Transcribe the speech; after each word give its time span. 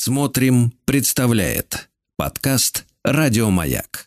Смотрим, 0.00 0.72
представляет 0.84 1.88
подкаст 2.16 2.84
Радиомаяк. 3.02 4.06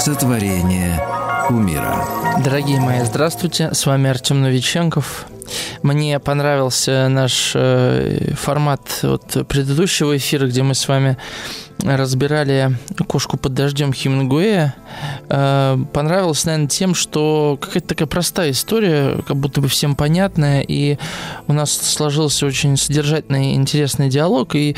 Сотворение 0.00 0.98
умира. 1.50 2.42
Дорогие 2.42 2.80
мои, 2.80 3.04
здравствуйте. 3.04 3.74
С 3.74 3.84
вами 3.84 4.08
Артем 4.08 4.40
Новиченков. 4.40 5.26
Мне 5.82 6.18
понравился 6.18 7.08
наш 7.08 7.52
э, 7.54 8.32
формат 8.34 9.00
от 9.02 9.46
предыдущего 9.46 10.16
эфира, 10.16 10.46
где 10.46 10.62
мы 10.62 10.74
с 10.74 10.88
вами 10.88 11.18
разбирали 11.84 12.76
«Кошку 13.06 13.36
под 13.36 13.54
дождем» 13.54 13.92
Хемингуэя, 13.92 14.74
э, 15.28 15.78
понравилось, 15.92 16.44
наверное, 16.44 16.68
тем, 16.68 16.94
что 16.94 17.58
какая-то 17.60 17.88
такая 17.88 18.08
простая 18.08 18.50
история, 18.50 19.18
как 19.26 19.36
будто 19.36 19.60
бы 19.60 19.68
всем 19.68 19.94
понятная, 19.94 20.62
и 20.62 20.98
у 21.46 21.52
нас 21.52 21.72
сложился 21.72 22.46
очень 22.46 22.76
содержательный 22.76 23.54
интересный 23.54 24.08
диалог, 24.08 24.54
и 24.54 24.74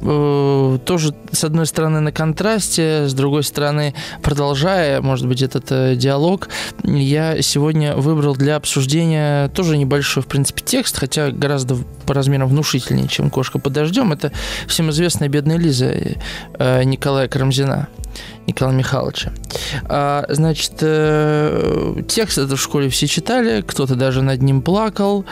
э, 0.00 0.78
тоже, 0.84 1.14
с 1.32 1.44
одной 1.44 1.66
стороны, 1.66 2.00
на 2.00 2.12
контрасте, 2.12 3.08
с 3.08 3.14
другой 3.14 3.42
стороны, 3.44 3.94
продолжая, 4.22 5.00
может 5.00 5.26
быть, 5.26 5.42
этот 5.42 5.70
э, 5.70 5.96
диалог, 5.96 6.48
я 6.84 7.40
сегодня 7.42 7.96
выбрал 7.96 8.34
для 8.34 8.56
обсуждения 8.56 9.48
тоже 9.48 9.76
небольшой, 9.76 10.22
в 10.22 10.26
принципе, 10.26 10.62
текст, 10.64 10.98
хотя 10.98 11.30
гораздо 11.30 11.76
по 12.06 12.14
размерам 12.14 12.48
внушительнее, 12.48 13.08
чем 13.08 13.30
«Кошка 13.30 13.58
под 13.58 13.72
дождем». 13.72 14.12
Это 14.12 14.32
всем 14.66 14.90
известная 14.90 15.28
«Бедная 15.28 15.58
Лиза» 15.58 15.92
э, 16.58 16.84
Николая 16.84 17.28
Карамзина. 17.28 17.88
Николая 18.48 18.74
Михайловича. 18.74 19.30
А, 19.84 20.24
значит, 20.30 20.72
э, 20.80 22.02
текст 22.08 22.38
это 22.38 22.56
в 22.56 22.60
школе 22.60 22.88
все 22.88 23.06
читали, 23.06 23.60
кто-то 23.60 23.94
даже 23.94 24.22
над 24.22 24.40
ним 24.40 24.62
плакал. 24.62 25.26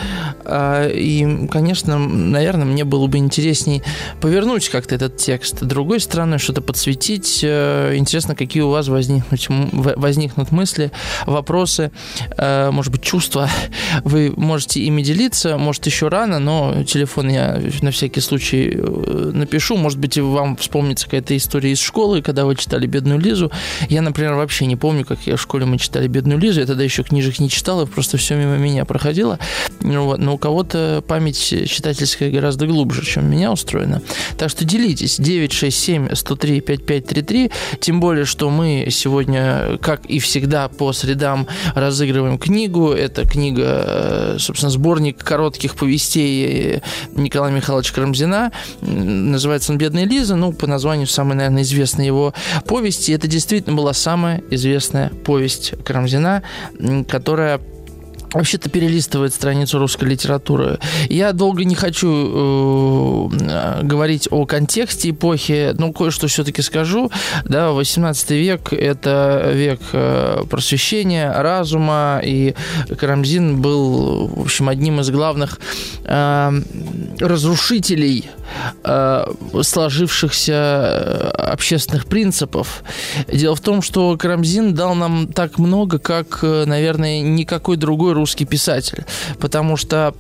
А, 0.45 0.87
и, 0.87 1.47
конечно, 1.49 1.99
наверное, 1.99 2.67
мне 2.67 2.85
было 2.85 3.07
бы 3.07 3.17
интересней 3.17 3.83
повернуть 4.21 4.69
как-то 4.69 4.95
этот 4.95 5.17
текст. 5.17 5.65
Другой 5.65 6.01
стороны, 6.01 6.39
что-то 6.39 6.61
подсветить. 6.61 7.41
Э, 7.43 7.97
интересно, 7.97 8.37
какие 8.37 8.63
у 8.63 8.69
вас 8.69 8.89
возникнут, 8.89 9.47
возникнут 9.73 10.53
мысли, 10.53 10.93
вопросы, 11.25 11.93
э, 12.37 12.71
может 12.71 12.93
быть, 12.93 13.03
чувства. 13.03 13.49
Вы 14.05 14.35
можете 14.37 14.81
ими 14.81 15.01
делиться, 15.01 15.57
может, 15.57 15.87
еще 15.87 16.09
рано, 16.09 16.39
но 16.39 16.85
телефон 16.85 17.31
я 17.31 17.63
на 17.81 17.91
всякий 17.93 18.21
случай 18.21 18.77
напишу. 18.77 19.79
Может 19.79 19.99
быть, 19.99 20.19
вам 20.19 20.57
вспомнится 20.57 21.07
какая-то 21.07 21.35
история 21.35 21.73
из 21.73 21.81
школы, 21.81 22.21
когда 22.21 22.45
вы 22.45 22.57
читали 22.57 22.87
«Бедную 22.87 23.06
«Бедную 23.07 23.21
Лизу». 23.21 23.53
Я, 23.89 24.03
например, 24.03 24.35
вообще 24.35 24.67
не 24.67 24.77
помню, 24.77 25.05
как 25.05 25.21
я 25.27 25.37
в 25.37 25.41
школе 25.41 25.65
мы 25.65 25.79
читали 25.79 26.09
«Бедную 26.09 26.41
Лизу». 26.41 26.61
Я 26.61 26.67
тогда 26.67 26.83
еще 26.83 27.03
книжек 27.03 27.39
не 27.39 27.49
читал, 27.49 27.87
просто 27.87 28.17
все 28.17 28.35
мимо 28.35 28.57
меня 28.57 28.85
проходило. 28.85 29.39
Ну. 29.81 30.17
Но 30.17 30.35
у 30.35 30.39
кого-то 30.39 31.05
память 31.07 31.39
читательская 31.39 32.31
гораздо 32.31 32.67
глубже, 32.67 33.05
чем 33.05 33.25
у 33.25 33.29
меня 33.29 33.53
устроена. 33.53 34.03
Так 34.37 34.51
что 34.51 34.65
делитесь. 34.65 35.17
967 35.19 36.15
103 36.15 36.61
5533. 36.61 37.51
Тем 37.81 38.01
более, 38.01 38.25
что 38.25 38.51
мы 38.51 38.89
сегодня, 38.91 39.79
как 39.81 40.05
и 40.07 40.19
всегда, 40.19 40.69
по 40.69 40.93
средам 40.93 41.47
разыгрываем 41.75 42.39
книгу. 42.39 42.91
Это 42.91 43.27
книга, 43.27 43.65
э, 43.67 44.37
собственно, 44.39 44.71
сборник 44.71 45.23
коротких 45.23 45.77
повестей 45.77 46.83
Николая 47.15 47.53
Михайловича 47.53 47.95
Карамзина. 47.95 48.53
Называется 48.81 49.73
он 49.73 49.79
«Бедная 49.79 50.07
Лиза». 50.07 50.37
Ну, 50.37 50.53
по 50.53 50.67
названию 50.67 51.07
самый, 51.07 51.35
наверное, 51.37 51.63
известный 51.63 52.07
его 52.07 52.35
повесть 52.67 52.96
повести. 52.97 53.13
Это 53.13 53.29
действительно 53.29 53.77
была 53.77 53.93
самая 53.93 54.43
известная 54.51 55.11
повесть 55.25 55.75
Карамзина, 55.85 56.43
которая 57.09 57.61
вообще-то 58.37 58.71
перелистывает 58.71 59.35
страницу 59.35 59.79
русской 59.79 60.05
литературы. 60.05 60.79
Я 61.09 61.33
долго 61.33 61.65
не 61.65 61.75
хочу 61.75 63.31
э, 63.31 63.83
говорить 63.83 64.29
о 64.31 64.47
контексте 64.47 65.11
эпохи, 65.11 65.75
но 65.79 65.93
кое-что 65.93 66.29
все-таки 66.29 66.63
скажу. 66.63 67.11
Да, 67.45 67.71
18 67.71 68.31
век– 68.31 68.73
это 68.73 69.51
век 69.53 69.81
э, 69.93 70.43
просвещения, 70.49 71.33
разума, 71.33 72.21
и 72.23 72.55
Карамзин 72.99 73.61
был, 73.61 74.27
в 74.29 74.43
общем, 74.43 74.69
одним 74.69 75.01
из 75.01 75.11
главных 75.11 75.59
э, 76.05 76.53
разрушителей 77.21 78.29
э, 78.85 79.33
сложившихся 79.63 80.53
э, 80.53 81.29
общественных 81.53 82.07
принципов. 82.07 82.83
Дело 83.29 83.57
в 83.57 83.61
том, 83.61 83.83
что 83.83 84.17
Карамзин 84.17 84.75
дал 84.75 84.95
нам 84.95 85.29
так 85.29 85.59
много, 85.59 85.99
как, 85.99 86.41
э, 86.43 86.65
наверное, 86.67 87.21
никакой 87.21 87.77
другой 87.77 88.13
русский 88.13 88.26
писатель. 88.45 89.05
Потому 89.39 89.77
что 89.77 90.15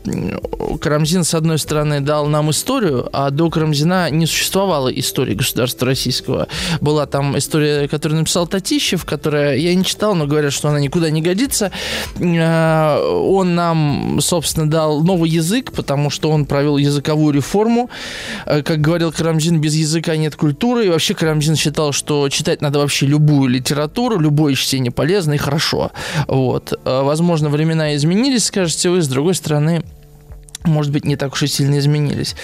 Карамзин, 0.81 1.25
с 1.25 1.34
одной 1.34 1.59
стороны, 1.59 2.00
дал 2.00 2.27
нам 2.27 2.50
историю, 2.50 3.09
а 3.12 3.31
до 3.31 3.50
Карамзина 3.50 4.11
не 4.11 4.27
существовало 4.27 4.89
истории 4.89 5.34
государства 5.34 5.87
российского. 5.87 6.49
Была 6.81 7.06
там 7.06 7.37
история, 7.39 7.89
которую 7.89 8.21
написал 8.21 8.47
Татищев, 8.47 9.05
которая 9.05 9.56
я 9.56 9.75
не 9.75 9.84
читал, 9.84 10.15
но 10.15 10.27
говорят, 10.27 10.53
что 10.53 10.69
она 10.69 10.81
никуда 10.81 11.11
не 11.11 11.22
годится. 11.22 11.71
Э, 12.19 12.99
он 13.00 13.55
нам, 13.55 14.19
собственно, 14.21 14.69
дал 14.69 15.03
новый 15.03 15.31
язык, 15.31 15.72
потому 15.72 16.11
что 16.11 16.31
он 16.31 16.47
провел 16.47 16.77
языковую 16.77 17.34
реформу. 17.34 17.91
Э, 18.47 18.62
как 18.62 18.81
говорил 18.81 19.12
Карамзин, 19.12 19.61
без 19.61 19.75
языка 19.75 20.16
нет 20.16 20.37
культуры. 20.37 20.87
И 20.87 20.89
вообще 20.89 21.15
Карамзин 21.15 21.56
считал, 21.56 21.93
что 21.93 22.28
читать 22.28 22.62
надо 22.62 22.78
вообще 22.78 23.06
любую 23.06 23.49
литературу, 23.49 24.19
любое 24.19 24.55
чтение 24.55 24.91
полезно 24.91 25.34
и 25.34 25.39
хорошо. 25.39 25.91
Вот. 26.27 26.72
Э, 26.84 27.03
возможно, 27.03 27.49
времена 27.49 27.85
изменились, 27.94 28.47
скажете 28.47 28.91
вы. 28.91 29.02
С 29.02 29.08
другой 29.08 29.34
стороны, 29.34 29.82
может 30.66 30.93
быть, 30.93 31.04
не 31.04 31.16
так 31.16 31.32
уж 31.32 31.43
и 31.43 31.47
сильно 31.47 31.78
изменились. 31.78 32.34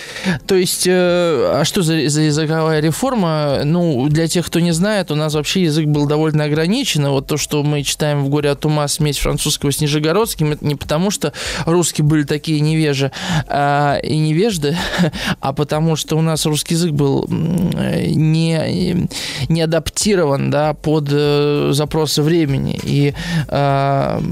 То 0.46 0.54
есть, 0.54 0.86
э, 0.86 0.90
а 0.92 1.62
что 1.64 1.82
за, 1.82 2.08
за 2.08 2.22
языковая 2.22 2.80
реформа? 2.80 3.60
Ну, 3.64 4.08
для 4.08 4.28
тех, 4.28 4.46
кто 4.46 4.60
не 4.60 4.72
знает, 4.72 5.10
у 5.10 5.14
нас 5.14 5.34
вообще 5.34 5.62
язык 5.62 5.86
был 5.86 6.06
довольно 6.06 6.44
ограничен. 6.44 7.06
И 7.06 7.08
вот 7.08 7.26
то, 7.26 7.36
что 7.36 7.62
мы 7.62 7.82
читаем 7.82 8.24
в 8.24 8.28
«Горе 8.28 8.50
от 8.50 8.64
ума» 8.64 8.86
смесь 8.88 9.18
французского 9.18 9.70
с 9.70 9.80
нижегородским, 9.80 10.52
это 10.52 10.64
не 10.66 10.74
потому, 10.74 11.10
что 11.10 11.32
русские 11.66 12.04
были 12.04 12.24
такие 12.24 12.60
невежи 12.60 13.12
а, 13.48 13.98
и 13.98 14.16
невежды, 14.18 14.76
а 15.40 15.52
потому 15.52 15.96
что 15.96 16.16
у 16.16 16.22
нас 16.22 16.46
русский 16.46 16.74
язык 16.74 16.92
был 16.92 17.26
не, 17.28 19.08
не 19.48 19.62
адаптирован 19.62 20.50
да, 20.50 20.74
под 20.74 21.08
э, 21.10 21.70
запросы 21.72 22.22
времени. 22.22 22.78
И 22.82 23.14
а, 23.48 24.22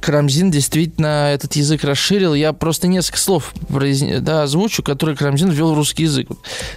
Карамзин 0.00 0.50
действительно 0.50 1.32
этот 1.32 1.54
язык 1.56 1.84
расширил. 1.84 2.34
Я 2.34 2.52
просто 2.52 2.88
не 2.88 2.98
несколько 3.08 3.18
слов 3.18 3.54
да, 4.20 4.42
озвучу, 4.42 4.82
которые 4.82 5.16
Карамзин 5.16 5.50
ввел 5.50 5.72
в 5.72 5.76
русский 5.76 6.04
язык. 6.04 6.28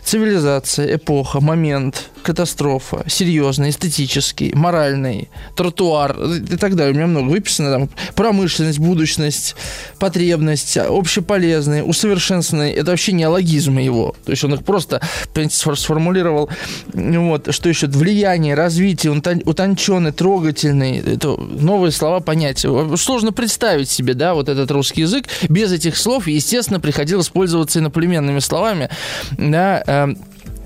Цивилизация, 0.04 0.96
эпоха, 0.96 1.42
момент, 1.42 2.10
катастрофа, 2.22 3.04
серьезный, 3.08 3.70
эстетический, 3.70 4.54
моральный, 4.54 5.30
тротуар 5.56 6.16
и 6.22 6.58
так 6.58 6.76
далее. 6.76 6.94
У 6.94 6.96
меня 6.96 7.08
много 7.08 7.30
выписано. 7.30 7.72
Там, 7.72 7.90
промышленность, 8.16 8.80
будущность, 8.80 9.56
потребность, 10.00 10.78
общеполезный, 10.78 11.82
усовершенствованный. 11.86 12.72
Это 12.72 12.92
вообще 12.92 13.12
неологизмы 13.12 13.82
его. 13.82 14.16
То 14.26 14.32
есть 14.32 14.44
он 14.44 14.54
их 14.54 14.64
просто 14.64 15.02
сформулировал. 15.50 16.50
Вот, 16.94 17.54
что 17.54 17.70
еще? 17.70 17.88
Влияние, 17.88 18.56
развитие, 18.56 19.12
утонченный, 19.12 20.12
трогательный. 20.12 20.98
Это 21.00 21.36
новые 21.38 21.92
слова, 21.92 22.20
понятия. 22.20 22.96
Сложно 22.98 23.32
представить 23.32 23.90
себе, 23.90 24.14
да, 24.14 24.34
вот 24.34 24.50
этот 24.50 24.70
русский 24.72 25.02
язык 25.02 25.26
без 25.50 25.72
этих 25.72 25.98
слов 25.98 26.12
слов, 26.12 26.28
естественно, 26.28 26.80
приходилось 26.80 27.30
пользоваться 27.30 27.80
иноплеменными 27.80 28.40
словами, 28.40 28.90
да, 29.32 29.82
эм, 29.88 30.18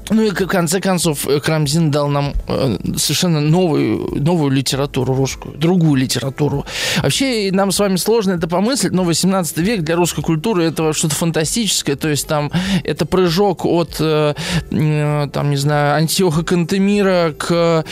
ну 0.09 0.21
и 0.21 0.29
в 0.29 0.47
конце 0.47 0.79
концов 0.79 1.27
Крамзин 1.43 1.89
дал 1.89 2.07
нам 2.07 2.33
э, 2.47 2.77
совершенно 2.95 3.41
новую, 3.41 4.21
новую 4.21 4.51
литературу 4.51 5.15
русскую, 5.15 5.57
другую 5.57 5.95
литературу. 5.95 6.65
Вообще 7.01 7.49
нам 7.51 7.71
с 7.71 7.79
вами 7.79 7.95
сложно 7.95 8.33
это 8.33 8.47
помыслить, 8.47 8.91
но 8.91 9.03
18 9.03 9.57
век 9.57 9.81
для 9.81 9.95
русской 9.95 10.21
культуры 10.21 10.65
это 10.65 10.93
что-то 10.93 11.15
фантастическое, 11.15 11.95
то 11.95 12.07
есть 12.07 12.27
там 12.27 12.51
это 12.83 13.05
прыжок 13.05 13.65
от, 13.65 13.97
э, 13.99 14.35
э, 14.71 15.27
там, 15.33 15.49
не 15.49 15.57
знаю, 15.57 15.95
Антиоха 15.95 16.43
Кантемира 16.43 17.33
к 17.37 17.85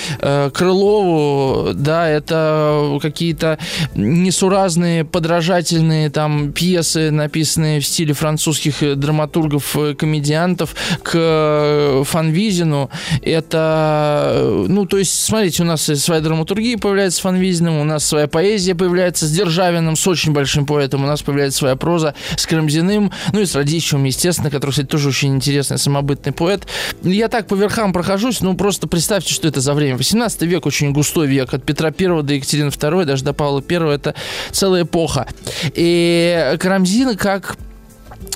Крылову, 0.54 1.74
да, 1.74 2.08
это 2.08 3.00
какие-то 3.02 3.58
несуразные 3.96 5.04
подражательные 5.04 6.10
там 6.10 6.52
пьесы, 6.52 7.10
написанные 7.12 7.80
в 7.80 7.86
стиле 7.86 8.14
французских 8.14 9.00
драматургов, 9.00 9.76
комедиантов, 9.98 10.76
к 11.02 12.03
Фанвизину. 12.04 12.90
Это, 13.22 14.66
ну, 14.68 14.86
то 14.86 14.98
есть, 14.98 15.24
смотрите, 15.24 15.64
у 15.64 15.66
нас 15.66 15.84
своя 15.84 16.22
драматургия 16.22 16.78
появляется 16.78 17.20
с 17.20 17.22
Фанвизиным, 17.22 17.78
у 17.78 17.84
нас 17.84 18.06
своя 18.06 18.28
поэзия 18.28 18.76
появляется 18.76 19.26
с 19.28 19.32
Державиным, 19.32 19.96
с 19.96 20.08
очень 20.08 20.34
большим 20.34 20.66
поэтом, 20.66 21.04
у 21.04 21.08
нас 21.08 21.22
появляется 21.22 21.60
своя 21.60 21.76
проза 21.76 22.16
с 22.36 22.46
Карамзиным, 22.46 23.12
ну 23.32 23.40
и 23.40 23.46
с 23.46 23.56
Радищевым, 23.56 24.06
естественно, 24.06 24.50
который, 24.50 24.72
кстати, 24.72 24.88
тоже 24.88 25.10
очень 25.10 25.36
интересный 25.36 25.78
самобытный 25.78 26.32
поэт. 26.32 26.68
Я 27.02 27.28
так 27.28 27.48
по 27.48 27.56
верхам 27.56 27.94
прохожусь, 27.94 28.42
ну, 28.42 28.56
просто 28.56 28.88
представьте, 28.88 29.34
что 29.34 29.48
это 29.48 29.62
за 29.62 29.74
время. 29.74 29.98
18 29.98 30.42
век 30.44 30.66
очень 30.66 30.92
густой 30.92 31.28
век, 31.28 31.54
от 31.54 31.64
Петра 31.64 31.90
I 31.98 32.24
до 32.24 32.34
Екатерины 32.34 32.70
II, 32.70 33.06
даже 33.06 33.24
до 33.24 33.34
Павла 33.34 33.64
I, 33.68 33.96
это 33.96 34.16
целая 34.52 34.84
эпоха. 34.84 35.28
И 35.74 36.56
Карамзин 36.60 37.16
как 37.18 37.58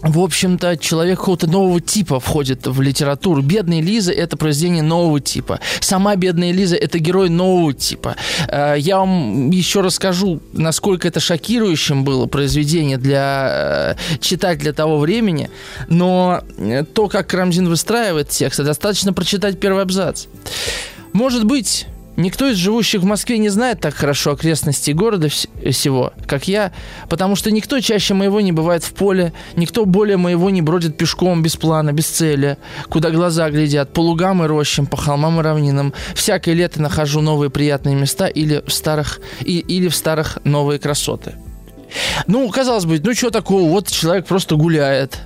в 0.02 0.20
общем-то, 0.20 0.78
человек 0.78 1.20
какого-то 1.20 1.48
нового 1.48 1.82
типа 1.82 2.20
входит 2.20 2.68
в 2.68 2.82
литературу. 2.82 3.42
«Бедная 3.42 3.82
Лиза»— 3.82 4.12
это 4.14 4.38
произведение 4.38 4.84
нового 4.84 5.20
типа. 5.20 5.60
Сама 5.80 6.16
«Бедная 6.16 6.52
Лиза»— 6.52 6.76
это 6.78 7.00
герой 7.00 7.30
нового 7.30 7.74
типа. 7.74 8.16
Э, 8.48 8.76
я 8.78 9.00
вам 9.00 9.50
еще 9.50 9.82
расскажу, 9.82 10.40
насколько 10.54 11.08
это 11.08 11.20
шокирующим 11.20 12.04
было 12.04 12.28
произведение 12.28 12.98
для 12.98 13.96
э, 14.10 14.20
читателя 14.20 14.72
того 14.72 15.00
времени, 15.00 15.50
но 15.88 16.42
э, 16.58 16.84
то, 16.84 17.08
как 17.08 17.28
Карамзин 17.28 17.68
выстраивает 17.68 18.30
текст, 18.30 18.64
достаточно 18.64 19.14
прочитать 19.14 19.60
первый 19.60 19.82
абзац. 19.82 20.26
Может 21.14 21.46
быть, 21.46 21.88
Никто 22.18 22.48
из 22.48 22.58
живущих 22.58 23.02
в 23.02 23.06
Москве 23.06 23.38
не 23.38 23.50
знает 23.50 23.80
так 23.80 23.94
хорошо 23.94 24.32
окрестности 24.32 24.90
города 24.90 25.30
всего, 25.30 26.14
как 26.26 26.48
я, 26.48 26.74
потому 27.10 27.36
что 27.36 27.52
никто 27.52 27.80
чаще 27.80 28.16
моего 28.16 28.42
не 28.42 28.52
бывает 28.52 28.84
в 28.84 28.92
поле, 28.94 29.34
никто 29.56 29.86
более 29.86 30.18
моего 30.18 30.50
не 30.50 30.64
бродит 30.64 30.98
пешком, 30.98 31.44
без 31.44 31.56
плана, 31.58 31.94
без 31.94 32.08
цели, 32.08 32.58
куда 32.90 33.12
глаза 33.12 33.52
глядят, 33.52 33.94
по 33.94 34.00
лугам 34.00 34.44
и 34.44 34.48
рощам, 34.48 34.88
по 34.88 34.98
холмам 34.98 35.40
и 35.40 35.44
равнинам. 35.44 35.94
Всякое 36.16 36.56
лето 36.56 36.82
нахожу 36.82 37.22
новые 37.22 37.52
приятные 37.52 37.96
места 37.96 38.26
или 38.26 38.64
в 38.66 38.74
старых, 38.74 39.20
и, 39.42 39.60
или 39.60 39.88
в 39.88 39.96
старых 39.96 40.40
новые 40.44 40.80
красоты. 40.80 41.36
Ну, 42.26 42.50
казалось 42.50 42.86
бы, 42.86 43.00
ну 43.00 43.14
что 43.14 43.30
такого, 43.30 43.70
вот 43.70 43.90
человек 43.90 44.26
просто 44.26 44.56
гуляет, 44.56 45.20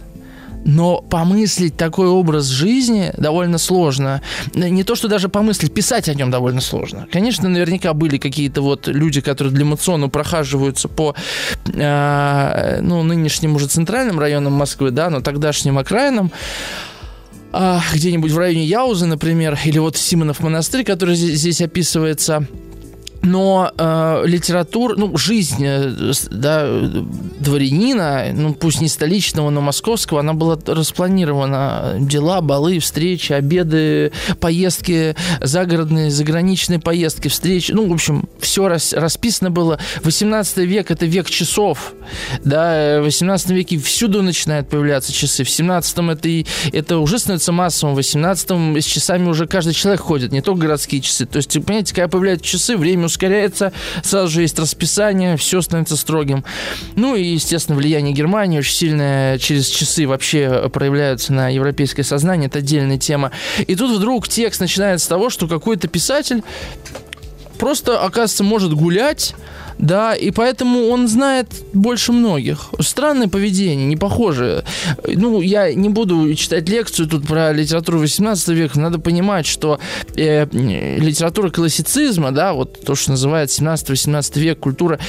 но 0.65 1.01
помыслить 1.01 1.77
такой 1.77 2.07
образ 2.07 2.45
жизни 2.45 3.11
довольно 3.17 3.57
сложно. 3.57 4.21
Не 4.53 4.83
то, 4.83 4.95
что 4.95 5.07
даже 5.07 5.29
помыслить, 5.29 5.73
писать 5.73 6.09
о 6.09 6.13
нем 6.13 6.31
довольно 6.31 6.61
сложно. 6.61 7.07
Конечно, 7.11 7.49
наверняка 7.49 7.93
были 7.93 8.17
какие-то 8.17 8.61
вот 8.61 8.87
люди, 8.87 9.21
которые 9.21 9.53
для 9.53 9.65
Муцону 9.65 10.09
прохаживаются 10.09 10.87
по 10.87 11.15
э, 11.65 12.79
ну, 12.81 13.03
нынешним 13.03 13.55
уже 13.55 13.67
центральным 13.67 14.19
районам 14.19 14.53
Москвы, 14.53 14.91
да, 14.91 15.09
но 15.09 15.21
тогдашним 15.21 15.77
окраинам 15.77 16.31
а, 17.53 17.81
где-нибудь 17.93 18.31
в 18.31 18.37
районе 18.37 18.63
Яузы, 18.65 19.05
например, 19.05 19.59
или 19.65 19.79
вот 19.79 19.97
Симонов 19.97 20.39
монастырь, 20.39 20.85
который 20.85 21.15
здесь, 21.15 21.39
здесь 21.39 21.61
описывается– 21.61 22.47
но 23.23 23.71
э, 23.77 24.23
литература, 24.25 24.95
ну, 24.97 25.15
жизнь 25.17 25.63
э, 25.63 26.13
да, 26.31 26.67
дворянина, 27.39 28.27
ну, 28.33 28.53
пусть 28.53 28.81
не 28.81 28.87
столичного, 28.87 29.49
но 29.49 29.61
московского, 29.61 30.21
она 30.21 30.33
была 30.33 30.57
распланирована. 30.65 31.97
Дела, 31.99 32.41
балы, 32.41 32.79
встречи, 32.79 33.33
обеды, 33.33 34.11
поездки, 34.39 35.15
загородные, 35.39 36.09
заграничные 36.09 36.79
поездки, 36.79 37.27
встречи. 37.27 37.71
Ну, 37.71 37.87
в 37.87 37.93
общем, 37.93 38.27
все 38.39 38.67
рас, 38.67 38.93
расписано 38.93 39.51
было. 39.51 39.79
18 40.03 40.57
век– 40.57 40.89
это 40.91 41.05
век 41.05 41.29
часов. 41.29 41.93
Да, 42.43 42.99
в 43.01 43.03
18 43.03 43.51
веке 43.51 43.77
всюду 43.77 44.23
начинают 44.23 44.69
появляться 44.69 45.13
часы. 45.13 45.43
В 45.43 45.49
17 45.49 45.97
это, 46.09 46.27
и, 46.27 46.45
это 46.73 46.97
уже 46.97 47.19
становится 47.19 47.51
массовым. 47.51 47.93
В 47.93 47.97
18 47.97 48.81
с 48.83 48.85
часами 48.85 49.27
уже 49.27 49.45
каждый 49.45 49.73
человек 49.73 50.01
ходит, 50.01 50.31
не 50.31 50.41
только 50.41 50.61
городские 50.61 51.01
часы. 51.01 51.25
То 51.25 51.37
есть, 51.37 51.53
понимаете, 51.65 51.93
когда 51.93 52.07
появляются 52.07 52.45
часы, 52.45 52.77
время 52.77 53.10
ускоряется, 53.11 53.73
сразу 54.03 54.29
же 54.29 54.41
есть 54.41 54.57
расписание, 54.57 55.37
все 55.37 55.61
становится 55.61 55.95
строгим. 55.95 56.43
Ну 56.95 57.15
и, 57.15 57.23
естественно, 57.23 57.77
влияние 57.77 58.13
Германии 58.13 58.59
очень 58.59 58.73
сильное 58.73 59.37
через 59.37 59.67
часы 59.67 60.07
вообще 60.07 60.69
проявляются 60.73 61.33
на 61.33 61.49
европейское 61.49 62.03
сознание, 62.03 62.47
это 62.47 62.59
отдельная 62.59 62.97
тема. 62.97 63.31
И 63.67 63.75
тут 63.75 63.97
вдруг 63.97 64.27
текст 64.27 64.61
начинается 64.61 65.05
с 65.05 65.09
того, 65.09 65.29
что 65.29 65.47
какой-то 65.47 65.87
писатель 65.87 66.43
просто, 67.57 67.99
оказывается, 67.99 68.43
может 68.43 68.73
гулять 68.73 69.35
да, 69.81 70.13
и 70.13 70.29
поэтому 70.29 70.87
он 70.89 71.07
знает 71.07 71.47
больше 71.73 72.11
многих. 72.11 72.69
Странное 72.79 73.27
поведение, 73.27 73.87
не 73.87 73.97
похоже. 73.97 74.63
Ну, 75.07 75.41
я 75.41 75.73
не 75.73 75.89
буду 75.89 76.33
читать 76.35 76.69
лекцию 76.69 77.07
тут 77.07 77.27
про 77.27 77.51
литературу 77.51 77.97
18 77.97 78.47
века, 78.49 78.79
надо 78.79 78.99
понимать, 78.99 79.47
что 79.47 79.79
э, 80.15 80.45
литература 80.51 81.49
классицизма, 81.49 82.31
да, 82.31 82.53
вот 82.53 82.81
то, 82.81 82.93
что 82.93 83.11
называют 83.11 83.49
17-18 83.49 84.39
век, 84.39 84.59
культура, 84.59 84.99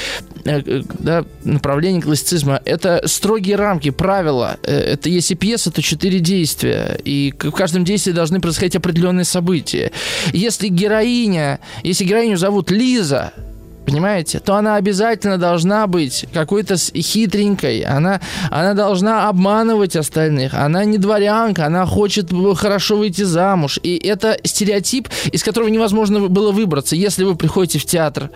э, 0.45 0.63
э, 0.65 0.83
да, 0.99 1.27
направление 1.45 2.01
классицизма, 2.01 2.61
это 2.65 3.03
строгие 3.07 3.57
рамки, 3.57 3.91
правила. 3.91 4.57
Э, 4.63 4.75
это 4.75 5.11
если 5.11 5.35
пьеса, 5.35 5.71
то 5.71 5.83
четыре 5.83 6.21
действия, 6.21 6.99
и 7.05 7.35
в 7.39 7.53
каждом 7.53 7.85
действии 7.85 8.13
должны 8.13 8.41
происходить 8.41 8.77
определенные 8.77 9.27
события. 9.27 9.93
Если 10.33 10.69
героиня, 10.69 11.61
если 11.83 12.05
героиню 12.05 12.39
зовут 12.39 12.71
Лиза, 12.71 13.35
понимаете, 13.85 14.39
то 14.39 14.55
она 14.55 14.77
обязательно 14.77 15.39
должна 15.39 15.87
быть 15.87 16.27
какой-то 16.33 16.77
хитренькой, 16.77 17.83
она, 17.83 18.21
она 18.51 18.75
должна 18.75 19.29
обманывать 19.29 19.97
остальных, 19.97 20.55
она 20.55 20.85
не 20.85 20.99
дворянка, 20.99 21.67
она 21.67 21.87
хочет 21.87 22.31
хорошо 22.57 22.97
выйти 22.97 23.23
замуж, 23.23 23.79
и 23.83 23.97
это 23.97 24.39
стереотип, 24.45 25.09
из 25.33 25.43
которого 25.43 25.69
невозможно 25.69 26.29
было 26.29 26.53
выбраться. 26.53 26.97
Если 26.97 27.25
вы 27.25 27.37
приходите 27.37 27.79
в 27.79 27.85
театр, 27.85 28.31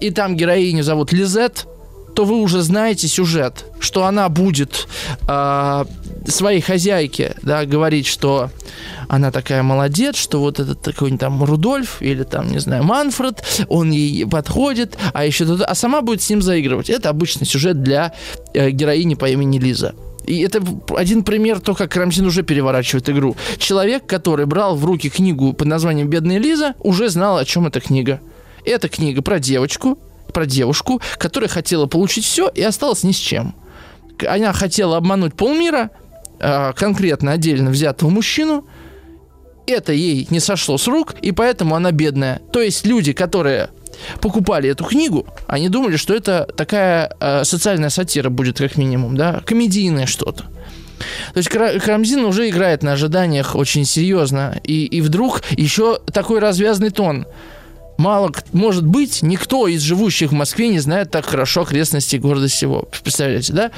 и 0.00 0.10
там 0.10 0.36
героиню 0.36 0.82
зовут 0.82 1.12
Лизет, 1.12 1.66
то 2.14 2.24
вы 2.24 2.40
уже 2.40 2.62
знаете 2.62 3.08
сюжет, 3.08 3.64
что 3.80 4.04
она 4.04 4.28
будет 4.28 4.86
э, 5.28 5.84
своей 6.32 6.60
хозяйке 6.60 7.36
да, 7.42 7.64
говорить, 7.64 8.06
что 8.06 8.50
она 9.08 9.30
такая 9.30 9.62
молодец, 9.62 10.16
что 10.16 10.40
вот 10.40 10.60
этот 10.60 10.80
такой 10.80 11.16
там 11.18 11.42
Рудольф 11.42 12.00
или 12.00 12.22
там, 12.22 12.50
не 12.50 12.58
знаю, 12.58 12.84
Манфред, 12.84 13.44
он 13.68 13.90
ей 13.90 14.26
подходит, 14.26 14.96
а 15.12 15.24
еще 15.24 15.44
туда, 15.44 15.64
а 15.64 15.74
сама 15.74 16.02
будет 16.02 16.22
с 16.22 16.30
ним 16.30 16.42
заигрывать. 16.42 16.90
Это 16.90 17.10
обычный 17.10 17.46
сюжет 17.46 17.82
для 17.82 18.14
э, 18.52 18.70
героини 18.70 19.14
по 19.14 19.28
имени 19.28 19.58
Лиза. 19.58 19.94
И 20.26 20.40
это 20.40 20.62
один 20.96 21.22
пример 21.22 21.60
то, 21.60 21.74
как 21.74 21.94
Рамзин 21.96 22.26
уже 22.26 22.42
переворачивает 22.42 23.08
игру. 23.10 23.36
Человек, 23.58 24.06
который 24.06 24.46
брал 24.46 24.76
в 24.76 24.84
руки 24.84 25.10
книгу 25.10 25.52
под 25.52 25.68
названием 25.68 26.08
«Бедная 26.08 26.38
Лиза», 26.38 26.74
уже 26.80 27.08
знал, 27.10 27.36
о 27.36 27.44
чем 27.44 27.66
эта 27.66 27.80
книга. 27.80 28.20
Это 28.64 28.88
книга 28.88 29.20
про 29.20 29.38
девочку, 29.38 29.98
про 30.32 30.46
девушку, 30.46 31.02
которая 31.18 31.50
хотела 31.50 31.86
получить 31.86 32.24
все 32.24 32.48
и 32.48 32.62
осталась 32.62 33.02
ни 33.02 33.12
с 33.12 33.16
чем. 33.16 33.54
Она 34.26 34.52
хотела 34.52 34.96
обмануть 34.96 35.34
полмира, 35.34 35.90
а, 36.40 36.72
конкретно 36.72 37.32
отдельно 37.32 37.70
взятого 37.70 38.10
мужчину, 38.10 38.66
это 39.66 39.92
ей 39.92 40.26
не 40.30 40.40
сошло 40.40 40.78
с 40.78 40.86
рук, 40.86 41.14
и 41.22 41.32
поэтому 41.32 41.74
она 41.74 41.90
бедная. 41.92 42.40
То 42.52 42.60
есть 42.60 42.86
люди, 42.86 43.12
которые 43.12 43.70
покупали 44.20 44.70
эту 44.70 44.84
книгу, 44.84 45.26
они 45.46 45.68
думали, 45.68 45.96
что 45.96 46.14
это 46.14 46.48
такая 46.56 47.14
э, 47.20 47.44
социальная 47.44 47.90
сатира 47.90 48.28
будет 48.28 48.58
как 48.58 48.76
минимум, 48.76 49.16
да, 49.16 49.42
комедийное 49.46 50.06
что-то. 50.06 50.44
То 51.32 51.38
есть 51.38 51.48
Карамзин 51.48 52.24
уже 52.24 52.48
играет 52.48 52.82
на 52.82 52.92
ожиданиях 52.92 53.54
очень 53.56 53.84
серьезно, 53.84 54.60
и, 54.64 54.84
и 54.84 55.00
вдруг 55.00 55.42
еще 55.50 55.98
такой 56.12 56.38
развязный 56.38 56.90
тон. 56.90 57.26
Мало, 57.96 58.32
может 58.52 58.84
быть, 58.84 59.22
никто 59.22 59.68
из 59.68 59.80
живущих 59.80 60.30
в 60.30 60.34
Москве 60.34 60.68
не 60.68 60.80
знает 60.80 61.10
так 61.10 61.26
хорошо 61.26 61.62
окрестности 61.62 62.16
города 62.16 62.48
сего. 62.48 62.88
Представляете, 63.02 63.52
да? 63.52 63.70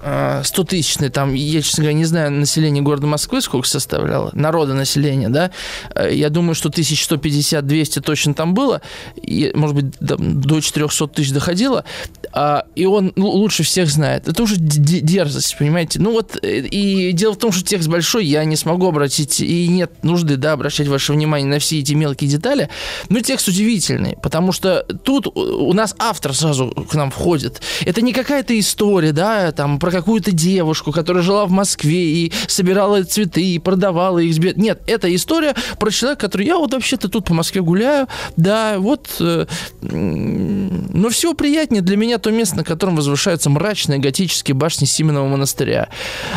100 0.00 0.64
тысячный, 0.64 1.10
там, 1.10 1.34
я, 1.34 1.62
честно 1.62 1.82
говоря, 1.82 1.98
не 1.98 2.04
знаю 2.04 2.30
население 2.30 2.82
города 2.82 3.06
Москвы, 3.06 3.40
сколько 3.40 3.68
составляло, 3.68 4.30
народа 4.32 4.74
населения, 4.74 5.28
да, 5.28 5.50
э, 5.94 6.14
я 6.14 6.30
думаю, 6.30 6.54
что 6.54 6.70
1150-200 6.70 8.00
точно 8.00 8.34
там 8.34 8.54
было, 8.54 8.80
и, 9.16 9.52
может 9.54 9.76
быть, 9.76 9.94
до 10.00 10.60
400 10.60 11.06
тысяч 11.08 11.32
доходило, 11.32 11.84
а, 12.32 12.64
и 12.74 12.86
он 12.86 13.12
лучше 13.16 13.62
всех 13.62 13.90
знает. 13.90 14.28
Это 14.28 14.42
уже 14.42 14.56
дерзость, 14.56 15.56
понимаете? 15.58 16.00
Ну 16.00 16.12
вот, 16.12 16.38
э, 16.42 16.60
и 16.60 17.12
дело 17.12 17.34
в 17.34 17.38
том, 17.38 17.52
что 17.52 17.62
текст 17.64 17.88
большой, 17.88 18.24
я 18.24 18.44
не 18.44 18.56
смогу 18.56 18.88
обратить, 18.88 19.40
и 19.40 19.68
нет 19.68 20.02
нужды, 20.02 20.36
да, 20.36 20.52
обращать 20.52 20.88
ваше 20.88 21.12
внимание 21.12 21.48
на 21.48 21.58
все 21.58 21.80
эти 21.80 21.92
мелкие 21.92 22.30
детали, 22.30 22.70
но 23.08 23.20
текст 23.20 23.48
удивительный, 23.48 24.16
потому 24.22 24.52
что 24.52 24.86
тут 25.04 25.26
у 25.26 25.72
нас 25.72 25.94
автор 25.98 26.34
сразу 26.34 26.68
к 26.88 26.94
нам 26.94 27.10
входит. 27.10 27.60
Это 27.84 28.00
не 28.00 28.12
какая-то 28.12 28.58
история, 28.58 29.12
да, 29.12 29.52
там, 29.52 29.78
про 29.78 29.89
про 29.90 29.98
какую-то 29.98 30.32
девушку, 30.32 30.92
которая 30.92 31.22
жила 31.22 31.46
в 31.46 31.50
Москве 31.50 32.04
и 32.04 32.32
собирала 32.46 33.02
цветы 33.02 33.42
и 33.42 33.58
продавала 33.58 34.18
их. 34.18 34.38
Нет, 34.56 34.82
это 34.86 35.12
история 35.14 35.54
про 35.78 35.90
человека, 35.90 36.26
который 36.26 36.46
я 36.46 36.56
вот 36.56 36.72
вообще-то 36.72 37.08
тут 37.08 37.26
по 37.26 37.34
Москве 37.34 37.60
гуляю, 37.60 38.06
да, 38.36 38.78
вот 38.78 39.08
э, 39.20 39.46
Но 39.80 41.08
всего 41.10 41.34
приятнее 41.34 41.82
для 41.82 41.96
меня 41.96 42.18
то 42.18 42.30
место, 42.30 42.58
на 42.58 42.64
котором 42.64 42.96
возвышаются 42.96 43.50
мрачные 43.50 43.98
готические 43.98 44.54
башни 44.54 44.84
Сименова 44.84 45.26
монастыря. 45.26 45.88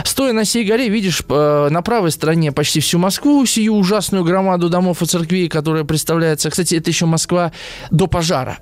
Стоя 0.03 0.33
на 0.33 0.45
сей 0.45 0.65
горе, 0.65 0.89
видишь 0.89 1.21
э, 1.29 1.67
на 1.69 1.81
правой 1.81 2.11
стороне 2.11 2.51
почти 2.51 2.79
всю 2.79 2.97
Москву, 2.97 3.45
сию 3.45 3.75
ужасную 3.75 4.23
громаду 4.23 4.69
домов 4.69 5.01
и 5.01 5.05
церквей, 5.05 5.47
которая 5.47 5.83
представляется... 5.83 6.49
Кстати, 6.49 6.75
это 6.75 6.89
еще 6.89 7.05
Москва 7.05 7.51
до 7.91 8.07
пожара. 8.07 8.57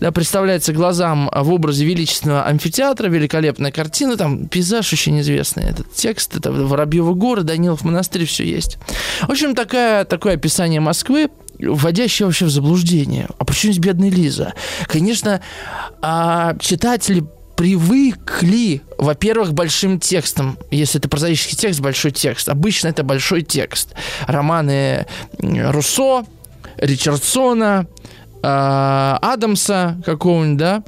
Да, 0.00 0.10
представляется 0.12 0.72
глазам 0.72 1.30
в 1.34 1.52
образе 1.52 1.84
величественного 1.84 2.44
амфитеатра, 2.44 3.08
великолепная 3.08 3.70
картина, 3.70 4.16
там 4.16 4.29
пейзаж 4.48 4.92
очень 4.92 5.20
известный, 5.20 5.64
этот 5.64 5.92
текст, 5.92 6.36
это 6.36 6.52
Воробьевы 6.52 7.14
горы, 7.14 7.42
Данилов 7.42 7.82
монастырь, 7.84 8.24
все 8.26 8.44
есть. 8.44 8.78
В 9.22 9.30
общем, 9.30 9.54
такая, 9.54 10.04
такое 10.04 10.34
описание 10.34 10.80
Москвы, 10.80 11.28
вводящее 11.58 12.26
вообще 12.26 12.46
в 12.46 12.50
заблуждение. 12.50 13.28
А 13.38 13.44
почему 13.44 13.72
здесь 13.72 13.84
бедная 13.84 14.10
Лиза? 14.10 14.54
Конечно, 14.86 15.40
а, 16.00 16.56
читатели 16.58 17.24
привыкли, 17.60 18.80
во-первых, 18.96 19.52
большим 19.52 20.00
текстом. 20.00 20.58
Если 20.70 20.98
это 20.98 21.10
прозаический 21.10 21.58
текст, 21.58 21.80
большой 21.80 22.10
текст. 22.10 22.48
Обычно 22.48 22.88
это 22.88 23.04
большой 23.04 23.42
текст. 23.42 23.90
Романы 24.26 25.06
Руссо, 25.38 26.24
Ричардсона, 26.78 27.86
э, 28.42 29.18
Адамса 29.20 30.00
какого-нибудь, 30.06 30.56
да, 30.56 30.82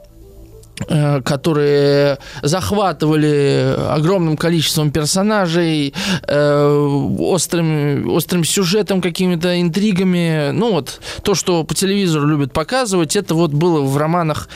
которые 1.24 2.18
захватывали 2.42 3.74
огромным 3.90 4.36
количеством 4.36 4.90
персонажей, 4.90 5.94
э, 6.26 7.16
острым, 7.18 8.08
острым 8.10 8.44
сюжетом, 8.44 9.00
какими-то 9.00 9.60
интригами. 9.60 10.50
Ну 10.52 10.72
вот, 10.72 11.00
то, 11.22 11.34
что 11.34 11.64
по 11.64 11.74
телевизору 11.74 12.26
любят 12.26 12.52
показывать, 12.52 13.16
это 13.16 13.34
вот 13.34 13.52
было 13.52 13.80
в 13.80 13.96
романах, 13.96 14.48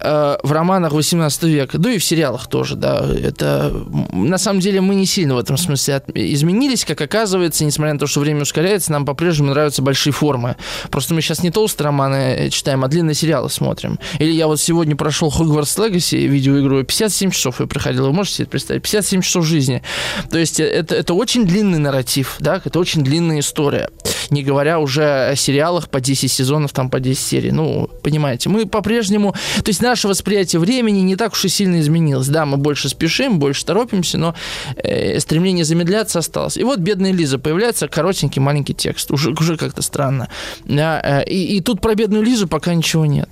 э, 0.00 0.36
в 0.42 0.52
романах 0.52 0.92
18 0.92 1.42
века, 1.44 1.78
да 1.78 1.90
и 1.90 1.98
в 1.98 2.04
сериалах 2.04 2.48
тоже, 2.48 2.76
да. 2.76 3.04
Это, 3.22 3.72
на 4.12 4.38
самом 4.38 4.60
деле, 4.60 4.80
мы 4.80 4.94
не 4.94 5.06
сильно 5.06 5.34
в 5.34 5.38
этом 5.38 5.56
смысле 5.56 6.02
изменились, 6.14 6.84
как 6.84 7.00
оказывается, 7.00 7.64
несмотря 7.64 7.94
на 7.94 7.98
то, 7.98 8.06
что 8.06 8.20
время 8.20 8.42
ускоряется, 8.42 8.92
нам 8.92 9.04
по-прежнему 9.04 9.50
нравятся 9.50 9.82
большие 9.82 10.12
формы. 10.12 10.56
Просто 10.90 11.14
мы 11.14 11.22
сейчас 11.22 11.42
не 11.42 11.50
толстые 11.50 11.86
романы 11.86 12.48
читаем, 12.50 12.84
а 12.84 12.88
длинные 12.88 13.14
сериалы 13.14 13.50
смотрим. 13.50 13.98
Или 14.18 14.32
я 14.32 14.46
вот 14.46 14.60
сегодня 14.60 14.96
прошел 14.96 15.30
Хогвартс 15.30 15.59
Hogwarts 15.60 15.78
Legacy 15.78 16.26
видеоигру 16.26 16.82
57 16.84 17.30
часов 17.30 17.60
я 17.60 17.66
проходил. 17.66 18.06
Вы 18.06 18.12
можете 18.12 18.38
себе 18.38 18.48
представить? 18.48 18.82
57 18.82 19.22
часов 19.22 19.44
жизни. 19.44 19.82
То 20.30 20.38
есть 20.38 20.60
это, 20.60 20.94
это 20.94 21.14
очень 21.14 21.46
длинный 21.46 21.78
нарратив, 21.78 22.36
да, 22.40 22.60
это 22.64 22.78
очень 22.78 23.02
длинная 23.02 23.40
история. 23.40 23.90
Не 24.30 24.42
говоря 24.42 24.78
уже 24.78 25.30
о 25.30 25.36
сериалах 25.36 25.88
по 25.88 26.00
10 26.00 26.30
сезонов, 26.30 26.72
там 26.72 26.90
по 26.90 27.00
10 27.00 27.20
серий. 27.20 27.52
Ну, 27.52 27.90
понимаете, 28.02 28.48
мы 28.48 28.66
по-прежнему... 28.66 29.34
То 29.56 29.68
есть 29.68 29.82
наше 29.82 30.08
восприятие 30.08 30.60
времени 30.60 31.00
не 31.00 31.16
так 31.16 31.32
уж 31.32 31.44
и 31.44 31.48
сильно 31.48 31.80
изменилось. 31.80 32.28
Да, 32.28 32.46
мы 32.46 32.56
больше 32.56 32.88
спешим, 32.88 33.38
больше 33.38 33.64
торопимся, 33.64 34.18
но 34.18 34.34
э, 34.76 35.18
стремление 35.18 35.64
замедляться 35.64 36.20
осталось. 36.20 36.56
И 36.56 36.62
вот 36.62 36.78
бедная 36.78 37.12
Лиза 37.12 37.38
появляется, 37.38 37.88
коротенький 37.88 38.40
маленький 38.40 38.74
текст. 38.74 39.10
Уже, 39.10 39.30
уже 39.30 39.56
как-то 39.56 39.82
странно. 39.82 40.28
Да, 40.64 41.00
э, 41.02 41.24
и, 41.28 41.56
и 41.56 41.60
тут 41.60 41.80
про 41.80 41.94
бедную 41.94 42.22
Лизу 42.22 42.46
пока 42.46 42.72
ничего 42.74 43.06
нет. 43.06 43.28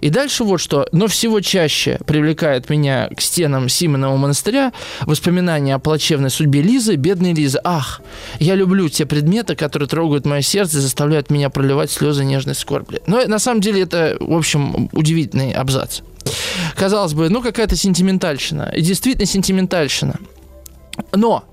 И 0.00 0.10
дальше 0.10 0.44
вот 0.44 0.58
что. 0.58 0.86
Но 0.92 1.06
всего 1.06 1.40
чаще 1.40 1.61
чаще 1.62 1.98
привлекает 2.06 2.68
меня 2.70 3.08
к 3.16 3.20
стенам 3.20 3.68
Симонова 3.68 4.16
монастыря 4.16 4.72
воспоминания 5.02 5.76
о 5.76 5.78
плачевной 5.78 6.28
судьбе 6.28 6.60
Лизы, 6.60 6.96
бедной 6.96 7.34
Лизы. 7.34 7.60
Ах, 7.62 8.00
я 8.40 8.56
люблю 8.56 8.88
те 8.88 9.06
предметы, 9.06 9.54
которые 9.54 9.88
трогают 9.88 10.26
мое 10.26 10.40
сердце 10.40 10.78
и 10.78 10.80
заставляют 10.80 11.30
меня 11.30 11.50
проливать 11.50 11.92
слезы 11.92 12.24
нежной 12.24 12.56
скорби. 12.56 13.00
Но 13.06 13.24
на 13.26 13.38
самом 13.38 13.60
деле 13.60 13.82
это, 13.82 14.16
в 14.18 14.36
общем, 14.36 14.88
удивительный 14.92 15.52
абзац. 15.52 16.00
Казалось 16.74 17.14
бы, 17.14 17.28
ну 17.28 17.42
какая-то 17.42 17.76
сентиментальщина. 17.76 18.72
И 18.74 18.82
действительно 18.82 19.26
сентиментальщина. 19.26 20.16
Но 21.12 21.44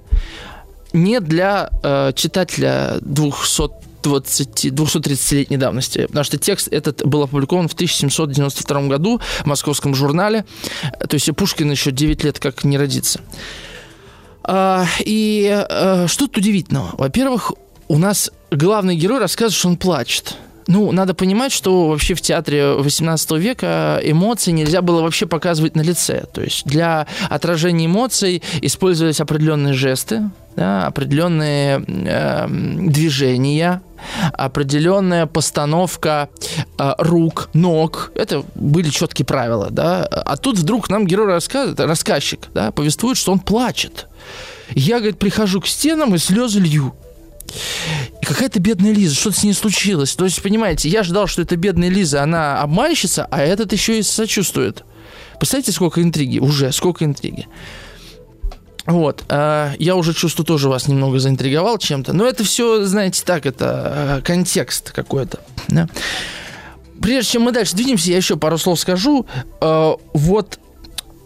не 0.92 1.20
для 1.20 1.70
э, 1.84 2.13
читателя 2.16 2.98
200 3.01 3.88
20, 4.03 4.65
230-летней 4.68 5.58
давности, 5.58 6.06
потому 6.08 6.24
что 6.24 6.38
текст 6.38 6.68
этот 6.72 7.06
был 7.06 7.24
опубликован 7.24 7.68
в 7.68 7.74
1792 7.74 8.82
году 8.84 9.20
в 9.20 9.46
московском 9.46 9.96
журнале, 9.96 10.46
то 11.00 11.13
есть 11.13 11.34
Пушкин 11.36 11.72
еще 11.72 11.91
9 11.91 12.24
лет 12.24 12.39
как 12.39 12.63
не 12.63 12.77
родится. 12.77 13.22
А, 14.44 14.86
и 15.00 15.48
а, 15.51 16.08
что 16.08 16.27
тут 16.27 16.38
удивительного? 16.38 16.96
Во-первых, 16.98 17.53
у 17.88 17.98
нас 17.98 18.32
главный 18.51 18.96
герой 18.96 19.20
рассказывает, 19.20 19.53
что 19.53 19.68
он 19.68 19.77
плачет. 19.77 20.36
Ну, 20.70 20.91
надо 20.91 21.15
понимать, 21.15 21.51
что 21.51 21.88
вообще 21.88 22.13
в 22.13 22.22
театре 22.22 22.74
18 22.74 23.32
века 23.32 24.00
эмоции 24.03 24.51
нельзя 24.51 24.84
было 24.84 25.01
вообще 25.01 25.25
показывать 25.25 25.75
на 25.75 25.82
лице. 25.82 26.25
То 26.32 26.41
есть 26.41 26.63
для 26.65 27.08
отражения 27.27 27.88
эмоций 27.88 28.44
использовались 28.62 29.20
определенные 29.20 29.74
жесты, 29.74 30.29
да, 30.56 30.86
определенные 30.86 31.84
э, 31.88 32.48
движения, 32.48 33.82
определенная 34.34 35.25
постановка 35.25 36.29
э, 36.77 36.94
рук, 36.98 37.50
ног. 37.53 38.12
Это 38.15 38.44
были 38.56 38.89
четкие 38.89 39.25
правила, 39.25 39.70
да. 39.70 40.03
А 40.06 40.38
тут 40.38 40.58
вдруг 40.58 40.89
нам 40.89 41.06
герой 41.06 41.27
рассказывает, 41.27 41.79
рассказчик, 41.79 42.48
да, 42.53 42.72
повествует, 42.72 43.18
что 43.18 43.32
он 43.32 43.39
плачет. 43.39 44.08
Я, 44.72 44.98
говорит, 44.98 45.18
прихожу 45.18 45.62
к 45.62 45.68
стенам 45.68 46.15
и 46.15 46.18
слезы 46.18 46.60
лью. 46.60 46.94
И 48.22 48.25
какая-то 48.25 48.60
бедная 48.60 48.91
Лиза, 48.91 49.15
что-то 49.15 49.39
с 49.39 49.44
ней 49.44 49.53
случилось. 49.53 50.13
То 50.15 50.25
есть, 50.25 50.41
понимаете, 50.41 50.89
я 50.89 51.03
ждал, 51.03 51.27
что 51.27 51.41
эта 51.41 51.56
бедная 51.56 51.89
Лиза, 51.89 52.22
она 52.22 52.62
обманщица, 52.62 53.27
а 53.32 53.41
этот 53.41 53.74
еще 53.74 54.00
и 54.00 54.03
сочувствует. 54.03 54.84
Представляете, 55.39 55.72
сколько 55.72 56.01
интриги? 56.01 56.39
Уже 56.39 56.72
сколько 56.72 57.06
интриги. 57.06 57.48
Вот, 58.86 59.24
э, 59.29 59.74
я 59.77 59.95
уже 59.95 60.13
чувствую, 60.13 60.45
тоже 60.45 60.69
вас 60.69 60.88
немного 60.88 61.19
заинтриговал 61.19 61.77
чем-то. 61.77 62.13
Но 62.13 62.25
это 62.25 62.43
все, 62.43 62.86
знаете, 62.86 63.24
так, 63.25 63.45
это 63.45 64.19
э, 64.19 64.21
контекст 64.24 64.91
какой-то. 64.91 65.39
Да? 65.67 65.88
Прежде 67.01 67.33
чем 67.33 67.43
мы 67.43 67.51
дальше 67.51 67.75
двинемся, 67.75 68.12
я 68.12 68.17
еще 68.17 68.36
пару 68.36 68.57
слов 68.57 68.79
скажу. 68.79 69.25
Э, 69.62 69.93
вот, 70.13 70.59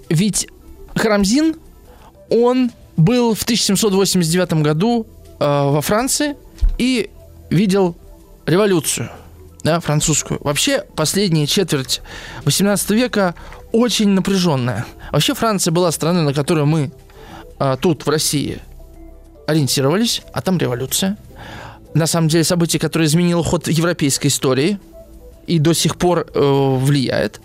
ведь 0.09 0.47
Харамзин, 0.95 1.55
он 2.29 2.71
был 2.97 3.33
в 3.33 3.43
1789 3.43 4.53
году 4.61 5.07
во 5.39 5.81
Франции 5.81 6.35
и 6.77 7.09
видел 7.49 7.97
революцию 8.45 9.09
да, 9.63 9.79
французскую. 9.79 10.39
Вообще, 10.43 10.83
последняя 10.95 11.47
четверть 11.47 12.01
18 12.45 12.89
века 12.91 13.33
очень 13.71 14.09
напряженная. 14.09 14.85
Вообще, 15.11 15.33
Франция 15.33 15.71
была 15.71 15.91
страной, 15.91 16.23
на 16.23 16.33
которую 16.33 16.65
мы 16.65 16.91
а, 17.65 17.77
тут, 17.77 18.05
в 18.05 18.09
России, 18.09 18.59
ориентировались, 19.47 20.21
а 20.33 20.41
там 20.41 20.57
революция. 20.57 21.17
На 21.93 22.07
самом 22.07 22.27
деле, 22.27 22.43
событие, 22.43 22.77
которое 22.77 23.05
изменило 23.05 23.41
ход 23.41 23.69
европейской 23.69 24.27
истории 24.27 24.79
и 25.47 25.59
до 25.59 25.71
сих 25.71 25.95
пор 25.95 26.27
э, 26.33 26.39
влияет. 26.41 27.39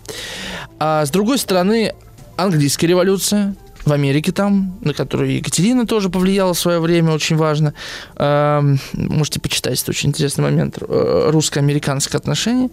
А 0.81 1.07
с 1.07 1.11
другой 1.11 1.39
стороны, 1.39 1.95
английская 2.37 2.89
революция, 2.89 3.55
в 3.85 3.93
Америке 3.93 4.33
там, 4.33 4.77
на 4.81 4.93
которую 4.93 5.37
Екатерина 5.37 5.87
тоже 5.87 6.09
повлияла 6.09 6.53
в 6.53 6.59
свое 6.59 6.81
время, 6.81 7.13
очень 7.13 7.37
важно. 7.37 7.75
Эм, 8.17 8.81
можете 8.95 9.39
почитать, 9.39 9.81
это 9.81 9.93
очень 9.93 10.09
интересный 10.09 10.43
момент 10.43 10.79
э, 10.81 11.31
русско-американских 11.31 12.17
отношений. 12.17 12.71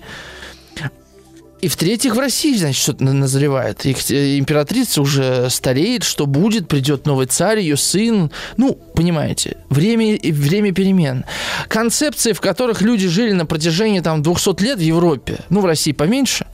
И 1.65 1.67
в-третьих, 1.67 2.15
в 2.15 2.19
России, 2.19 2.55
значит, 2.55 2.79
что-то 2.79 3.05
назревает. 3.05 3.87
Императрица 3.87 5.01
уже 5.01 5.49
стареет, 5.49 6.03
что 6.03 6.27
будет, 6.27 6.67
придет 6.67 7.07
новый 7.07 7.25
царь, 7.25 7.59
ее 7.59 7.75
сын. 7.75 8.29
Ну, 8.55 8.77
понимаете, 8.93 9.57
время, 9.71 10.15
время 10.21 10.71
перемен. 10.73 11.25
Концепции, 11.67 12.33
в 12.33 12.39
которых 12.39 12.83
люди 12.83 13.07
жили 13.07 13.31
на 13.31 13.47
протяжении 13.47 13.99
там 14.01 14.21
200 14.21 14.61
лет 14.61 14.77
в 14.77 14.81
Европе, 14.81 15.39
ну, 15.49 15.61
в 15.61 15.65
России 15.65 15.91
поменьше. 15.91 16.45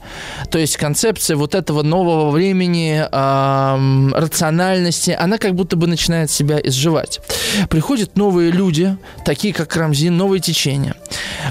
То 0.52 0.58
есть 0.58 0.76
концепция 0.76 1.36
вот 1.36 1.54
этого 1.54 1.82
нового 1.82 2.30
времени, 2.30 3.04
эм, 3.10 4.14
рациональности, 4.14 5.10
она 5.10 5.38
как 5.38 5.54
будто 5.54 5.76
бы 5.76 5.86
начинает 5.86 6.30
себя 6.30 6.58
изживать. 6.62 7.20
Приходят 7.68 8.16
новые 8.16 8.50
люди, 8.50 8.96
такие 9.24 9.52
как 9.52 9.68
Крамзин, 9.68 10.16
новые 10.16 10.40
течения. 10.40 10.94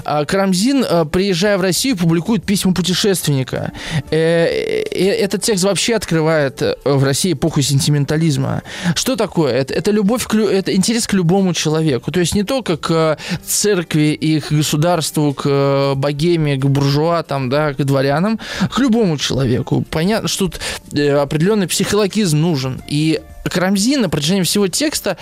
А 0.04 0.24
Крамзин, 0.24 0.84
э, 0.84 1.04
приезжая 1.04 1.58
в 1.58 1.60
Россию, 1.60 1.96
публикует 1.96 2.44
письма 2.44 2.74
путешественников 2.74 3.52
человека. 3.52 3.72
Э, 4.10 4.46
этот 4.92 5.42
текст 5.42 5.64
вообще 5.64 5.94
открывает 5.94 6.62
э, 6.62 6.74
в 6.84 7.04
России 7.04 7.32
эпоху 7.32 7.62
сентиментализма. 7.62 8.62
Что 8.94 9.16
такое? 9.16 9.52
Это, 9.52 9.74
это 9.74 9.90
любовь, 9.90 10.26
к, 10.26 10.34
это 10.34 10.74
интерес 10.74 11.06
к 11.06 11.12
любому 11.12 11.54
человеку. 11.54 12.10
То 12.10 12.20
есть 12.20 12.34
не 12.34 12.44
только 12.44 12.76
к 12.76 13.18
церкви 13.44 14.12
и 14.12 14.40
к 14.40 14.52
государству, 14.52 15.34
к 15.34 15.94
богеме, 15.96 16.56
к 16.56 16.66
буржуа, 16.66 17.22
там, 17.22 17.48
да, 17.48 17.72
к 17.72 17.84
дворянам, 17.84 18.38
к 18.70 18.78
любому 18.78 18.91
человеку. 19.18 19.84
Понятно, 19.90 20.28
что 20.28 20.48
тут 20.48 20.60
э, 20.92 21.10
определенный 21.10 21.68
психологизм 21.68 22.40
нужен. 22.40 22.82
И 22.86 23.20
Карамзин 23.44 24.02
на 24.02 24.08
протяжении 24.08 24.42
всего 24.42 24.68
текста 24.68 25.16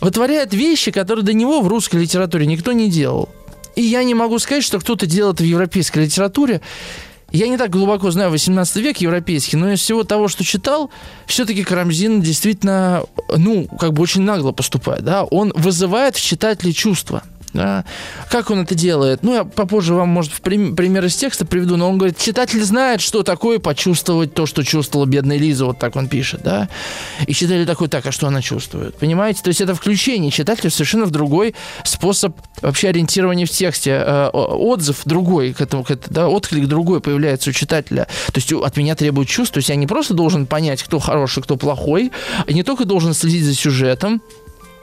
вытворяет 0.00 0.52
вещи, 0.52 0.90
которые 0.90 1.24
до 1.24 1.32
него 1.32 1.60
в 1.60 1.68
русской 1.68 1.96
литературе 1.96 2.46
никто 2.46 2.72
не 2.72 2.90
делал. 2.90 3.28
И 3.76 3.82
я 3.82 4.04
не 4.04 4.14
могу 4.14 4.38
сказать, 4.38 4.64
что 4.64 4.78
кто-то 4.78 5.06
делает 5.06 5.40
в 5.40 5.44
европейской 5.44 6.00
литературе. 6.00 6.60
Я 7.32 7.48
не 7.48 7.56
так 7.56 7.70
глубоко 7.70 8.12
знаю 8.12 8.30
18 8.30 8.76
век 8.76 8.98
европейский, 8.98 9.56
но 9.56 9.72
из 9.72 9.80
всего 9.80 10.04
того, 10.04 10.28
что 10.28 10.44
читал, 10.44 10.90
все-таки 11.26 11.64
Карамзин 11.64 12.20
действительно, 12.20 13.02
ну, 13.36 13.66
как 13.66 13.92
бы 13.92 14.02
очень 14.02 14.22
нагло 14.22 14.52
поступает, 14.52 15.02
да, 15.02 15.24
он 15.24 15.52
вызывает 15.56 16.14
в 16.14 16.22
читателе 16.22 16.72
чувства? 16.72 17.24
Как 17.54 18.50
он 18.50 18.60
это 18.60 18.74
делает? 18.74 19.22
Ну, 19.22 19.34
я 19.34 19.44
попозже 19.44 19.94
вам, 19.94 20.08
может, 20.08 20.32
пример 20.32 21.04
из 21.04 21.16
текста 21.16 21.46
приведу, 21.46 21.76
но 21.76 21.88
он 21.88 21.98
говорит, 21.98 22.18
читатель 22.18 22.62
знает, 22.64 23.00
что 23.00 23.22
такое 23.22 23.58
почувствовать 23.58 24.34
то, 24.34 24.46
что 24.46 24.62
чувствовала 24.64 25.06
бедная 25.06 25.38
Лиза, 25.38 25.66
вот 25.66 25.78
так 25.78 25.96
он 25.96 26.08
пишет, 26.08 26.42
да? 26.42 26.68
И 27.26 27.32
читатель 27.32 27.66
такой, 27.66 27.88
так, 27.88 28.06
а 28.06 28.12
что 28.12 28.26
она 28.26 28.42
чувствует? 28.42 28.96
Понимаете? 28.96 29.42
То 29.42 29.48
есть 29.48 29.60
это 29.60 29.74
включение 29.74 30.30
читателя 30.30 30.70
совершенно 30.70 31.04
в 31.06 31.10
другой 31.10 31.54
способ 31.84 32.36
вообще 32.60 32.88
ориентирования 32.88 33.46
в 33.46 33.50
тексте. 33.50 34.02
Э, 34.04 34.28
отзыв 34.32 35.02
другой, 35.04 35.52
к 35.52 35.60
этому, 35.60 35.84
к 35.84 35.90
этому, 35.90 36.14
да, 36.14 36.28
отклик 36.28 36.66
другой 36.66 37.00
появляется 37.00 37.50
у 37.50 37.52
читателя. 37.52 38.08
То 38.26 38.36
есть 38.36 38.52
от 38.52 38.76
меня 38.76 38.94
требует 38.94 39.28
чувств. 39.28 39.54
То 39.54 39.58
есть 39.58 39.68
я 39.68 39.76
не 39.76 39.86
просто 39.86 40.14
должен 40.14 40.46
понять, 40.46 40.82
кто 40.82 40.98
хороший, 40.98 41.42
кто 41.42 41.56
плохой, 41.56 42.10
а 42.46 42.52
не 42.52 42.62
только 42.62 42.84
должен 42.84 43.14
следить 43.14 43.44
за 43.44 43.54
сюжетом, 43.54 44.20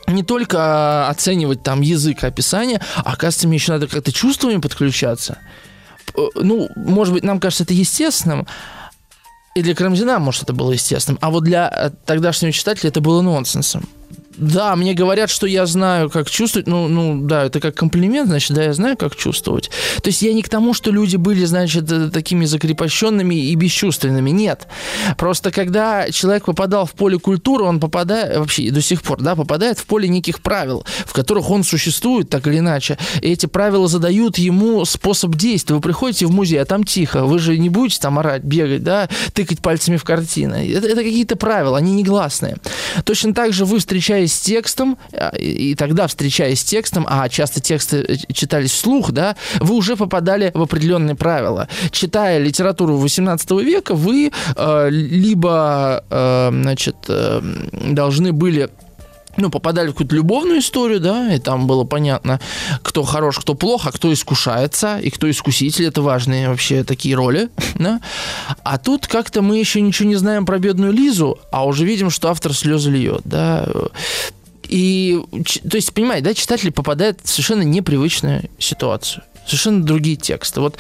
не 0.08 0.24
только 0.24 1.08
оценивать 1.08 1.64
там 1.64 1.82
язык 1.82 2.24
описания, 2.24 2.82
а 2.98 3.14
оказывается, 3.14 3.48
мне 3.48 3.58
еще 3.58 3.74
надо 3.74 3.88
как-то 3.88 4.12
чувствами 4.12 4.60
подключаться. 4.60 5.38
Ну, 6.36 6.70
может 6.76 7.14
быть, 7.14 7.24
нам 7.24 7.40
кажется 7.40 7.64
это 7.64 7.74
естественным, 7.74 8.48
и 9.56 9.62
для 9.62 9.76
Карамзина, 9.76 10.20
может, 10.20 10.44
это 10.44 10.54
было 10.54 10.72
естественным, 10.72 11.20
а 11.22 11.30
вот 11.30 11.44
для 11.44 11.70
э, 11.70 11.92
тогдашнего 12.06 12.52
читателя 12.54 12.90
это 12.90 13.02
было 13.02 13.22
нонсенсом 13.22 13.88
да, 14.38 14.76
мне 14.76 14.94
говорят, 14.94 15.30
что 15.30 15.48
я 15.48 15.66
знаю, 15.66 16.10
как 16.10 16.30
чувствовать. 16.30 16.68
Ну, 16.68 16.88
ну, 16.88 17.22
да, 17.22 17.46
это 17.46 17.60
как 17.60 17.76
комплимент, 17.76 18.30
значит, 18.30 18.56
да, 18.56 18.64
я 18.64 18.74
знаю, 18.74 18.98
как 18.98 19.16
чувствовать. 19.16 19.70
То 20.02 20.10
есть 20.10 20.22
я 20.22 20.34
не 20.34 20.42
к 20.42 20.50
тому, 20.50 20.74
что 20.74 20.92
люди 20.92 21.18
были, 21.18 21.46
значит, 21.46 21.92
э, 21.92 22.10
такими 22.10 22.46
закрепощенными 22.46 23.36
и 23.36 23.56
бесчувственными. 23.56 24.30
Нет. 24.30 24.68
Просто 25.18 25.52
когда 25.52 26.10
человек 26.12 26.46
попадал 26.46 26.86
в 26.86 26.94
поле 26.94 27.20
культуры, 27.20 27.66
он 27.66 27.80
попадает, 27.80 28.38
вообще 28.38 28.72
до 28.72 28.82
сих 28.82 29.02
пор, 29.02 29.22
да, 29.22 29.36
попадает 29.36 29.80
в 29.80 29.86
поле 29.86 30.08
неких 30.08 30.42
правил, 30.42 30.86
в 31.06 31.14
которых 31.14 31.50
он 31.50 31.64
существует 31.64 32.30
так 32.30 32.48
или 32.48 32.60
иначе. 32.60 32.98
И 33.22 33.32
эти 33.32 33.46
правила 33.46 33.88
задают 33.88 34.38
ему 34.38 34.86
способ 34.86 35.36
действия. 35.36 35.76
Вы 35.76 35.82
приходите 35.82 36.26
в 36.26 36.32
музей, 36.32 36.62
а 36.62 36.66
там 36.66 36.84
тихо. 36.84 37.26
Вы 37.26 37.40
же 37.40 37.58
не 37.58 37.70
будете 37.70 38.00
там 38.00 38.18
орать, 38.20 38.44
бегать, 38.44 38.84
да, 38.84 39.10
тыкать 39.34 39.60
пальцами 39.60 39.98
в 39.98 40.04
картины. 40.04 40.72
Это, 40.74 40.88
это 40.88 41.04
какие-то 41.04 41.36
правила, 41.36 41.78
они 41.78 41.94
негласные. 41.94 42.58
Точно 43.04 43.34
так 43.34 43.54
же 43.54 43.66
вы 43.66 43.80
встречаете 43.80 44.21
встречаясь 44.28 44.34
с 44.34 44.40
текстом, 44.40 44.98
а, 45.14 45.30
и 45.36 45.76
тогда, 45.76 46.08
встречаясь 46.08 46.60
с 46.60 46.64
текстом, 46.64 47.06
а 47.10 47.28
часто 47.30 47.60
тексты 47.60 48.06
э, 48.08 48.34
читались 48.34 48.72
вслух, 48.72 49.12
да, 49.12 49.36
вы 49.60 49.76
уже 49.76 49.96
попадали 49.96 50.52
в 50.54 50.62
определенные 50.62 51.16
правила. 51.16 51.68
Читая 51.92 52.40
литературу 52.40 52.98
18 52.98 53.52
века, 53.52 53.96
вы 53.96 54.32
э, 54.56 54.90
либо, 54.90 56.04
э, 56.10 56.50
значит, 56.52 56.96
э, 57.08 57.42
должны 57.72 58.34
были 58.34 58.70
ну, 59.38 59.50
попадали 59.50 59.90
в 59.90 59.92
какую-то 59.92 60.16
любовную 60.16 60.60
историю, 60.60 61.00
да, 61.00 61.34
и 61.34 61.40
там 61.40 61.68
было 61.68 61.84
понятно, 61.84 62.40
кто 62.82 63.04
хорош, 63.04 63.40
кто 63.40 63.56
плох, 63.56 63.88
а 63.88 63.92
кто 63.92 64.12
искушается, 64.12 64.98
и 65.00 65.10
кто 65.10 65.30
искуситель, 65.30 65.86
это 65.86 66.02
важные 66.02 66.50
вообще 66.50 66.84
такие 66.84 67.16
роли, 67.16 67.50
да. 67.76 68.02
А 68.64 68.78
тут 68.78 69.08
как-то 69.08 69.42
мы 69.42 69.58
еще 69.58 69.82
ничего 69.82 70.10
не 70.10 70.16
знаем 70.16 70.46
про 70.46 70.60
бедную 70.60 70.92
Лизу, 70.92 71.40
а 71.52 71.66
уже 71.66 71.86
видим, 71.86 72.10
что 72.10 72.30
автор 72.30 72.54
слезы 72.54 72.90
льет, 72.90 73.22
да. 73.26 73.68
И, 74.68 75.20
то 75.70 75.76
есть, 75.76 75.94
понимаете, 75.94 76.26
да, 76.26 76.34
читатель 76.34 76.72
попадает 76.72 77.20
в 77.22 77.30
совершенно 77.30 77.64
непривычную 77.64 78.50
ситуацию 78.58 79.24
совершенно 79.46 79.84
другие 79.84 80.16
тексты. 80.16 80.62
Вот 80.62 80.78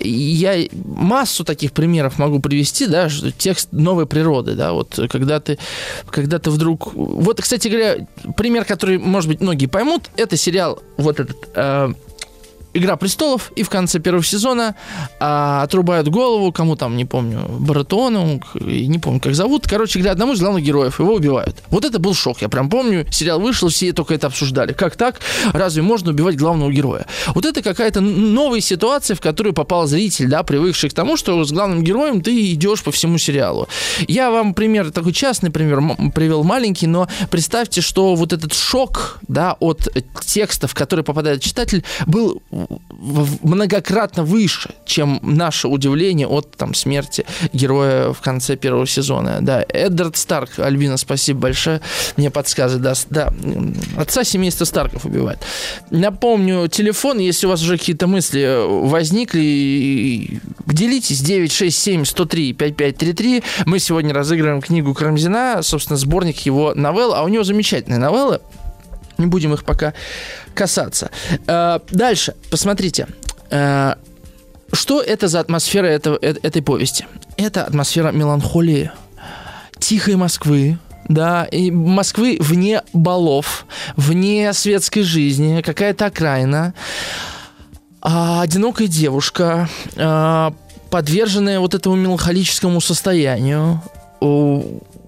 я 0.00 0.66
массу 0.72 1.44
таких 1.44 1.72
примеров 1.72 2.18
могу 2.18 2.40
привести, 2.40 2.86
да, 2.86 3.08
текст 3.38 3.68
новой 3.72 4.06
природы, 4.06 4.54
да, 4.54 4.72
вот 4.72 4.98
когда 5.10 5.40
ты, 5.40 5.58
когда 6.10 6.38
ты 6.38 6.50
вдруг... 6.50 6.94
Вот, 6.94 7.40
кстати 7.40 7.68
говоря, 7.68 8.06
пример, 8.36 8.64
который, 8.64 8.98
может 8.98 9.28
быть, 9.28 9.40
многие 9.40 9.66
поймут, 9.66 10.10
это 10.16 10.36
сериал 10.36 10.82
вот 10.96 11.20
этот... 11.20 11.36
Э, 11.54 11.92
Игра 12.74 12.96
престолов, 12.96 13.52
и 13.54 13.62
в 13.62 13.70
конце 13.70 14.00
первого 14.00 14.24
сезона 14.24 14.74
а, 15.20 15.62
отрубают 15.62 16.08
голову, 16.08 16.50
кому 16.52 16.74
там, 16.74 16.96
не 16.96 17.04
помню, 17.04 17.46
Баратону, 17.60 18.40
не 18.60 18.98
помню, 18.98 19.20
как 19.20 19.34
зовут. 19.34 19.66
Короче 19.68 20.00
говоря, 20.00 20.12
одному 20.12 20.32
из 20.32 20.40
главных 20.40 20.64
героев, 20.64 20.98
его 20.98 21.14
убивают. 21.14 21.56
Вот 21.70 21.84
это 21.84 22.00
был 22.00 22.14
шок, 22.14 22.42
я 22.42 22.48
прям 22.48 22.68
помню, 22.68 23.06
сериал 23.12 23.40
вышел, 23.40 23.68
все 23.68 23.92
только 23.92 24.14
это 24.14 24.26
обсуждали. 24.26 24.72
Как 24.72 24.96
так? 24.96 25.20
Разве 25.52 25.82
можно 25.82 26.10
убивать 26.10 26.36
главного 26.36 26.72
героя? 26.72 27.06
Вот 27.34 27.46
это 27.46 27.62
какая-то 27.62 28.00
новая 28.00 28.60
ситуация, 28.60 29.14
в 29.14 29.20
которую 29.20 29.54
попал 29.54 29.86
зритель, 29.86 30.28
да, 30.28 30.42
привыкший 30.42 30.90
к 30.90 30.94
тому, 30.94 31.16
что 31.16 31.44
с 31.44 31.52
главным 31.52 31.84
героем 31.84 32.22
ты 32.22 32.52
идешь 32.52 32.82
по 32.82 32.90
всему 32.90 33.18
сериалу. 33.18 33.68
Я 34.08 34.30
вам 34.30 34.52
пример, 34.52 34.90
такой 34.90 35.12
частный 35.12 35.50
пример 35.50 35.80
привел 36.12 36.42
маленький, 36.42 36.88
но 36.88 37.08
представьте, 37.30 37.80
что 37.80 38.16
вот 38.16 38.32
этот 38.32 38.52
шок, 38.52 39.18
да, 39.28 39.56
от 39.60 39.88
текстов, 40.24 40.74
которые 40.74 41.04
попадает 41.04 41.40
читатель, 41.40 41.84
был 42.06 42.42
многократно 43.42 44.24
выше, 44.24 44.74
чем 44.86 45.20
наше 45.22 45.68
удивление 45.68 46.26
от 46.26 46.50
там, 46.56 46.74
смерти 46.74 47.26
героя 47.52 48.12
в 48.12 48.20
конце 48.20 48.56
первого 48.56 48.86
сезона. 48.86 49.38
Да, 49.40 49.64
Эддард 49.68 50.16
Старк, 50.16 50.58
Альбина, 50.58 50.96
спасибо 50.96 51.40
большое, 51.40 51.80
мне 52.16 52.30
подсказывает, 52.30 53.06
да, 53.10 53.32
отца 53.96 54.24
семейства 54.24 54.64
Старков 54.64 55.04
убивает. 55.04 55.38
Напомню, 55.90 56.68
телефон, 56.68 57.18
если 57.18 57.46
у 57.46 57.50
вас 57.50 57.62
уже 57.62 57.78
какие-то 57.78 58.06
мысли 58.06 58.64
возникли, 58.88 60.40
делитесь 60.66 61.20
967 61.20 62.04
103 62.04 62.52
5533. 62.52 63.42
Мы 63.66 63.78
сегодня 63.78 64.14
разыгрываем 64.14 64.60
книгу 64.60 64.94
Карамзина, 64.94 65.60
собственно, 65.62 65.96
сборник 65.96 66.38
его 66.40 66.74
новелл, 66.74 67.14
а 67.14 67.22
у 67.22 67.28
него 67.28 67.44
замечательные 67.44 67.98
новеллы. 67.98 68.40
Не 69.18 69.26
будем 69.26 69.54
их 69.54 69.64
пока 69.64 69.94
касаться. 70.54 71.10
Э, 71.46 71.80
дальше, 71.90 72.34
посмотрите. 72.50 73.06
Э, 73.50 73.94
что 74.72 75.00
это 75.00 75.28
за 75.28 75.40
атмосфера 75.40 75.86
этого, 75.86 76.18
э, 76.20 76.34
этой 76.42 76.62
повести? 76.62 77.06
Это 77.36 77.64
атмосфера 77.64 78.12
меланхолии, 78.12 78.90
тихой 79.78 80.16
Москвы, 80.16 80.78
да, 81.08 81.44
и 81.44 81.70
Москвы 81.70 82.38
вне 82.40 82.82
балов, 82.92 83.66
вне 83.96 84.52
светской 84.52 85.02
жизни, 85.02 85.62
какая-то 85.62 86.06
окраина, 86.06 86.74
а, 88.00 88.42
одинокая 88.42 88.86
девушка, 88.86 89.68
подверженная 90.90 91.58
вот 91.58 91.74
этому 91.74 91.96
меланхолическому 91.96 92.80
состоянию, 92.80 93.82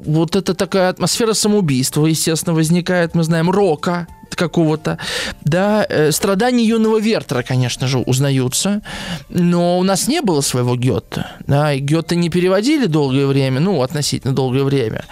вот 0.05 0.37
это 0.37 0.55
такая 0.55 0.91
атмосфера 0.91 1.33
самоубийства, 1.33 2.07
естественно, 2.07 2.55
возникает, 2.55 3.15
мы 3.15 3.23
знаем, 3.23 3.51
рока 3.51 4.07
какого-то, 4.37 4.99
да, 5.45 5.85
э, 5.89 6.13
страдания 6.13 6.65
юного 6.65 7.01
Вертера, 7.01 7.43
конечно 7.43 7.89
же, 7.89 7.99
узнаются, 7.99 8.83
но 9.29 9.79
у 9.79 9.83
нас 9.83 10.09
не 10.09 10.21
было 10.21 10.43
своего 10.43 10.77
Гёте, 10.77 11.27
да, 11.47 11.73
и 11.73 11.81
Гёте 11.81 12.17
не 12.17 12.29
переводили 12.29 12.87
долгое 12.87 13.27
время, 13.27 13.61
ну, 13.61 13.83
относительно 13.83 14.35
долгое 14.35 14.65
время. 14.65 15.05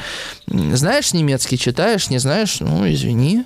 Знаешь 0.46 1.14
немецкий, 1.14 1.58
читаешь, 1.58 2.10
не 2.10 2.18
знаешь, 2.18 2.58
ну, 2.60 2.86
извини, 2.86 3.44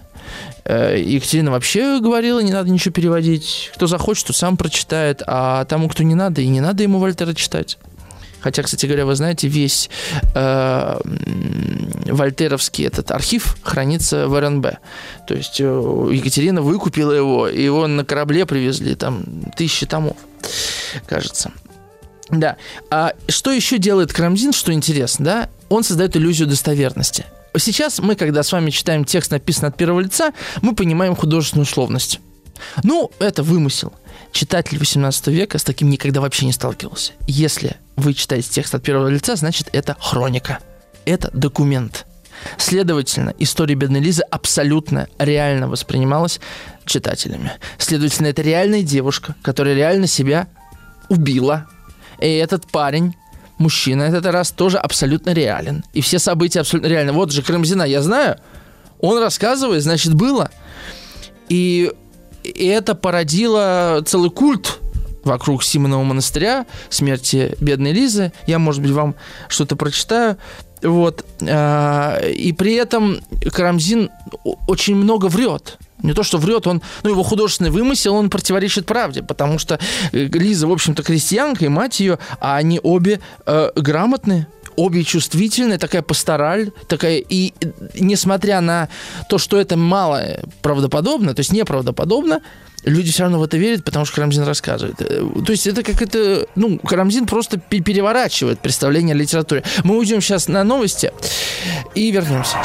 э, 0.64 1.00
Екатерина 1.00 1.52
вообще 1.52 2.00
говорила, 2.00 2.40
не 2.40 2.52
надо 2.52 2.70
ничего 2.70 2.92
переводить. 2.92 3.70
Кто 3.74 3.86
захочет, 3.86 4.26
то 4.26 4.32
сам 4.32 4.56
прочитает, 4.56 5.22
а 5.26 5.64
тому, 5.64 5.88
кто 5.88 6.02
не 6.02 6.14
надо, 6.14 6.40
и 6.40 6.48
не 6.48 6.60
надо 6.60 6.82
ему 6.82 6.98
Вольтера 6.98 7.34
читать. 7.34 7.78
Хотя, 8.40 8.62
кстати 8.62 8.86
говоря, 8.86 9.06
вы 9.06 9.14
знаете, 9.14 9.48
весь 9.48 9.90
э, 10.34 11.00
вольтеровский 12.06 12.86
этот 12.86 13.10
архив 13.10 13.56
хранится 13.62 14.28
в 14.28 14.38
РНБ. 14.38 14.66
То 15.26 15.34
есть 15.34 15.60
э, 15.60 16.08
Екатерина 16.12 16.62
выкупила 16.62 17.12
его, 17.12 17.48
и 17.48 17.62
его 17.62 17.86
на 17.86 18.04
корабле 18.04 18.46
привезли, 18.46 18.94
там 18.94 19.24
тысячи 19.56 19.86
томов, 19.86 20.16
кажется. 21.06 21.52
Да. 22.30 22.56
А 22.90 23.14
что 23.28 23.50
еще 23.50 23.78
делает 23.78 24.12
Крамзин, 24.12 24.52
что 24.52 24.72
интересно, 24.72 25.24
да? 25.24 25.50
Он 25.68 25.82
создает 25.82 26.16
иллюзию 26.16 26.48
достоверности. 26.48 27.24
Сейчас 27.56 27.98
мы, 27.98 28.14
когда 28.14 28.42
с 28.42 28.52
вами 28.52 28.70
читаем 28.70 29.04
текст, 29.04 29.30
написанный 29.30 29.70
от 29.70 29.76
первого 29.76 30.00
лица, 30.00 30.32
мы 30.62 30.74
понимаем 30.74 31.16
художественную 31.16 31.64
условность. 31.64 32.20
Ну, 32.82 33.10
это 33.18 33.42
вымысел. 33.42 33.92
Читатель 34.32 34.78
18 34.78 35.26
века 35.28 35.58
с 35.58 35.64
таким 35.64 35.90
никогда 35.90 36.20
вообще 36.20 36.46
не 36.46 36.52
сталкивался. 36.52 37.12
Если 37.26 37.76
вы 37.96 38.14
читаете 38.14 38.48
текст 38.50 38.74
от 38.74 38.82
первого 38.82 39.08
лица, 39.08 39.36
значит, 39.36 39.68
это 39.72 39.96
хроника. 40.00 40.58
Это 41.04 41.30
документ. 41.32 42.06
Следовательно, 42.56 43.34
история 43.38 43.74
бедной 43.74 44.00
Лизы 44.00 44.22
абсолютно 44.22 45.08
реально 45.18 45.68
воспринималась 45.68 46.40
читателями. 46.84 47.52
Следовательно, 47.78 48.28
это 48.28 48.42
реальная 48.42 48.82
девушка, 48.82 49.34
которая 49.42 49.74
реально 49.74 50.06
себя 50.06 50.48
убила. 51.08 51.66
И 52.20 52.28
этот 52.28 52.66
парень, 52.70 53.14
мужчина, 53.58 54.04
этот 54.04 54.26
раз 54.26 54.50
тоже 54.50 54.78
абсолютно 54.78 55.30
реален. 55.30 55.84
И 55.92 56.00
все 56.00 56.18
события 56.18 56.60
абсолютно 56.60 56.88
реальны. 56.88 57.12
Вот 57.12 57.32
же 57.32 57.42
Крымзина, 57.42 57.82
я 57.82 58.02
знаю, 58.02 58.38
он 59.00 59.18
рассказывает, 59.18 59.82
значит, 59.82 60.14
было. 60.14 60.50
И, 61.48 61.92
и 62.48 62.66
это 62.66 62.94
породило 62.94 64.02
целый 64.06 64.30
культ 64.30 64.78
вокруг 65.24 65.62
Симонова 65.62 66.02
монастыря, 66.02 66.66
смерти 66.88 67.54
бедной 67.60 67.92
Лизы. 67.92 68.32
Я, 68.46 68.58
может 68.58 68.82
быть, 68.82 68.90
вам 68.90 69.14
что-то 69.48 69.76
прочитаю. 69.76 70.38
Вот. 70.82 71.24
А, 71.42 72.18
и 72.20 72.52
при 72.52 72.74
этом 72.74 73.18
Карамзин 73.52 74.10
очень 74.66 74.96
много 74.96 75.26
врет. 75.26 75.78
Не 76.02 76.12
то, 76.12 76.22
что 76.22 76.38
врет, 76.38 76.66
он, 76.68 76.80
ну, 77.02 77.10
его 77.10 77.24
художественный 77.24 77.70
вымысел, 77.70 78.14
он 78.14 78.30
противоречит 78.30 78.86
правде, 78.86 79.22
потому 79.22 79.58
что 79.58 79.80
э, 80.12 80.26
Лиза, 80.26 80.68
в 80.68 80.72
общем-то, 80.72 81.02
крестьянка, 81.02 81.64
и 81.64 81.68
мать 81.68 81.98
ее, 81.98 82.20
а 82.40 82.56
они 82.56 82.78
обе 82.80 83.20
э, 83.46 83.70
грамотные, 83.74 84.46
обе 84.78 85.02
чувствительные, 85.02 85.78
такая 85.78 86.02
пастораль, 86.02 86.70
такая, 86.86 87.18
и 87.18 87.52
несмотря 87.98 88.60
на 88.60 88.88
то, 89.28 89.36
что 89.38 89.60
это 89.60 89.76
мало 89.76 90.22
правдоподобно, 90.62 91.34
то 91.34 91.40
есть 91.40 91.52
неправдоподобно, 91.52 92.40
люди 92.84 93.10
все 93.10 93.24
равно 93.24 93.40
в 93.40 93.42
это 93.42 93.56
верят, 93.56 93.84
потому 93.84 94.04
что 94.04 94.14
Карамзин 94.14 94.44
рассказывает. 94.44 95.00
Э, 95.00 95.26
то 95.44 95.52
есть 95.52 95.66
это 95.66 95.82
как 95.82 96.00
это, 96.00 96.46
ну, 96.54 96.78
Карамзин 96.78 97.26
просто 97.26 97.58
переворачивает 97.58 98.60
представление 98.60 99.14
о 99.14 99.18
литературе. 99.18 99.64
Мы 99.82 99.98
уйдем 99.98 100.20
сейчас 100.20 100.46
на 100.46 100.62
новости 100.62 101.12
и 101.96 102.10
вернемся. 102.12 102.56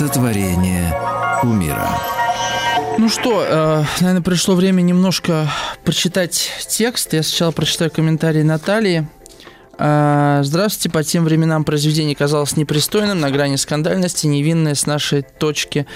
Сотворение 0.00 0.98
умира. 1.42 1.86
Ну 2.96 3.10
что, 3.10 3.44
э, 3.46 3.84
наверное, 4.00 4.22
пришло 4.22 4.54
время 4.54 4.80
немножко 4.80 5.46
прочитать 5.84 6.50
текст. 6.66 7.12
Я 7.12 7.22
сначала 7.22 7.50
прочитаю 7.50 7.90
комментарий 7.90 8.42
Натальи. 8.42 9.06
Э, 9.82 10.40
Здравствуйте. 10.44 10.90
По 10.90 11.02
тем 11.02 11.24
временам 11.24 11.64
произведение 11.64 12.14
казалось 12.14 12.54
непристойным, 12.56 13.18
на 13.18 13.30
грани 13.30 13.56
скандальности, 13.56 14.26
невинное 14.26 14.74
с 14.74 14.84
нашей 14.84 15.22
точки 15.22 15.86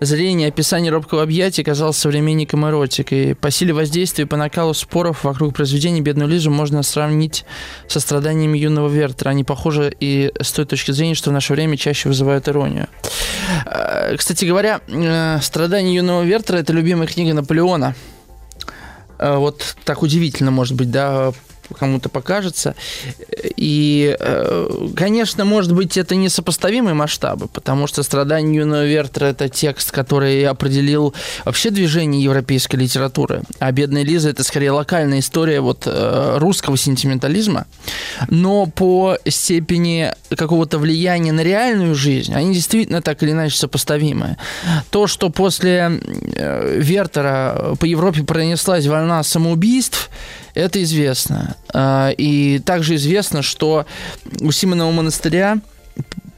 зрения. 0.00 0.48
Описание 0.48 0.90
робкого 0.90 1.22
объятия 1.22 1.62
казалось 1.62 1.98
современником 1.98 2.66
эротикой. 2.66 3.34
По 3.34 3.50
силе 3.50 3.74
воздействия 3.74 4.24
и 4.24 4.26
по 4.26 4.38
накалу 4.38 4.72
споров 4.72 5.24
вокруг 5.24 5.54
произведения 5.54 6.00
«Бедную 6.00 6.28
Лизу» 6.28 6.50
можно 6.50 6.82
сравнить 6.82 7.44
со 7.86 8.00
страданиями 8.00 8.56
юного 8.56 8.88
Вертера. 8.88 9.30
Они 9.30 9.44
похожи 9.44 9.94
и 10.00 10.32
с 10.40 10.50
той 10.52 10.64
точки 10.64 10.92
зрения, 10.92 11.14
что 11.14 11.28
в 11.28 11.34
наше 11.34 11.52
время 11.52 11.76
чаще 11.76 12.08
вызывают 12.08 12.48
иронию. 12.48 12.88
Э, 13.66 14.16
кстати 14.16 14.46
говоря, 14.46 14.80
э, 14.88 15.38
«Страдания 15.42 15.94
юного 15.94 16.22
Вертера»— 16.22 16.56
это 16.58 16.72
любимая 16.72 17.06
книга 17.06 17.34
Наполеона. 17.34 17.94
Э, 19.18 19.36
вот 19.36 19.76
так 19.84 20.02
удивительно, 20.02 20.50
может 20.50 20.74
быть, 20.76 20.90
да, 20.90 21.32
кому-то 21.72 22.08
покажется. 22.08 22.74
И, 23.56 24.16
э, 24.18 24.88
конечно, 24.96 25.44
может 25.44 25.72
быть, 25.72 25.96
это 25.96 26.14
несопоставимые 26.14 26.94
масштабы, 26.94 27.48
потому 27.48 27.86
что 27.86 28.02
«Страдания 28.02 28.56
юного 28.56 28.84
Вертера»— 28.84 29.26
это 29.26 29.48
текст, 29.48 29.90
который 29.90 30.44
определил 30.46 31.14
вообще 31.44 31.70
движение 31.70 32.22
европейской 32.22 32.76
литературы. 32.76 33.42
А 33.58 33.72
«Бедная 33.72 34.04
Лиза»— 34.04 34.28
это 34.30 34.44
скорее 34.44 34.70
локальная 34.70 35.20
история 35.20 35.60
вот 35.60 35.84
э, 35.86 36.36
русского 36.38 36.76
сентиментализма. 36.76 37.66
Но 38.28 38.66
по 38.66 39.16
степени 39.26 40.12
какого-то 40.34 40.78
влияния 40.78 41.32
на 41.32 41.42
реальную 41.42 41.94
жизнь 41.94 42.34
они 42.34 42.54
действительно 42.54 43.02
так 43.02 43.22
или 43.22 43.30
иначе 43.30 43.56
сопоставимы. 43.56 44.36
То, 44.90 45.06
что 45.06 45.30
после 45.30 46.00
э, 46.36 46.78
Вертера 46.80 47.74
по 47.78 47.84
Европе 47.84 48.22
пронеслась 48.22 48.86
волна 48.86 49.22
самоубийств, 49.22 50.10
это 50.54 50.82
известно. 50.82 51.56
А, 51.72 52.10
и 52.10 52.58
также 52.60 52.94
известно, 52.96 53.42
что 53.42 53.86
у 54.40 54.50
Симонова 54.52 54.90
монастыря 54.92 55.58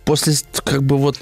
после 0.05 0.35
как 0.65 0.83
бы 0.83 0.97
вот 0.97 1.19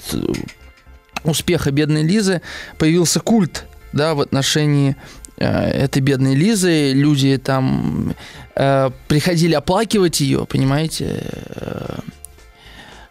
успеха 1.24 1.70
бедной 1.70 2.02
Лизы 2.02 2.40
появился 2.78 3.20
культ 3.20 3.64
да, 3.92 4.14
в 4.14 4.20
отношении 4.20 4.96
э, 5.38 5.46
этой 5.46 6.00
бедной 6.00 6.34
Лизы. 6.34 6.92
Люди 6.92 7.38
там 7.38 8.14
э, 8.54 8.90
приходили 9.08 9.54
оплакивать 9.54 10.20
ее, 10.20 10.46
понимаете, 10.46 11.22
э, 11.22 11.98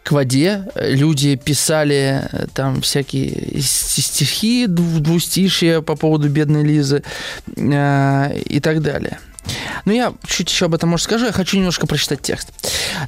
к 0.04 0.12
воде. 0.12 0.66
Люди 0.76 1.36
писали 1.36 2.28
э, 2.32 2.48
там 2.54 2.82
всякие 2.82 3.62
стихи, 3.62 4.68
двустишие 4.68 5.82
по 5.82 5.96
поводу 5.96 6.30
бедной 6.30 6.64
Лизы 6.64 7.04
э, 7.56 8.40
и 8.46 8.60
так 8.60 8.82
далее. 8.82 9.20
Ну, 9.86 9.92
я 9.92 10.14
чуть 10.26 10.50
еще 10.50 10.66
об 10.66 10.74
этом, 10.74 10.90
может, 10.90 11.06
скажу. 11.06 11.26
Я 11.26 11.32
хочу 11.32 11.58
немножко 11.58 11.88
прочитать 11.88 12.22
текст. 12.22 12.50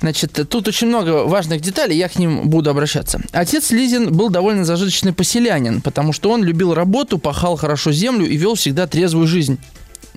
Значит, 0.01 0.33
тут 0.49 0.67
очень 0.67 0.87
много 0.87 1.25
важных 1.25 1.61
деталей, 1.61 1.97
я 1.97 2.09
к 2.09 2.17
ним 2.17 2.49
буду 2.49 2.69
обращаться. 2.69 3.21
Отец 3.31 3.71
Лизин 3.71 4.11
был 4.11 4.29
довольно 4.29 4.65
зажиточный 4.65 5.13
поселянин, 5.13 5.81
потому 5.81 6.11
что 6.11 6.31
он 6.31 6.43
любил 6.43 6.73
работу, 6.73 7.17
пахал 7.17 7.55
хорошо 7.55 7.91
землю 7.91 8.27
и 8.27 8.35
вел 8.35 8.55
всегда 8.55 8.87
трезвую 8.87 9.27
жизнь. 9.27 9.59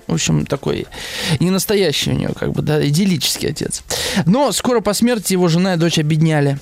В 0.09 0.13
общем, 0.13 0.45
такой 0.45 0.87
не 1.39 1.51
настоящий 1.51 2.11
у 2.11 2.15
него, 2.15 2.33
как 2.33 2.51
бы, 2.51 2.61
да, 2.61 2.85
идиллический 2.85 3.47
отец. 3.47 3.83
Но 4.25 4.51
скоро 4.51 4.81
по 4.81 4.93
смерти 4.93 5.33
его 5.33 5.47
жена 5.47 5.75
и 5.75 5.77
дочь 5.77 5.99
обедняли. 5.99 6.57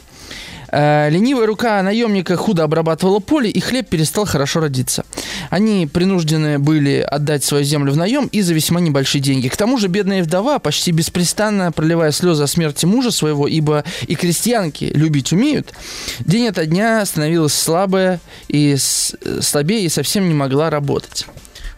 Э, 0.69 1.09
ленивая 1.09 1.47
рука 1.47 1.81
наемника 1.81 2.35
худо 2.35 2.63
обрабатывала 2.63 3.19
поле, 3.19 3.49
и 3.49 3.59
хлеб 3.59 3.87
перестал 3.87 4.25
хорошо 4.25 4.59
родиться. 4.59 5.05
Они 5.49 5.87
принуждены 5.87 6.59
были 6.59 6.99
отдать 6.99 7.43
свою 7.43 7.63
землю 7.63 7.93
в 7.93 7.97
наем 7.97 8.27
и 8.27 8.41
за 8.41 8.53
весьма 8.53 8.81
небольшие 8.81 9.21
деньги. 9.21 9.47
К 9.47 9.55
тому 9.55 9.77
же 9.77 9.87
бедная 9.87 10.23
вдова, 10.23 10.59
почти 10.59 10.91
беспрестанно 10.91 11.71
проливая 11.71 12.11
слезы 12.11 12.43
о 12.43 12.47
смерти 12.47 12.85
мужа 12.85 13.11
своего, 13.11 13.47
ибо 13.47 13.85
и 14.07 14.15
крестьянки 14.15 14.91
любить 14.93 15.31
умеют, 15.31 15.73
день 16.19 16.47
ото 16.47 16.65
дня 16.65 17.05
становилась 17.05 17.53
слабая 17.53 18.19
и 18.49 18.75
слабее 18.77 19.85
и 19.85 19.89
совсем 19.89 20.27
не 20.27 20.33
могла 20.33 20.69
работать. 20.69 21.25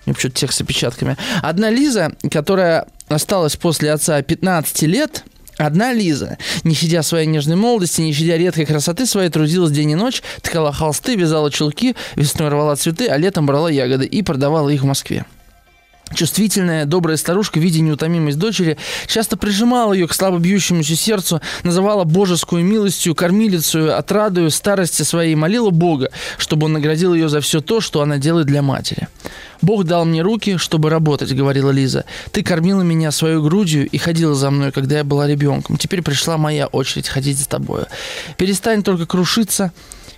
У 0.10 0.12
меня 0.12 0.16
почему-то 0.16 0.40
текст 0.40 0.58
с 0.58 0.62
опечатками. 0.62 1.18
Одна 1.44 1.70
Лиза, 1.70 2.14
которая 2.32 2.88
осталась 3.10 3.56
после 3.56 3.92
отца 3.92 4.20
15 4.22 4.82
лет– 4.84 5.24
Одна 5.58 5.92
Лиза, 5.92 6.38
не 6.64 6.74
щадя 6.74 7.04
своей 7.04 7.28
нежной 7.28 7.58
молодости, 7.58 8.00
не 8.00 8.14
щадя 8.14 8.38
редкой 8.38 8.66
красоты 8.66 9.06
своей, 9.06 9.30
трудилась 9.30 9.72
день 9.72 9.92
и 9.92 9.96
ночь, 9.96 10.24
ткала 10.42 10.72
холсты, 10.72 11.16
вязала 11.16 11.52
чулки, 11.52 11.98
весной 12.16 12.48
рвала 12.48 12.78
цветы, 12.78 13.08
а 13.08 13.18
летом 13.18 13.46
брала 13.46 13.70
ягоды 13.70 14.06
и 14.06 14.22
продавала 14.22 14.70
их 14.70 14.84
в 14.84 14.86
Москве. 14.86 15.26
Чувствительная, 16.14 16.86
добрая 16.86 17.18
старушка, 17.18 17.60
видя 17.60 17.82
неутомимость 17.82 18.40
дочери, 18.40 18.78
часто 19.08 19.38
прижимала 19.38 19.94
ее 19.94 20.08
к 20.08 20.14
слабо 20.14 20.40
бьющемуся 20.40 20.96
сердцу, 20.96 21.42
называла 21.64 22.04
божескую 22.04 22.64
милостью, 22.66 23.14
кормилицу, 23.14 23.96
отрадую 23.96 24.50
старости 24.50 25.04
своей, 25.04 25.36
молила 25.36 25.70
Бога, 25.70 26.10
чтобы 26.38 26.66
он 26.66 26.74
наградил 26.74 27.14
ее 27.14 27.30
за 27.30 27.42
все 27.42 27.62
то, 27.62 27.80
что 27.80 28.02
она 28.02 28.18
делает 28.18 28.48
для 28.48 28.62
матери. 28.62 29.08
«Бог 29.62 29.84
дал 29.84 30.06
мне 30.06 30.22
руки, 30.22 30.58
чтобы 30.58 30.90
работать»,— 30.90 31.34
говорила 31.36 31.70
Лиза. 31.70 32.06
«Ты 32.32 32.44
кормила 32.44 32.82
меня 32.82 33.12
своей 33.12 33.40
грудью 33.40 33.88
и 33.88 33.98
ходила 33.98 34.34
за 34.34 34.52
мной, 34.52 34.72
когда 34.72 34.98
я 34.98 35.04
была 35.04 35.28
ребенком. 35.28 35.78
Теперь 35.78 36.02
пришла 36.02 36.38
моя 36.38 36.68
очередь 36.68 37.08
ходить 37.08 37.38
за 37.38 37.48
тобою. 37.48 37.86
Перестань 38.38 38.84
только 38.84 39.06
крушиться, 39.06 39.74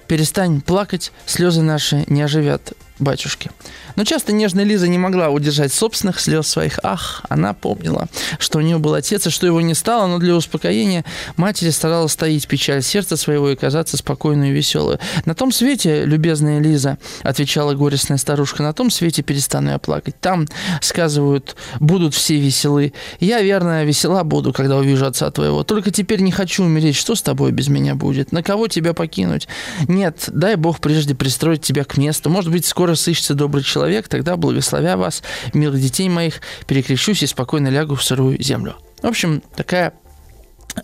перестань 0.08 0.62
плакать, 0.62 1.12
слезы 1.26 1.62
наши 1.62 2.06
не 2.08 2.22
оживят 2.22 2.74
батюшки. 3.00 3.50
Но 3.96 4.04
часто 4.04 4.32
нежная 4.32 4.64
Лиза 4.64 4.88
не 4.88 4.98
могла 4.98 5.30
удержать 5.30 5.74
собственных 5.74 6.20
слез 6.20 6.48
своих. 6.48 6.80
Ах, 6.84 7.24
она 7.30 7.54
помнила, 7.54 8.08
что 8.40 8.60
у 8.60 8.62
нее 8.62 8.78
был 8.78 8.94
отец, 8.94 9.28
и 9.28 9.30
что 9.30 9.48
его 9.48 9.62
не 9.62 9.74
стало, 9.74 10.08
но 10.08 10.18
для 10.18 10.36
успокоения 10.36 11.06
матери 11.38 11.70
старалась 11.70 12.14
стоить 12.14 12.48
печаль 12.48 12.82
сердца 12.82 13.18
своего 13.18 13.50
и 13.50 13.56
казаться 13.56 13.98
спокойной 13.98 14.50
и 14.50 14.54
веселой. 14.54 14.98
«На 15.26 15.36
том 15.36 15.52
свете, 15.52 16.06
любезная 16.06 16.60
Лиза»,— 16.60 16.98
отвечала 17.24 17.74
горестная 17.74 18.18
старушка,— 18.18 18.64
«на 18.64 18.74
том 18.74 18.90
свете 18.90 19.24
перестану 19.24 19.72
я 19.72 19.78
плакать. 19.78 20.16
Там, 20.20 20.48
сказывают, 20.82 21.56
будут 21.80 22.14
все 22.14 22.38
веселы. 22.38 22.94
Я, 23.20 23.42
верно, 23.42 23.84
весела 23.84 24.24
буду, 24.24 24.54
когда 24.54 24.78
увижу 24.78 25.06
отца 25.06 25.30
твоего. 25.32 25.64
Только 25.64 25.92
теперь 25.92 26.22
не 26.22 26.32
хочу 26.32 26.64
умереть. 26.64 26.96
Что 26.96 27.16
с 27.16 27.22
тобой 27.22 27.52
без 27.52 27.68
меня 27.68 27.96
будет? 27.96 28.32
На 28.32 28.44
кого 28.44 28.68
тебя 28.68 28.94
покинуть? 28.94 29.48
Нет, 29.88 30.26
дай 30.28 30.56
Бог 30.56 30.80
прежде 30.80 31.16
пристроить 31.16 31.62
тебя 31.62 31.84
к 31.84 31.98
месту. 31.98 32.30
Может 32.30 32.52
быть, 32.52 32.66
скоро 32.66 32.96
сыщется 32.96 33.34
добрый 33.34 33.64
человек, 33.64 33.81
человек, 33.82 34.08
тогда, 34.08 34.38
благословя 34.38 34.96
вас, 34.96 35.24
милых 35.54 35.82
детей 35.82 36.08
моих, 36.08 36.42
перекрещусь 36.68 37.24
и 37.24 37.28
спокойно 37.28 37.70
лягу 37.70 37.96
в 37.96 38.04
сырую 38.04 38.42
землю. 38.42 38.76
В 39.02 39.08
общем, 39.08 39.42
такая 39.56 39.94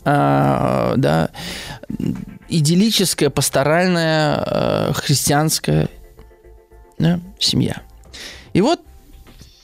а, 0.03 0.95
да, 0.97 1.29
идиллическая, 2.49 3.29
пасторальная, 3.29 4.35
а, 4.35 4.91
христианская 4.93 5.89
да, 6.97 7.19
семья. 7.39 7.81
И 8.53 8.61
вот 8.61 8.81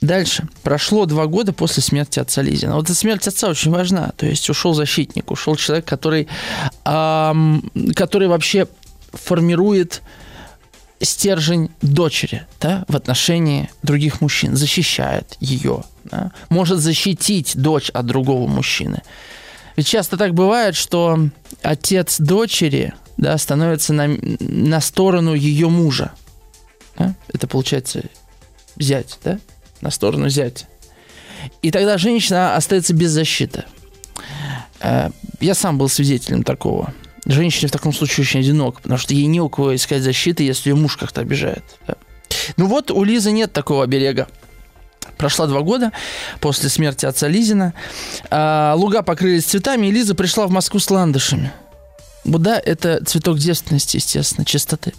Дальше. 0.00 0.46
Прошло 0.62 1.06
два 1.06 1.24
года 1.24 1.54
после 1.54 1.82
смерти 1.82 2.18
отца 2.18 2.42
Лизина. 2.42 2.74
Вот 2.74 2.84
эта 2.84 2.94
смерть 2.94 3.26
отца 3.26 3.48
очень 3.48 3.70
важна. 3.70 4.12
То 4.18 4.26
есть 4.26 4.50
ушел 4.50 4.74
защитник, 4.74 5.30
ушел 5.30 5.56
человек, 5.56 5.86
который, 5.86 6.28
эм, 6.84 7.70
который 7.96 8.28
вообще 8.28 8.66
формирует 9.14 10.02
стержень 11.04 11.70
дочери 11.82 12.46
да, 12.60 12.84
в 12.88 12.96
отношении 12.96 13.70
других 13.82 14.20
мужчин, 14.20 14.56
защищает 14.56 15.36
ее, 15.40 15.84
да, 16.04 16.32
может 16.48 16.78
защитить 16.78 17.56
дочь 17.56 17.90
от 17.90 18.06
другого 18.06 18.46
мужчины. 18.46 19.02
Ведь 19.76 19.86
часто 19.86 20.16
так 20.16 20.34
бывает, 20.34 20.76
что 20.76 21.18
отец 21.62 22.20
дочери 22.20 22.94
да, 23.16 23.36
становится 23.38 23.92
на, 23.92 24.08
на 24.08 24.80
сторону 24.80 25.34
ее 25.34 25.68
мужа. 25.68 26.12
Да? 26.96 27.14
Это 27.32 27.46
получается 27.46 28.02
зять, 28.78 29.18
да? 29.24 29.38
На 29.80 29.90
сторону 29.90 30.28
зятя. 30.28 30.66
И 31.62 31.70
тогда 31.70 31.98
женщина 31.98 32.56
остается 32.56 32.94
без 32.94 33.10
защиты. 33.10 33.64
Э, 34.80 35.10
я 35.40 35.54
сам 35.54 35.76
был 35.78 35.88
свидетелем 35.88 36.42
такого. 36.42 36.94
Женщина 37.26 37.68
в 37.68 37.72
таком 37.72 37.92
случае 37.92 38.24
очень 38.24 38.40
одинока, 38.40 38.80
потому 38.82 38.98
что 38.98 39.14
ей 39.14 39.26
не 39.26 39.40
у 39.40 39.48
кого 39.48 39.74
искать 39.74 40.02
защиты, 40.02 40.42
если 40.42 40.70
ее 40.70 40.76
муж 40.76 40.96
как-то 40.96 41.20
обижает. 41.22 41.64
Да? 41.86 41.94
Ну 42.56 42.66
вот, 42.66 42.90
у 42.90 43.02
Лизы 43.02 43.30
нет 43.32 43.52
такого 43.52 43.84
оберега. 43.84 44.28
Прошло 45.16 45.46
два 45.46 45.60
года 45.60 45.92
после 46.40 46.68
смерти 46.68 47.06
отца 47.06 47.28
Лизина. 47.28 47.72
А, 48.30 48.74
луга 48.76 49.02
покрылись 49.02 49.44
цветами, 49.44 49.86
и 49.86 49.90
Лиза 49.90 50.14
пришла 50.14 50.46
в 50.46 50.50
Москву 50.50 50.80
с 50.80 50.90
ландышами– 50.90 51.52
Буда– 52.24 52.58
это 52.64 53.04
цветок 53.04 53.38
девственности, 53.38 53.96
естественно, 53.96 54.44
чистоты. 54.44 54.94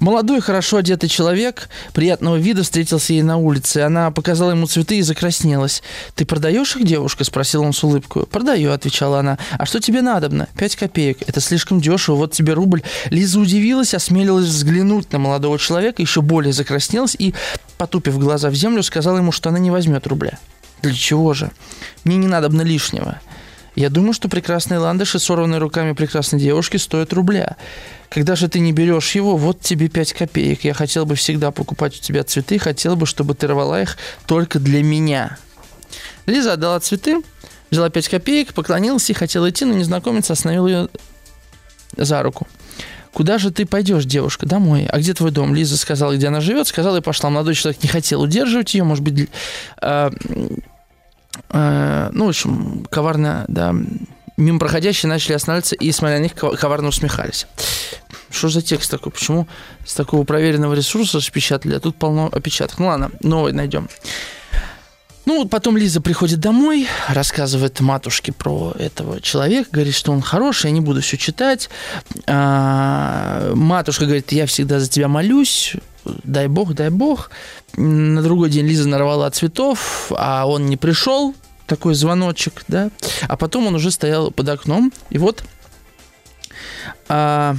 Молодой, 0.00 0.40
хорошо 0.40 0.76
одетый 0.76 1.08
человек, 1.08 1.68
приятного 1.92 2.36
вида, 2.36 2.62
встретился 2.62 3.12
ей 3.12 3.22
на 3.22 3.36
улице. 3.36 3.78
Она 3.78 4.10
показала 4.12 4.52
ему 4.52 4.66
цветы 4.66 4.98
и 4.98 5.02
закраснелась. 5.02 5.82
«Ты 6.14 6.24
продаешь 6.24 6.76
их, 6.76 6.84
девушка?»– 6.84 7.24
спросил 7.24 7.62
он 7.62 7.72
с 7.72 7.82
улыбкой. 7.82 8.26
«Продаю»,– 8.26 8.70
отвечала 8.72 9.20
она. 9.20 9.38
«А 9.58 9.66
что 9.66 9.80
тебе 9.80 10.02
надобно?» 10.02 10.48
«Пять 10.56 10.76
копеек. 10.76 11.18
Это 11.26 11.40
слишком 11.40 11.80
дешево. 11.80 12.16
Вот 12.16 12.32
тебе 12.32 12.52
рубль». 12.52 12.82
Лиза 13.10 13.40
удивилась, 13.40 13.94
осмелилась 13.94 14.46
взглянуть 14.46 15.12
на 15.12 15.18
молодого 15.18 15.58
человека, 15.58 16.00
еще 16.00 16.22
более 16.22 16.52
закраснелась 16.52 17.16
и, 17.18 17.34
потупив 17.76 18.18
глаза 18.18 18.50
в 18.50 18.54
землю, 18.54 18.84
сказала 18.84 19.16
ему, 19.16 19.32
что 19.32 19.48
она 19.48 19.58
не 19.58 19.72
возьмет 19.72 20.06
рубля. 20.06 20.38
«Для 20.82 20.94
чего 20.94 21.34
же? 21.34 21.50
Мне 22.04 22.16
не 22.16 22.28
надобно 22.28 22.62
лишнего». 22.62 23.20
Я 23.78 23.90
думаю, 23.90 24.12
что 24.12 24.28
прекрасные 24.28 24.78
ландыши, 24.78 25.20
сорванные 25.20 25.60
руками 25.60 25.92
прекрасной 25.92 26.40
девушки, 26.40 26.76
стоят 26.78 27.12
рубля. 27.12 27.56
Когда 28.08 28.34
же 28.34 28.48
ты 28.48 28.58
не 28.58 28.72
берешь 28.72 29.14
его, 29.14 29.36
вот 29.36 29.60
тебе 29.60 29.88
5 29.88 30.14
копеек. 30.14 30.64
Я 30.64 30.74
хотел 30.74 31.06
бы 31.06 31.14
всегда 31.14 31.52
покупать 31.52 31.96
у 31.96 32.02
тебя 32.02 32.24
цветы, 32.24 32.58
хотел 32.58 32.96
бы, 32.96 33.06
чтобы 33.06 33.36
ты 33.36 33.46
рвала 33.46 33.80
их 33.80 33.96
только 34.26 34.58
для 34.58 34.82
меня. 34.82 35.38
Лиза 36.26 36.54
отдала 36.54 36.80
цветы, 36.80 37.22
взяла 37.70 37.88
5 37.88 38.08
копеек, 38.08 38.52
поклонилась 38.52 39.08
и 39.10 39.12
хотела 39.12 39.48
идти, 39.48 39.64
но 39.64 39.74
незнакомец 39.74 40.28
остановил 40.28 40.66
ее 40.66 40.88
за 41.96 42.20
руку. 42.24 42.48
Куда 43.12 43.38
же 43.38 43.52
ты 43.52 43.64
пойдешь, 43.64 44.06
девушка? 44.06 44.44
Домой. 44.44 44.88
А 44.90 44.98
где 44.98 45.14
твой 45.14 45.30
дом? 45.30 45.54
Лиза 45.54 45.76
сказала, 45.76 46.16
где 46.16 46.26
она 46.26 46.40
живет. 46.40 46.66
Сказала 46.66 46.96
и 46.96 47.00
пошла. 47.00 47.30
Молодой 47.30 47.54
человек 47.54 47.80
не 47.84 47.88
хотел 47.88 48.22
удерживать 48.22 48.74
ее. 48.74 48.82
Может 48.82 49.04
быть, 49.04 49.28
э, 49.80 50.10
Э, 51.50 52.10
ну, 52.12 52.26
в 52.26 52.28
общем, 52.28 52.86
коварно, 52.90 53.44
да, 53.48 53.74
мимо 54.36 54.58
проходящие 54.58 55.08
начали 55.08 55.34
останавливаться 55.34 55.74
и, 55.74 55.90
смотря 55.92 56.18
на 56.18 56.22
них, 56.22 56.34
коварно 56.34 56.88
усмехались. 56.88 57.46
Что 58.30 58.48
за 58.48 58.62
текст 58.62 58.90
такой? 58.90 59.12
Почему 59.12 59.48
с 59.86 59.94
такого 59.94 60.24
проверенного 60.24 60.74
ресурса 60.74 61.18
распечатали, 61.18 61.74
а 61.74 61.80
тут 61.80 61.96
полно 61.96 62.28
опечаток? 62.30 62.78
Ну 62.78 62.86
ладно, 62.86 63.10
новый 63.20 63.52
найдем. 63.52 63.88
Ну, 65.28 65.46
потом 65.46 65.76
Лиза 65.76 66.00
приходит 66.00 66.40
домой, 66.40 66.88
рассказывает 67.06 67.80
матушке 67.80 68.32
про 68.32 68.72
этого 68.78 69.20
человека, 69.20 69.68
говорит, 69.70 69.94
что 69.94 70.10
он 70.10 70.22
хороший, 70.22 70.68
я 70.68 70.72
не 70.72 70.80
буду 70.80 71.02
все 71.02 71.18
читать. 71.18 71.68
А, 72.26 73.52
матушка 73.54 74.06
говорит, 74.06 74.32
я 74.32 74.46
всегда 74.46 74.80
за 74.80 74.88
тебя 74.88 75.06
молюсь, 75.06 75.74
дай 76.04 76.48
бог, 76.48 76.74
дай 76.74 76.90
бог. 76.90 77.30
На 77.76 78.22
другой 78.22 78.50
день 78.50 78.66
Лиза 78.66 78.88
нарвала 78.88 79.30
цветов, 79.30 80.12
а 80.16 80.46
он 80.46 80.66
не 80.66 80.76
пришел, 80.76 81.34
такой 81.66 81.94
звоночек, 81.94 82.64
да. 82.68 82.90
А 83.28 83.36
потом 83.36 83.66
он 83.66 83.74
уже 83.74 83.90
стоял 83.90 84.30
под 84.30 84.48
окном, 84.48 84.92
и 85.10 85.18
вот 85.18 85.44
а, 87.08 87.56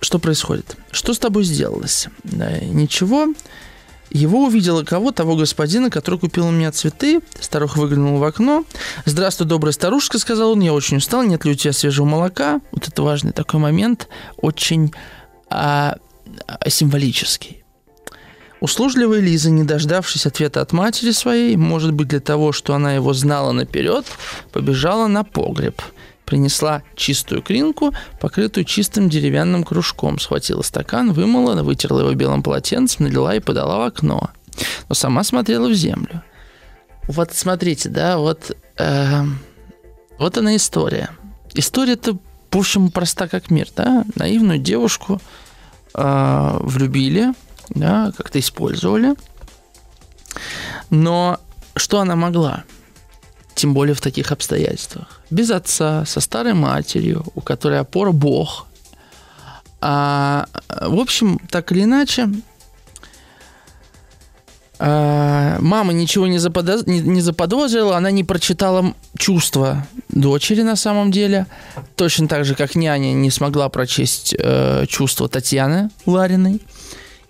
что 0.00 0.18
происходит? 0.18 0.76
Что 0.90 1.14
с 1.14 1.18
тобой 1.18 1.44
сделалось? 1.44 2.08
Да, 2.24 2.58
ничего. 2.60 3.28
Его 4.10 4.44
увидела 4.44 4.84
кого? 4.84 5.10
Того 5.10 5.34
господина, 5.34 5.90
который 5.90 6.20
купил 6.20 6.46
у 6.46 6.50
меня 6.50 6.70
цветы. 6.70 7.20
Старуха 7.40 7.78
выглянула 7.78 8.18
в 8.18 8.24
окно. 8.24 8.64
«Здравствуй, 9.06 9.48
добрая 9.48 9.72
старушка»,— 9.72 10.18
сказал 10.20 10.52
он. 10.52 10.60
«Я 10.60 10.72
очень 10.72 10.98
устал. 10.98 11.24
Нет 11.24 11.44
ли 11.44 11.52
у 11.52 11.54
тебя 11.54 11.72
свежего 11.72 12.04
молока?» 12.04 12.60
Вот 12.70 12.86
это 12.86 13.02
важный 13.02 13.32
такой 13.32 13.58
момент. 13.58 14.08
Очень 14.36 14.94
а, 15.50 15.96
а 16.46 16.70
символический. 16.70 17.64
Услужливая 18.60 19.20
Лиза, 19.20 19.50
не 19.50 19.62
дождавшись 19.62 20.24
ответа 20.24 20.62
от 20.62 20.72
матери 20.72 21.10
своей, 21.10 21.54
может 21.56 21.92
быть 21.92 22.08
для 22.08 22.20
того, 22.20 22.52
что 22.52 22.74
она 22.74 22.94
его 22.94 23.12
знала 23.12 23.52
наперед, 23.52 24.06
побежала 24.52 25.06
на 25.06 25.22
погреб. 25.22 25.82
Принесла 26.24 26.82
чистую 26.96 27.42
кринку, 27.42 27.92
покрытую 28.18 28.64
чистым 28.64 29.10
деревянным 29.10 29.64
кружком, 29.64 30.18
схватила 30.18 30.62
стакан, 30.62 31.12
вымыла, 31.12 31.62
вытерла 31.62 32.00
его 32.00 32.14
белым 32.14 32.42
полотенцем, 32.42 33.04
налила 33.04 33.34
и 33.34 33.40
подала 33.40 33.80
в 33.80 33.82
окно. 33.82 34.30
Но 34.88 34.94
сама 34.94 35.24
смотрела 35.24 35.68
в 35.68 35.74
землю. 35.74 36.22
Вот 37.06 37.34
смотрите, 37.34 37.90
да, 37.90 38.16
вот, 38.16 38.56
э, 38.78 39.24
вот 40.18 40.38
она 40.38 40.56
история. 40.56 41.10
История-то, 41.52 42.16
общем, 42.56 42.90
проста 42.90 43.28
как 43.28 43.50
мир, 43.50 43.68
да? 43.76 44.04
Наивную 44.16 44.58
девушку– 44.58 45.20
э, 45.94 46.58
влюбили, 46.60 47.32
да, 47.70 48.12
как-то 48.16 48.38
использовали. 48.38 49.14
Но 50.90 51.40
что 51.76 52.00
она 52.00 52.16
могла? 52.16 52.64
Тем 53.54 53.72
более 53.72 53.94
в 53.94 54.00
таких 54.00 54.32
обстоятельствах. 54.32 55.20
Без 55.30 55.50
отца, 55.50 56.04
со 56.04 56.20
старой 56.20 56.54
матерью, 56.54 57.24
у 57.34 57.40
которой 57.40 57.80
опора 57.80 58.12
Бог. 58.12 58.66
А, 59.80 60.46
в 60.68 60.98
общем, 60.98 61.38
так 61.50 61.70
или 61.72 61.84
иначе, 61.84 62.28
мама 64.86 65.92
ничего 65.92 66.26
не, 66.26 66.38
заподоз... 66.38 66.86
не, 66.86 67.00
не 67.00 67.20
заподозрила, 67.20 67.96
она 67.96 68.10
не 68.10 68.24
прочитала 68.24 68.94
чувства 69.16 69.86
дочери 70.08 70.62
на 70.62 70.76
самом 70.76 71.10
деле. 71.10 71.46
Точно 71.96 72.28
так 72.28 72.44
же, 72.44 72.54
как 72.54 72.74
няня 72.74 73.12
не 73.12 73.30
смогла 73.30 73.68
прочесть 73.68 74.34
э, 74.38 74.84
чувства 74.88 75.28
Татьяны 75.28 75.90
Лариной. 76.06 76.60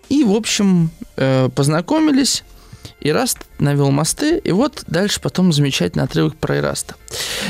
И, 0.08 0.24
в 0.24 0.32
общем, 0.32 0.90
э, 1.16 1.48
познакомились. 1.54 2.44
Ираст 3.00 3.38
навел 3.58 3.90
мосты, 3.90 4.38
и 4.38 4.50
вот 4.50 4.82
дальше 4.86 5.20
потом 5.20 5.52
замечательный 5.52 6.04
отрывок 6.04 6.36
про 6.36 6.56
Ираста. 6.58 6.94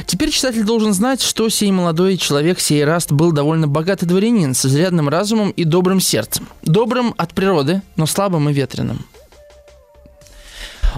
Теперь 0.04 0.30
читатель 0.30 0.64
должен 0.64 0.92
знать, 0.92 1.22
что 1.22 1.48
сей 1.48 1.70
молодой 1.70 2.16
человек, 2.16 2.58
сей 2.58 2.82
Ираст, 2.82 3.12
был 3.12 3.30
довольно 3.30 3.68
богатый 3.68 4.06
дворянин 4.06 4.54
с 4.54 4.66
изрядным 4.66 5.08
разумом 5.08 5.50
и 5.50 5.62
добрым 5.62 6.00
сердцем. 6.00 6.48
Добрым 6.62 7.14
от 7.16 7.34
природы, 7.34 7.82
но 7.94 8.06
слабым 8.06 8.48
и 8.48 8.52
ветреным. 8.52 9.06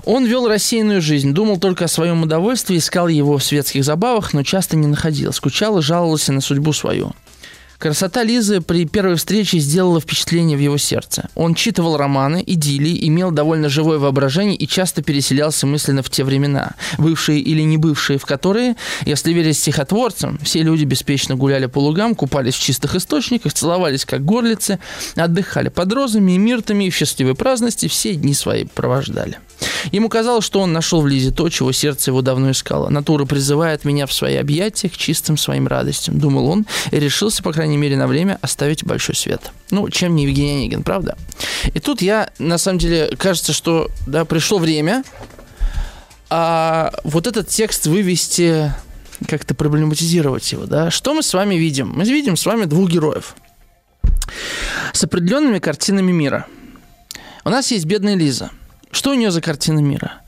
Он 0.04 0.24
вел 0.24 0.48
рассеянную 0.48 1.00
жизнь, 1.00 1.32
думал 1.32 1.59
только 1.59 1.87
о 1.87 1.88
своем 1.88 2.22
удовольствии, 2.22 2.78
искал 2.78 3.09
его 3.09 3.38
в 3.38 3.44
светских 3.44 3.85
забавах, 3.85 4.32
но 4.32 4.42
часто 4.42 4.76
не 4.76 4.87
находил, 4.87 5.32
скучал 5.32 5.78
и 5.78 5.82
жаловался 5.82 6.32
на 6.32 6.40
судьбу 6.40 6.72
свою. 6.72 7.12
Красота 7.78 8.22
Лизы 8.22 8.62
при 8.62 8.87
первой 8.87 9.16
встрече 9.16 9.59
сделала 9.59 10.00
впечатление 10.00 10.56
в 10.56 10.61
его 10.61 10.78
сердце. 10.78 11.28
Он 11.35 11.54
читывал 11.54 11.96
романы, 11.96 12.42
идиллии, 12.46 13.06
имел 13.06 13.30
довольно 13.30 13.68
живое 13.68 13.98
воображение 13.98 14.56
и 14.56 14.66
часто 14.66 15.02
переселялся 15.02 15.66
мысленно 15.66 16.02
в 16.02 16.09
те 16.09 16.24
времена, 16.24 16.72
бывшие 16.96 17.40
или 17.40 17.61
не 17.62 17.76
бывшие, 17.76 18.18
в 18.18 18.24
которые, 18.24 18.76
если 19.04 19.32
верить 19.32 19.59
стихотворцам, 19.59 20.38
все 20.42 20.62
люди 20.62 20.85
беспечно 20.85 21.35
гуляли 21.35 21.66
по 21.66 21.78
лугам, 21.78 22.14
купались 22.14 22.54
в 22.54 22.62
чистых 22.62 22.94
источниках, 22.94 23.52
целовались 23.52 24.06
как 24.06 24.24
горлицы, 24.24 24.78
отдыхали 25.14 25.68
под 25.68 25.92
розами 25.92 26.32
и 26.32 26.38
миртами 26.38 26.85
и 26.85 26.90
в 26.90 26.96
счастливой 26.96 27.35
праздности 27.35 27.88
все 27.88 28.14
дни 28.14 28.32
свои 28.32 28.64
провождали. 28.64 29.38
Ему 29.92 30.08
казалось, 30.08 30.44
что 30.44 30.60
он 30.60 30.72
нашел 30.72 31.00
в 31.00 31.06
Лизе 31.06 31.30
то, 31.30 31.48
чего 31.48 31.72
сердце 31.72 32.10
его 32.10 32.22
давно 32.22 32.50
искало. 32.50 32.88
Натура 32.88 33.24
призывает 33.24 33.84
меня 33.84 34.06
в 34.06 34.12
свои 34.12 34.36
объятия 34.36 34.88
к 34.88 34.96
чистым 34.96 35.36
своим 35.36 35.66
радостям, 35.66 36.18
думал 36.18 36.48
он, 36.48 36.66
и 36.90 36.98
решился, 36.98 37.42
по 37.42 37.52
крайней 37.52 37.76
мере, 37.76 37.96
на 37.96 38.06
время 38.06 38.38
оставить 38.42 38.84
большой 38.84 39.14
свет. 39.14 39.52
Ну, 39.70 39.88
чем 39.90 40.14
не 40.14 40.24
Евгений 40.24 40.56
Онегин, 40.56 40.82
правда? 40.82 41.16
И 41.72 41.80
тут 41.80 42.02
я, 42.02 42.30
на 42.38 42.58
самом 42.58 42.78
деле, 42.78 43.10
кажется, 43.16 43.52
что 43.52 43.90
да, 44.06 44.24
пришло 44.24 44.58
время 44.58 45.04
а 46.28 46.92
вот 47.04 47.28
этот 47.28 47.48
текст 47.48 47.86
вывести, 47.86 48.72
как-то 49.28 49.54
проблематизировать 49.54 50.50
его, 50.50 50.66
да. 50.66 50.90
Что 50.90 51.14
мы 51.14 51.22
с 51.22 51.32
вами 51.32 51.54
видим? 51.54 51.92
Мы 51.94 52.04
видим 52.04 52.36
с 52.36 52.44
вами 52.44 52.64
двух 52.64 52.90
героев 52.90 53.36
с 54.92 55.04
определенными 55.04 55.60
картинами 55.60 56.10
мира. 56.10 56.46
У 57.44 57.50
нас 57.50 57.70
есть 57.70 57.84
бедная 57.84 58.16
Лиза– 58.16 58.50
что 58.90 59.11
у 59.11 59.14
нее 59.14 59.31
за 59.31 59.40
картина 59.40 59.81
мира? 59.81 60.20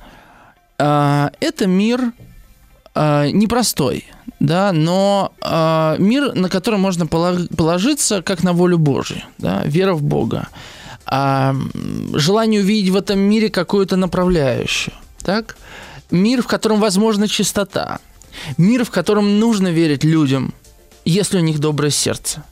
А, 0.79 1.31
это 1.41 1.67
мир 1.67 2.13
а, 2.95 3.29
непростой, 3.31 4.05
да, 4.41 4.73
но 4.73 5.33
а, 5.41 5.97
мир, 5.99 6.35
на 6.35 6.49
который 6.49 6.79
можно 6.79 7.07
положиться 7.07 8.23
как 8.23 8.43
на 8.43 8.53
волю 8.53 8.79
Божию, 8.79 9.23
да, 9.39 9.63
вера 9.65 9.95
в 9.95 10.03
Бога, 10.03 10.49
желание 11.11 12.61
увидеть 12.61 12.91
в 12.91 12.97
этом 12.97 13.19
мире 13.19 13.49
какую-то 13.49 13.97
направляющую, 13.97 14.95
так? 15.23 15.57
мир, 16.11 16.43
в 16.43 16.47
котором 16.47 16.81
возможна 16.81 17.29
чистота, 17.29 18.01
мир, 18.57 18.85
в 18.85 18.91
котором 18.91 19.39
нужно 19.39 19.69
верить 19.69 20.05
людям, 20.05 20.55
если 21.05 21.39
у 21.39 21.43
них 21.43 21.59
доброе 21.59 21.91
сердце. 21.91 22.43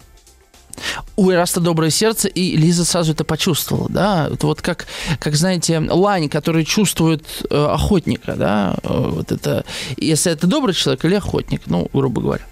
У 1.17 1.31
Эраста 1.31 1.61
доброе 1.61 1.91
сердце, 1.91 2.29
и 2.29 2.57
Лиза 2.57 2.85
сразу 2.85 3.13
это 3.13 3.25
почувствовала, 3.25 3.89
да, 3.89 4.29
это 4.33 4.47
вот 4.47 4.63
как, 4.63 4.87
как 5.19 5.35
знаете, 5.35 5.79
лань, 5.79 6.29
который 6.29 6.65
чувствует 6.65 7.25
э, 7.51 7.67
охотника, 7.67 8.35
да, 8.35 8.77
э, 8.83 9.11
вот 9.15 9.33
это, 9.33 9.65
если 9.97 10.33
это 10.33 10.47
добрый 10.47 10.75
человек 10.75 11.05
или 11.05 11.15
охотник, 11.15 11.63
ну, 11.67 11.89
грубо 11.93 12.21
говоря. 12.21 12.45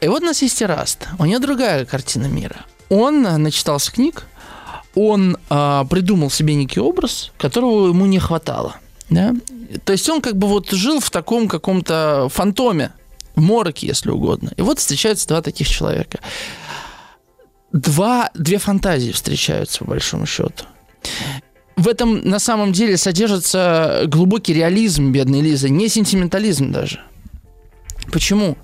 И 0.00 0.08
вот 0.08 0.22
у 0.22 0.26
нас 0.26 0.42
есть 0.42 0.62
Эраст, 0.62 1.08
у 1.18 1.24
него 1.24 1.40
другая 1.40 1.84
картина 1.84 2.26
мира. 2.26 2.64
Он 2.88 3.22
начитался 3.22 3.92
книг, 3.92 4.26
он 4.94 5.36
э, 5.50 5.84
придумал 5.90 6.30
себе 6.30 6.54
некий 6.54 6.80
образ, 6.80 7.32
которого 7.38 7.88
ему 7.88 8.06
не 8.06 8.18
хватало– 8.18 8.76
да? 9.10 9.34
То 9.84 9.92
есть 9.92 10.08
он 10.08 10.20
как 10.20 10.36
бы 10.36 10.46
вот 10.48 10.70
жил 10.70 11.00
в 11.00 11.10
таком 11.10 11.48
каком-то 11.48 12.28
фантоме, 12.30 12.92
в 13.34 13.40
мороке, 13.40 13.86
если 13.86 14.10
угодно. 14.10 14.50
И 14.56 14.62
вот 14.62 14.78
встречаются 14.78 15.28
два 15.28 15.42
таких 15.42 15.68
человека. 15.68 16.18
Два, 17.72 18.30
две 18.34 18.58
фантазии 18.58 19.12
встречаются, 19.12 19.80
по 19.80 19.90
большому 19.90 20.26
счету. 20.26 20.64
В 21.76 21.86
этом 21.86 22.28
на 22.28 22.38
самом 22.38 22.72
деле 22.72 22.96
содержится 22.96 24.02
глубокий 24.06 24.52
реализм 24.52 25.12
бедной 25.12 25.42
Лизы, 25.42 25.68
не 25.68 25.88
сентиментализм 25.88 26.72
даже. 26.72 27.00
Почему? 28.10 28.56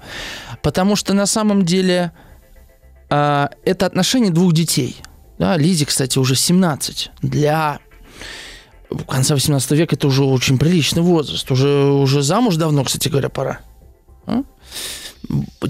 Потому 0.62 0.96
что 0.96 1.12
на 1.12 1.26
самом 1.26 1.64
деле 1.64 2.12
э, 3.10 3.48
это 3.64 3.86
отношение 3.86 4.30
двух 4.30 4.52
детей. 4.52 4.96
Да, 5.38 5.56
Лизе, 5.56 5.84
кстати, 5.84 6.18
уже 6.18 6.34
17. 6.34 7.10
Для 7.22 7.80
конца 9.06 9.34
18 9.34 9.70
века 9.72 9.96
это 9.96 10.06
уже 10.06 10.24
очень 10.24 10.58
приличный 10.58 11.02
возраст. 11.02 11.48
Уже, 11.50 11.68
уже 11.68 12.22
замуж 12.22 12.56
давно, 12.56 12.84
кстати 12.84 13.08
говоря, 13.08 13.28
пора. 13.28 13.60
А? 14.26 14.42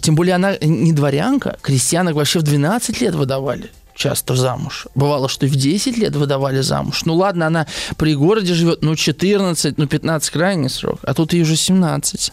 Тем 0.01 0.15
более 0.15 0.35
она 0.35 0.57
не 0.61 0.93
дворянка. 0.93 1.59
Крестьянок 1.63 2.15
вообще 2.15 2.39
в 2.39 2.43
12 2.43 3.01
лет 3.01 3.15
выдавали 3.15 3.71
часто 3.95 4.35
замуж. 4.35 4.87
Бывало, 4.95 5.29
что 5.29 5.47
и 5.47 5.49
в 5.49 5.57
10 5.57 5.97
лет 5.99 6.17
выдавали 6.17 6.61
замуж. 6.61 7.05
Ну 7.05 7.15
ладно, 7.15 7.47
она 7.47 7.67
при 7.97 8.15
городе 8.15 8.55
живет, 8.55 8.83
ну 8.83 8.97
14, 8.97 9.79
ну 9.79 9.87
15 9.87 10.31
крайний 10.31 10.69
срок, 10.69 10.99
а 11.03 11.15
тут 11.15 11.33
ей 11.33 11.43
уже 11.43 11.57
17. 11.57 12.33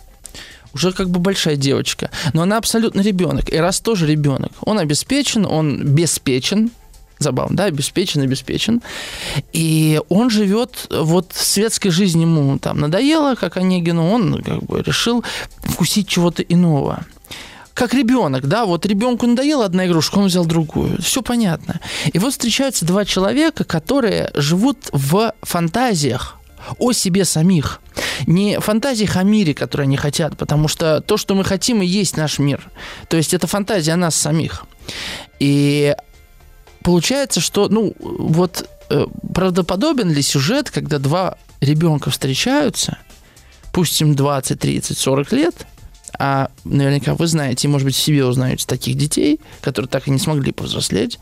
Уже 0.74 0.94
как 0.94 1.10
бы 1.10 1.20
большая 1.20 1.58
девочка. 1.58 2.10
Но 2.34 2.44
она 2.44 2.58
абсолютно 2.58 3.02
ребенок. 3.02 3.52
И 3.52 3.58
раз 3.58 3.82
тоже 3.82 4.08
ребенок. 4.08 4.54
Он 4.62 4.80
обеспечен, 4.80 5.46
он 5.46 5.86
беспечен, 5.86 6.72
забавно, 7.22 7.58
да, 7.58 7.64
обеспечен, 7.66 8.22
обеспечен. 8.22 8.82
И 9.54 10.02
он 10.10 10.30
живет, 10.30 10.88
вот 10.90 11.32
светской 11.34 11.90
жизни 11.90 12.22
ему 12.22 12.58
там 12.60 12.80
надоело, 12.80 13.36
как 13.36 13.58
Онегину, 13.58 14.10
он 14.10 14.42
как 14.44 14.64
бы 14.64 14.82
решил 14.82 15.24
вкусить 15.64 16.08
чего-то 16.08 16.42
иного 16.44 17.06
как 17.74 17.94
ребенок, 17.94 18.48
да, 18.48 18.66
вот 18.66 18.86
ребенку 18.86 19.26
надоела 19.26 19.66
одна 19.66 19.88
игрушка, 19.88 20.20
он 20.20 20.26
взял 20.26 20.46
другую. 20.46 21.02
Все 21.02 21.22
понятно. 21.22 21.80
И 22.14 22.20
вот 22.20 22.34
встречаются 22.34 22.86
два 22.86 23.06
человека, 23.06 23.64
которые 23.64 24.30
живут 24.36 24.90
в 24.92 25.34
фантазиях 25.42 26.38
о 26.78 26.92
себе 26.92 27.26
самих. 27.26 27.80
Не 28.28 28.60
фантазиях 28.60 29.16
о 29.18 29.24
мире, 29.24 29.54
которые 29.54 29.86
они 29.86 29.98
хотят, 29.98 30.38
потому 30.38 30.68
что 30.68 31.02
то, 31.02 31.18
что 31.18 31.34
мы 31.34 31.44
хотим, 31.44 31.82
и 31.82 31.86
есть 31.86 32.18
наш 32.18 32.40
мир. 32.40 32.70
То 33.10 33.18
есть 33.18 33.34
это 33.34 33.48
фантазия 33.48 33.94
о 33.94 33.98
нас 33.98 34.16
самих. 34.16 34.66
И 35.40 35.96
получается, 36.84 37.40
что, 37.40 37.70
ну, 37.70 37.94
вот 38.00 38.70
э, 38.90 39.06
правдоподобен 39.34 40.12
ли 40.12 40.22
сюжет, 40.22 40.72
когда 40.72 41.00
два 41.00 41.38
ребенка 41.60 42.10
встречаются, 42.10 42.98
пусть 43.72 44.00
им 44.02 44.16
20, 44.16 44.60
30, 44.60 44.98
40 44.98 45.32
лет, 45.34 45.68
а 46.20 46.52
наверняка 46.64 47.16
вы 47.16 47.28
знаете, 47.28 47.68
может 47.68 47.86
быть, 47.86 47.96
себе 47.96 48.26
узнаете 48.26 48.66
таких 48.66 48.98
детей, 48.98 49.40
которые 49.62 49.90
так 49.90 50.08
и 50.08 50.12
не 50.12 50.20
смогли 50.20 50.52
повзрослеть, 50.52 51.20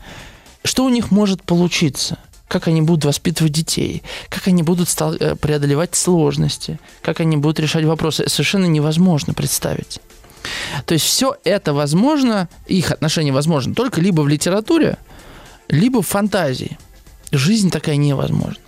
что 0.64 0.84
у 0.84 0.88
них 0.88 1.10
может 1.10 1.42
получиться? 1.42 2.18
Как 2.48 2.66
они 2.66 2.82
будут 2.82 3.04
воспитывать 3.04 3.52
детей? 3.52 4.02
Как 4.28 4.48
они 4.48 4.64
будут 4.64 4.88
э, 5.00 5.36
преодолевать 5.36 5.94
сложности? 5.94 6.80
Как 7.00 7.20
они 7.20 7.36
будут 7.36 7.60
решать 7.60 7.84
вопросы? 7.84 8.28
Совершенно 8.28 8.66
невозможно 8.66 9.34
представить. 9.34 10.00
То 10.84 10.94
есть 10.94 11.06
все 11.06 11.36
это 11.44 11.72
возможно, 11.72 12.48
их 12.66 12.90
отношения 12.90 13.32
возможно 13.32 13.74
только 13.74 14.00
либо 14.00 14.22
в 14.22 14.28
литературе, 14.28 14.98
либо 15.70 16.02
в 16.02 16.08
фантазии. 16.08 16.78
Жизнь 17.32 17.70
такая 17.70 17.96
невозможна. 17.96 18.60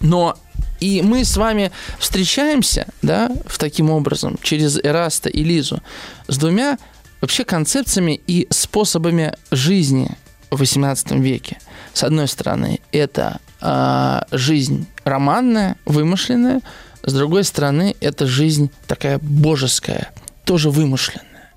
Но 0.00 0.36
и 0.80 1.02
мы 1.02 1.24
с 1.24 1.36
вами 1.36 1.72
встречаемся, 1.98 2.86
да, 3.00 3.30
в 3.46 3.58
таким 3.58 3.90
образом, 3.90 4.38
через 4.42 4.78
Эраста 4.78 5.30
и 5.30 5.42
Лизу, 5.42 5.82
с 6.28 6.36
двумя 6.36 6.78
вообще 7.20 7.44
концепциями 7.44 8.20
и 8.26 8.46
способами 8.50 9.34
жизни 9.50 10.10
в 10.50 10.60
XVIII 10.60 11.18
веке. 11.20 11.58
С 11.94 12.04
одной 12.04 12.28
стороны, 12.28 12.80
это 12.92 13.40
э, 13.62 14.20
жизнь 14.30 14.86
романная, 15.04 15.76
вымышленная, 15.86 16.60
с 17.02 17.12
другой 17.12 17.44
стороны, 17.44 17.96
это 18.00 18.26
жизнь 18.26 18.70
такая 18.86 19.18
божеская, 19.18 20.12
тоже 20.44 20.70
вымышленная. 20.70 21.50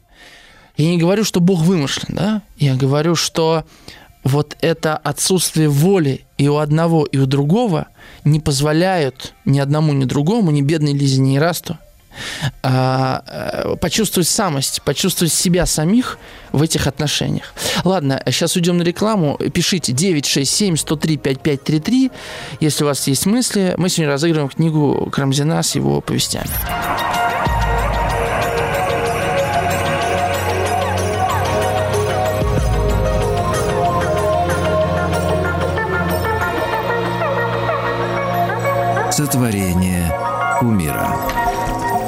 Я 0.77 0.89
не 0.89 0.97
говорю, 0.97 1.23
что 1.23 1.39
Бог 1.39 1.61
вымышлен, 1.61 2.15
да? 2.15 2.41
Я 2.57 2.75
говорю, 2.75 3.15
что 3.15 3.65
вот 4.27 4.55
это 4.61 4.97
отсутствие 4.97 5.69
воли 5.69 6.25
и 6.37 6.47
у 6.47 6.57
одного, 6.57 7.05
и 7.05 7.17
у 7.17 7.25
другого 7.25 7.87
не 8.23 8.39
позволяют 8.39 9.33
ни 9.45 9.59
одному, 9.59 9.93
ни 9.93 10.05
другому, 10.05 10.51
ни 10.51 10.61
бедной 10.61 10.93
Лизе, 10.93 11.19
ни 11.19 11.37
Расту 11.37 11.77
а, 12.63 13.21
а, 13.25 13.75
почувствовать 13.77 14.27
самость, 14.27 14.81
почувствовать 14.83 15.33
себя 15.33 15.65
самих 15.65 16.19
в 16.51 16.61
этих 16.61 16.85
отношениях. 16.87 17.53
Ладно, 17.83 18.21
сейчас 18.27 18.55
уйдем 18.55 18.77
на 18.77 18.83
рекламу. 18.83 19.39
Пишите 19.53 19.91
967-103-5533, 19.93 22.11
если 22.59 22.83
у 22.83 22.87
вас 22.87 23.07
есть 23.07 23.25
мысли. 23.25 23.73
Мы 23.77 23.89
сегодня 23.89 24.13
разыгрываем 24.13 24.49
книгу 24.49 25.09
Крамзина 25.11 25.63
с 25.63 25.73
его 25.75 26.01
повестями. 26.01 26.49
Сотворение 39.17 40.13
умира. 40.61 41.09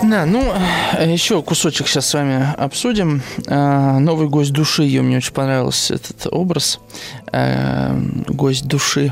Да, 0.03 0.27
ну, 0.27 0.53
еще 1.03 1.41
кусочек 1.41 1.87
сейчас 1.87 2.05
с 2.05 2.13
вами 2.13 2.53
обсудим. 2.55 3.23
А, 3.47 3.97
новый 3.97 4.27
гость 4.27 4.51
души, 4.51 4.83
ее 4.83 5.01
мне 5.01 5.17
очень 5.17 5.33
понравился 5.33 5.95
этот 5.95 6.27
образ. 6.31 6.79
А, 7.31 7.99
гость 8.27 8.67
души. 8.67 9.11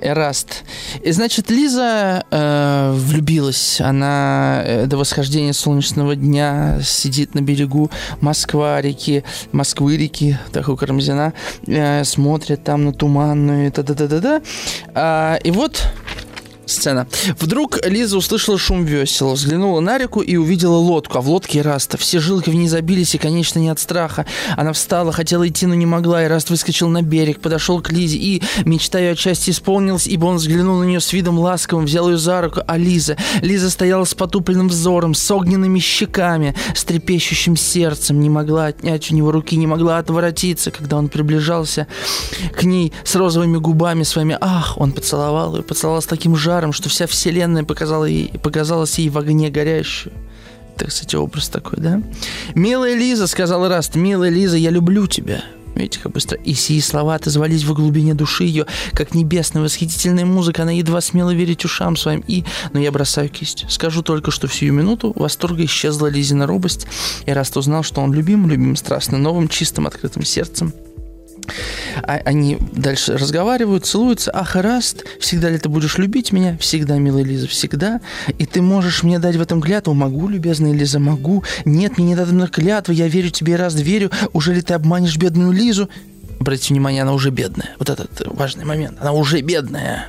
Эраст. 0.00 0.64
И, 1.02 1.10
значит, 1.12 1.48
Лиза 1.48 2.24
э, 2.30 2.92
влюбилась. 2.94 3.80
Она 3.80 4.62
э, 4.62 4.86
до 4.86 4.98
восхождения 4.98 5.54
солнечного 5.54 6.14
дня 6.14 6.80
сидит 6.82 7.34
на 7.34 7.40
берегу 7.40 7.90
Москва-реки, 8.20 9.24
Москвы-реки, 9.52 10.38
так 10.52 10.68
у 10.68 10.76
Карамзина, 10.76 11.32
э, 11.66 12.04
смотрит 12.04 12.62
там 12.62 12.84
на 12.84 12.92
туманную, 12.92 13.72
та-да-да-да-да. 13.72 14.42
А, 14.92 15.38
и 15.42 15.50
вот 15.50 15.88
Сцена. 16.66 17.06
Вдруг 17.38 17.78
Лиза 17.86 18.18
услышала 18.18 18.58
шум 18.58 18.84
весел, 18.84 19.32
взглянула 19.34 19.80
на 19.80 19.98
реку 19.98 20.20
и 20.20 20.36
увидела 20.36 20.76
лодку, 20.76 21.18
а 21.18 21.20
в 21.20 21.28
лодке 21.28 21.62
Эраста. 21.62 21.96
Все 21.96 22.18
жилки 22.18 22.50
в 22.50 22.54
ней 22.54 22.68
забились, 22.68 23.14
и, 23.14 23.18
конечно, 23.18 23.60
не 23.60 23.68
от 23.68 23.78
страха. 23.78 24.26
Она 24.56 24.72
встала, 24.72 25.12
хотела 25.12 25.46
идти, 25.48 25.66
но 25.66 25.74
не 25.74 25.86
могла, 25.86 26.24
Эраст 26.24 26.50
выскочил 26.50 26.88
на 26.88 27.02
берег, 27.02 27.40
подошел 27.40 27.80
к 27.80 27.92
Лизе, 27.92 28.18
и 28.18 28.42
мечта 28.64 28.98
ее 28.98 29.12
отчасти 29.12 29.50
исполнилась, 29.50 30.08
ибо 30.08 30.26
он 30.26 30.36
взглянул 30.36 30.78
на 30.78 30.84
нее 30.84 31.00
с 31.00 31.12
видом 31.12 31.38
ласковым, 31.38 31.84
взял 31.84 32.10
ее 32.10 32.18
за 32.18 32.40
руку, 32.40 32.60
а 32.66 32.76
Лиза... 32.76 33.16
Лиза 33.42 33.70
стояла 33.70 34.04
с 34.04 34.14
потупленным 34.14 34.68
взором, 34.68 35.14
с 35.14 35.30
огненными 35.30 35.78
щеками, 35.78 36.56
с 36.74 36.84
трепещущим 36.84 37.56
сердцем, 37.56 38.20
не 38.20 38.28
могла 38.28 38.66
отнять 38.66 39.12
у 39.12 39.14
него 39.14 39.30
руки, 39.30 39.56
не 39.56 39.68
могла 39.68 39.98
отворотиться, 39.98 40.72
когда 40.72 40.96
он 40.96 41.08
приближался 41.08 41.86
к 42.56 42.64
ней 42.64 42.92
с 43.04 43.14
розовыми 43.14 43.58
губами 43.58 44.02
своими. 44.02 44.36
Ах, 44.40 44.78
он 44.78 44.90
поцеловал 44.92 45.56
ее, 45.56 45.62
поцеловал 45.62 46.02
с 46.02 46.06
таким 46.06 46.34
жаром, 46.34 46.55
жаром, 46.56 46.72
что 46.72 46.88
вся 46.88 47.06
вселенная 47.06 47.64
показала 47.64 48.06
ей, 48.06 48.32
показалась 48.42 48.98
ей 48.98 49.10
в 49.10 49.18
огне 49.18 49.50
горящую. 49.50 50.14
Это, 50.74 50.86
кстати, 50.86 51.14
образ 51.14 51.48
такой, 51.48 51.78
да? 51.78 52.02
«Милая 52.54 52.94
Лиза»,— 52.94 53.26
сказал 53.28 53.68
Раст,— 53.68 53.94
«милая 53.94 54.30
Лиза, 54.30 54.56
я 54.56 54.70
люблю 54.70 55.06
тебя». 55.06 55.42
Видите, 55.74 56.00
как 56.02 56.12
быстро. 56.12 56.38
И 56.38 56.54
сии 56.54 56.80
слова 56.80 57.16
отозвались 57.16 57.64
в 57.64 57.74
глубине 57.74 58.14
души 58.14 58.44
ее, 58.44 58.64
как 58.92 59.14
небесная 59.14 59.62
восхитительная 59.62 60.24
музыка. 60.24 60.62
Она 60.62 60.72
едва 60.72 61.02
смела 61.02 61.34
верить 61.34 61.66
ушам 61.66 61.96
своим. 61.96 62.24
И, 62.26 62.44
но 62.72 62.80
я 62.80 62.90
бросаю 62.90 63.28
кисть. 63.28 63.66
Скажу 63.68 64.02
только, 64.02 64.30
что 64.30 64.46
в 64.46 64.54
сию 64.54 64.72
минуту 64.72 65.12
восторга 65.14 65.62
исчезла 65.66 66.06
Лизина 66.06 66.46
робость, 66.46 66.86
и 67.26 67.30
Раст 67.30 67.58
узнал, 67.58 67.82
что 67.82 68.00
он 68.00 68.14
любим, 68.14 68.48
любим 68.48 68.74
страстно, 68.76 69.18
новым, 69.18 69.48
чистым, 69.48 69.86
открытым 69.86 70.24
сердцем. 70.24 70.72
А, 72.02 72.20
они 72.24 72.58
дальше 72.72 73.16
разговаривают, 73.16 73.86
целуются. 73.86 74.30
Ах, 74.34 74.56
Раст, 74.56 75.04
всегда 75.20 75.50
ли 75.50 75.58
ты 75.58 75.68
будешь 75.68 75.98
любить 75.98 76.32
меня? 76.32 76.56
Всегда, 76.58 76.96
милая 76.98 77.24
Лиза, 77.24 77.46
всегда. 77.46 78.00
И 78.38 78.46
ты 78.46 78.62
можешь 78.62 79.02
мне 79.02 79.18
дать 79.18 79.36
в 79.36 79.40
этом 79.40 79.60
клятву? 79.60 79.94
Могу, 79.94 80.28
любезная 80.28 80.72
Лиза, 80.72 80.98
могу. 80.98 81.44
Нет, 81.64 81.98
мне 81.98 82.08
не 82.08 82.14
надо 82.14 82.46
клятвы, 82.48 82.94
я 82.94 83.08
верю 83.08 83.30
тебе, 83.30 83.56
Раст, 83.56 83.78
верю. 83.78 84.10
Уже 84.32 84.54
ли 84.54 84.62
ты 84.62 84.74
обманешь 84.74 85.16
бедную 85.16 85.52
Лизу? 85.52 85.88
Обратите 86.40 86.74
внимание, 86.74 87.02
она 87.02 87.12
уже 87.12 87.30
бедная. 87.30 87.70
Вот 87.78 87.88
этот 87.88 88.22
важный 88.26 88.64
момент. 88.64 88.98
Она 89.00 89.12
уже 89.12 89.40
бедная. 89.40 90.08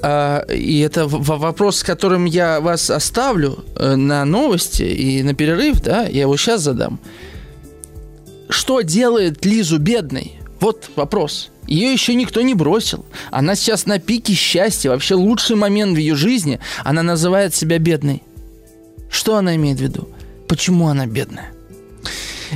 А, 0.00 0.44
и 0.48 0.80
это 0.80 1.06
вопрос, 1.08 1.78
с 1.78 1.82
которым 1.82 2.24
я 2.24 2.60
вас 2.60 2.90
оставлю 2.90 3.64
э, 3.76 3.96
на 3.96 4.24
новости 4.24 4.82
и 4.82 5.22
на 5.22 5.34
перерыв, 5.34 5.80
да, 5.82 6.04
я 6.04 6.22
его 6.22 6.36
сейчас 6.36 6.62
задам. 6.62 7.00
Что 8.48 8.80
делает 8.80 9.44
Лизу 9.44 9.78
бедной? 9.78 10.40
Вот 10.60 10.90
вопрос. 10.96 11.50
Ее 11.66 11.92
еще 11.92 12.14
никто 12.14 12.40
не 12.40 12.54
бросил. 12.54 13.04
Она 13.30 13.54
сейчас 13.54 13.86
на 13.86 13.98
пике 13.98 14.32
счастья, 14.32 14.90
вообще 14.90 15.14
лучший 15.14 15.56
момент 15.56 15.94
в 15.94 16.00
ее 16.00 16.14
жизни. 16.14 16.60
Она 16.82 17.02
называет 17.02 17.54
себя 17.54 17.78
бедной. 17.78 18.22
Что 19.10 19.36
она 19.36 19.54
имеет 19.56 19.78
в 19.78 19.82
виду? 19.82 20.08
Почему 20.48 20.88
она 20.88 21.06
бедная? 21.06 21.52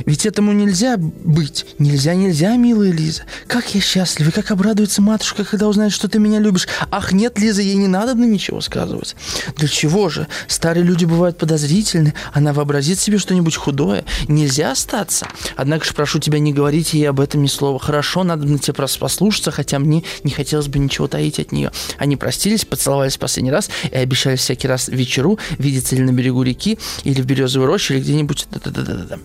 Ведь 0.05 0.25
этому 0.25 0.51
нельзя 0.51 0.97
быть. 0.97 1.65
Нельзя, 1.79 2.13
нельзя, 2.13 2.55
милая 2.55 2.91
Лиза. 2.91 3.23
Как 3.47 3.73
я 3.75 3.81
счастлива, 3.81 4.31
как 4.31 4.51
обрадуется 4.51 5.01
матушка, 5.01 5.43
когда 5.43 5.67
узнает, 5.67 5.93
что 5.93 6.07
ты 6.07 6.19
меня 6.19 6.39
любишь. 6.39 6.67
Ах, 6.91 7.11
нет, 7.13 7.39
Лиза, 7.39 7.61
ей 7.61 7.75
не 7.75 7.87
надо 7.87 8.13
на 8.15 8.25
ничего 8.25 8.61
сказывать. 8.61 9.15
Для 9.57 9.67
чего 9.67 10.09
же? 10.09 10.27
Старые 10.47 10.83
люди 10.83 11.05
бывают 11.05 11.37
подозрительны. 11.37 12.13
Она 12.33 12.53
вообразит 12.53 12.99
себе 12.99 13.17
что-нибудь 13.17 13.55
худое. 13.55 14.05
Нельзя 14.27 14.71
остаться. 14.71 15.27
Однако 15.55 15.85
же 15.85 15.93
прошу 15.93 16.19
тебя, 16.19 16.39
не 16.39 16.53
говорить 16.53 16.93
ей 16.93 17.09
об 17.09 17.19
этом 17.19 17.41
ни 17.41 17.47
слова. 17.47 17.79
Хорошо, 17.79 18.23
надо 18.23 18.45
на 18.45 18.59
тебя 18.59 18.73
послушаться, 18.73 19.51
хотя 19.51 19.79
мне 19.79 20.03
не 20.23 20.31
хотелось 20.31 20.67
бы 20.67 20.79
ничего 20.79 21.07
таить 21.07 21.39
от 21.39 21.51
нее. 21.51 21.71
Они 21.97 22.15
простились, 22.15 22.65
поцеловались 22.65 23.15
в 23.15 23.19
последний 23.19 23.51
раз 23.51 23.69
и 23.91 23.95
обещали 23.95 24.35
всякий 24.35 24.67
раз 24.67 24.87
вечеру 24.87 25.39
видеться 25.57 25.95
ли 25.95 26.01
на 26.01 26.11
берегу 26.11 26.43
реки, 26.43 26.77
или 27.03 27.21
в 27.21 27.25
березовой 27.25 27.67
роще, 27.67 27.95
или 27.95 28.01
где-нибудь. 28.01 28.47
Да-да-да-да-да 28.51 29.19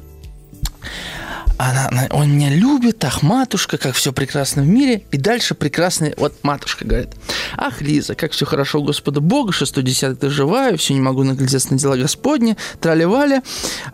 она, 1.58 1.88
она, 1.88 2.06
он 2.10 2.32
меня 2.32 2.50
любит, 2.50 3.04
ах, 3.04 3.22
матушка, 3.22 3.78
как 3.78 3.96
все 3.96 4.12
прекрасно 4.12 4.62
в 4.62 4.66
мире. 4.66 5.02
И 5.10 5.16
дальше 5.18 5.54
прекрасная, 5.54 6.14
вот 6.16 6.34
матушка 6.44 6.84
говорит, 6.84 7.10
ах, 7.56 7.80
Лиза, 7.82 8.14
как 8.14 8.30
все 8.30 8.46
хорошо 8.46 8.80
у 8.80 8.84
Господа 8.84 9.20
Бога, 9.20 9.52
шестой 9.52 9.82
десяток 9.82 10.20
доживаю, 10.20 10.78
все 10.78 10.94
не 10.94 11.00
могу 11.00 11.24
наглядеться 11.24 11.72
на 11.72 11.78
дела 11.78 11.96
Господни, 11.96 12.56
трали-вали. 12.80 13.40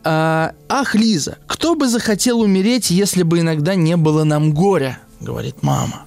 А, 0.05 0.53
ах, 0.68 0.95
Лиза, 0.95 1.38
кто 1.47 1.74
бы 1.74 1.88
захотел 1.88 2.40
умереть, 2.40 2.90
если 2.90 3.22
бы 3.22 3.40
иногда 3.40 3.74
не 3.74 3.97
было 3.97 4.24
нам 4.24 4.53
горя, 4.53 4.99
говорит 5.20 5.62
мама. 5.62 6.05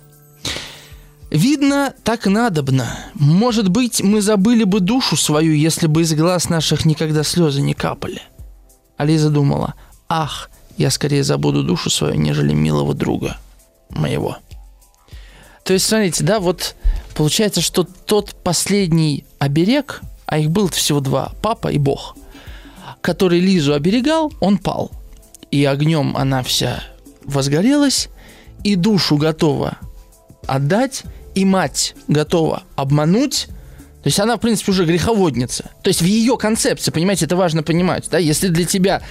Видно, 1.32 1.94
так 2.04 2.28
надобно. 2.28 2.88
Может 3.16 3.70
быть, 3.70 4.02
мы 4.02 4.22
забыли 4.22 4.64
бы 4.64 4.80
душу 4.80 5.18
свою, 5.18 5.54
если 5.54 5.88
бы 5.88 6.04
из 6.04 6.14
глаз 6.14 6.50
наших 6.50 6.86
никогда 6.86 7.24
слезы 7.24 7.62
не 7.62 7.74
капали. 7.74 8.22
А 8.96 9.06
Лиза 9.06 9.30
думала, 9.30 9.74
ах, 10.08 10.50
я 10.78 10.92
скорее 10.92 11.24
забуду 11.24 11.64
душу 11.64 11.90
свою, 11.90 12.16
нежели 12.16 12.54
милого 12.54 12.94
друга 12.94 13.38
моего. 13.90 14.38
То 15.64 15.74
есть, 15.74 15.86
смотрите, 15.86 16.24
да, 16.24 16.40
вот 16.40 16.76
получается, 17.16 17.62
что 17.62 17.84
тот 17.84 18.36
последний 18.44 19.26
оберег, 19.40 20.02
а 20.26 20.38
их 20.38 20.50
было 20.50 20.70
всего 20.70 21.00
два, 21.00 21.34
папа 21.42 21.68
и 21.70 21.78
Бог, 21.78 22.16
который 23.02 23.40
Лизу 23.40 23.74
оберегал, 23.74 24.32
он 24.40 24.58
пал. 24.58 24.92
И 25.52 25.66
огнем 25.66 26.16
она 26.16 26.44
вся 26.44 26.84
возгорелась, 27.24 28.10
и 28.64 28.76
душу 28.76 29.18
готова 29.18 29.78
отдать, 30.46 31.04
и 31.36 31.46
мать 31.46 31.96
готова 32.08 32.64
обмануть, 32.76 33.48
то 34.08 34.10
есть 34.10 34.22
она, 34.22 34.38
в 34.38 34.40
принципе, 34.40 34.72
уже 34.72 34.86
греховодница. 34.86 35.66
То 35.84 35.90
есть 35.90 36.02
в 36.02 36.06
ее 36.06 36.38
концепции, 36.38 36.92
понимаете, 36.92 37.26
это 37.26 37.36
важно 37.36 37.62
понимать, 37.62 38.08
да, 38.10 38.18
если 38.18 38.48
для 38.48 38.64
тебя 38.64 39.02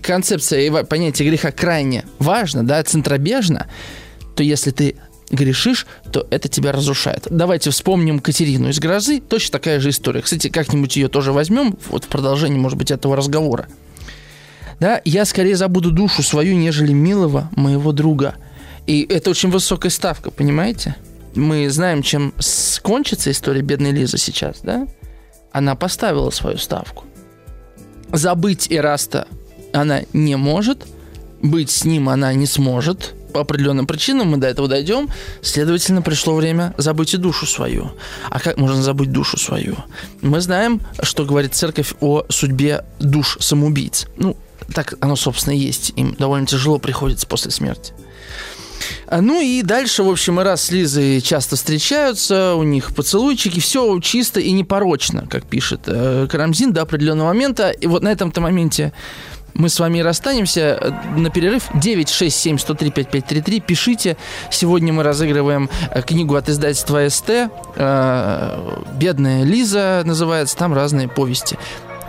концепция 0.00 0.60
и 0.60 0.84
понятие 0.84 1.28
греха 1.28 1.50
крайне 1.50 2.04
важно, 2.20 2.64
да, 2.64 2.80
центробежно, 2.84 3.66
то 4.36 4.44
если 4.44 4.70
ты 4.70 4.94
грешишь, 5.28 5.88
то 6.12 6.24
это 6.30 6.48
тебя 6.48 6.70
разрушает. 6.70 7.26
Давайте 7.28 7.70
вспомним 7.70 8.20
Катерину 8.20 8.68
из 8.68 8.78
«Грозы». 8.78 9.18
Точно 9.18 9.50
такая 9.50 9.80
же 9.80 9.90
история. 9.90 10.22
Кстати, 10.22 10.50
как-нибудь 10.50 10.94
ее 10.94 11.08
тоже 11.08 11.32
возьмем, 11.32 11.76
вот 11.88 12.04
в 12.04 12.06
продолжении, 12.06 12.58
может 12.58 12.78
быть, 12.78 12.92
этого 12.92 13.16
разговора. 13.16 13.66
Да, 14.78 15.02
я 15.04 15.24
скорее 15.24 15.56
забуду 15.56 15.90
душу 15.90 16.22
свою, 16.22 16.54
нежели 16.54 16.92
милого 16.92 17.50
моего 17.56 17.90
друга. 17.90 18.36
И 18.86 19.04
это 19.10 19.30
очень 19.30 19.50
высокая 19.50 19.90
ставка, 19.90 20.30
понимаете? 20.30 20.94
Мы 21.34 21.68
знаем, 21.70 22.02
чем 22.02 22.32
скончится 22.38 23.30
история 23.30 23.62
бедной 23.62 23.92
Лизы 23.92 24.18
сейчас, 24.18 24.60
да? 24.62 24.86
Она 25.52 25.74
поставила 25.74 26.30
свою 26.30 26.58
ставку. 26.58 27.04
Забыть 28.12 28.70
Эраста 28.70 29.26
она 29.72 30.02
не 30.12 30.36
может, 30.36 30.86
быть 31.42 31.70
с 31.70 31.84
ним 31.84 32.08
она 32.08 32.32
не 32.32 32.46
сможет, 32.46 33.14
по 33.32 33.42
определенным 33.42 33.86
причинам, 33.86 34.30
мы 34.30 34.36
до 34.38 34.46
этого 34.46 34.68
дойдем, 34.68 35.08
следовательно, 35.42 36.02
пришло 36.02 36.34
время 36.34 36.74
забыть 36.78 37.14
и 37.14 37.18
душу 37.18 37.46
свою. 37.46 37.92
А 38.30 38.40
как 38.40 38.56
можно 38.56 38.82
забыть 38.82 39.12
душу 39.12 39.38
свою? 39.38 39.76
Мы 40.22 40.40
знаем, 40.40 40.80
что 41.02 41.24
говорит 41.24 41.54
церковь 41.54 41.94
о 42.00 42.24
судьбе 42.28 42.84
душ 42.98 43.36
самоубийц. 43.40 44.06
Ну, 44.16 44.36
так 44.74 44.94
оно, 45.00 45.16
собственно, 45.16 45.54
и 45.54 45.58
есть. 45.58 45.92
Им 45.96 46.14
довольно 46.18 46.46
тяжело 46.46 46.78
приходится 46.78 47.26
после 47.26 47.50
смерти. 47.50 47.92
А, 49.06 49.20
ну 49.20 49.40
и 49.40 49.62
дальше, 49.62 50.02
в 50.02 50.10
общем, 50.10 50.40
и 50.40 50.42
раз 50.42 50.64
с 50.64 50.70
Лизой 50.70 51.20
часто 51.20 51.56
встречаются, 51.56 52.54
у 52.54 52.62
них 52.62 52.94
поцелуйчики, 52.94 53.60
все 53.60 53.98
чисто 54.00 54.40
и 54.40 54.52
непорочно, 54.52 55.26
как 55.28 55.44
пишет 55.44 55.82
э, 55.86 56.26
Карамзин 56.30 56.72
до 56.72 56.82
определенного 56.82 57.28
момента. 57.28 57.70
И 57.70 57.86
вот 57.86 58.02
на 58.02 58.08
этом-то 58.08 58.40
моменте 58.40 58.92
мы 59.54 59.68
с 59.68 59.80
вами 59.80 60.00
расстанемся 60.00 60.78
э, 60.80 60.90
на 61.16 61.30
перерыв 61.30 61.64
967 61.74 62.58
103 62.58 62.90
5533. 62.90 63.60
Пишите. 63.60 64.16
Сегодня 64.50 64.92
мы 64.92 65.02
разыгрываем 65.02 65.68
э, 65.90 66.02
книгу 66.02 66.34
от 66.34 66.48
издательства 66.48 67.08
СТ. 67.08 67.50
«Бедная 68.94 69.44
Лиза» 69.44 70.02
называется. 70.04 70.56
Там 70.56 70.74
разные 70.74 71.08
повести. 71.08 71.58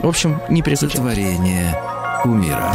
В 0.01 0.07
общем, 0.07 0.39
не 0.49 0.61
переключайтесь. 0.61 0.97
Сотворение 0.97 1.75
умира. 2.23 2.73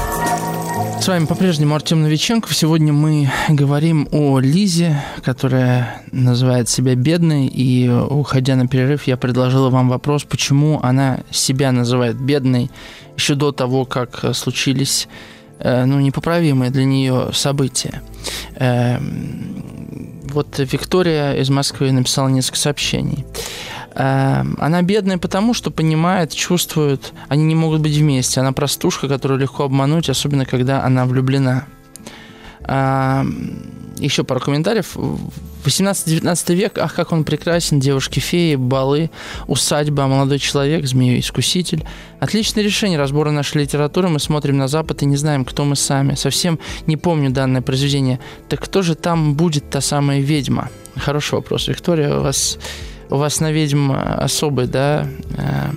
С 1.01 1.09
вами 1.09 1.25
по-прежнему 1.25 1.75
Артем 1.75 2.03
Новиченков. 2.03 2.55
Сегодня 2.55 2.93
мы 2.93 3.31
говорим 3.49 4.09
о 4.13 4.39
Лизе, 4.39 5.03
которая 5.23 6.03
называет 6.13 6.69
себя 6.69 6.95
бедной. 6.95 7.47
И, 7.47 7.89
уходя 7.89 8.57
на 8.57 8.69
перерыв, 8.69 9.05
я 9.07 9.17
предложила 9.17 9.71
вам 9.71 9.89
вопрос, 9.89 10.25
почему 10.25 10.81
она 10.83 11.21
себя 11.31 11.73
называет 11.73 12.17
бедной 12.17 12.71
еще 13.17 13.35
до 13.35 13.53
того, 13.53 13.87
как 13.87 14.35
случились 14.35 15.09
э, 15.59 15.85
ну, 15.85 16.01
непоправимые 16.01 16.71
для 16.71 16.85
нее 16.85 17.31
события. 17.33 18.03
Эм, 18.57 20.23
вот 20.25 20.59
Виктория 20.59 21.35
из 21.35 21.49
Москвы 21.49 21.93
написала 21.93 22.29
несколько 22.29 22.59
сообщений. 22.59 23.25
Эм, 23.95 24.57
она 24.59 24.83
бедная 24.83 25.19
потому, 25.19 25.55
что 25.55 25.71
понимает, 25.71 26.33
чувствует, 26.33 27.13
они 27.29 27.45
не 27.45 27.55
могут 27.55 27.81
быть 27.81 27.97
вместе. 27.97 28.41
Она 28.41 28.53
простушка, 28.53 29.09
которую 29.09 29.39
легко 29.39 29.65
обмануть, 29.65 30.09
особенно 30.09 30.45
когда 30.45 30.83
она 30.85 31.07
влюблена. 31.07 31.65
Эм, 32.67 33.73
еще 33.99 34.25
пару 34.25 34.41
комментариев. 34.41 34.97
18-19 35.65 36.55
век, 36.55 36.79
ах, 36.79 36.95
как 36.95 37.13
он 37.13 37.25
прекрасен, 37.25 37.81
девушки-феи, 37.81 38.57
балы, 38.57 39.11
усадьба, 39.47 40.07
молодой 40.07 40.39
человек, 40.39 40.87
змею-искуситель. 40.87 41.85
Отличное 42.21 42.65
решение 42.65 42.99
разбора 42.99 43.31
нашей 43.31 43.63
литературы. 43.63 44.09
Мы 44.09 44.19
смотрим 44.19 44.59
на 44.59 44.69
Запад 44.69 45.03
и 45.03 45.07
не 45.07 45.17
знаем, 45.17 45.45
кто 45.45 45.65
мы 45.65 45.77
сами. 45.77 46.17
Совсем 46.17 46.59
не 46.87 46.97
помню 46.97 47.31
данное 47.31 47.63
произведение. 47.63 48.19
Так 48.49 48.61
кто 48.61 48.83
же 48.83 48.95
там 48.95 49.35
будет 49.35 49.71
та 49.71 49.81
самая 49.81 50.21
ведьма? 50.21 50.69
Хороший 50.97 51.35
вопрос, 51.35 51.69
Виктория. 51.69 52.19
У 52.19 52.23
вас 52.23 52.59
у 53.11 53.17
вас 53.17 53.41
на 53.41 53.53
ведьм 53.53 53.93
особый, 53.93 54.67
да, 54.67 55.07
э, 55.37 55.71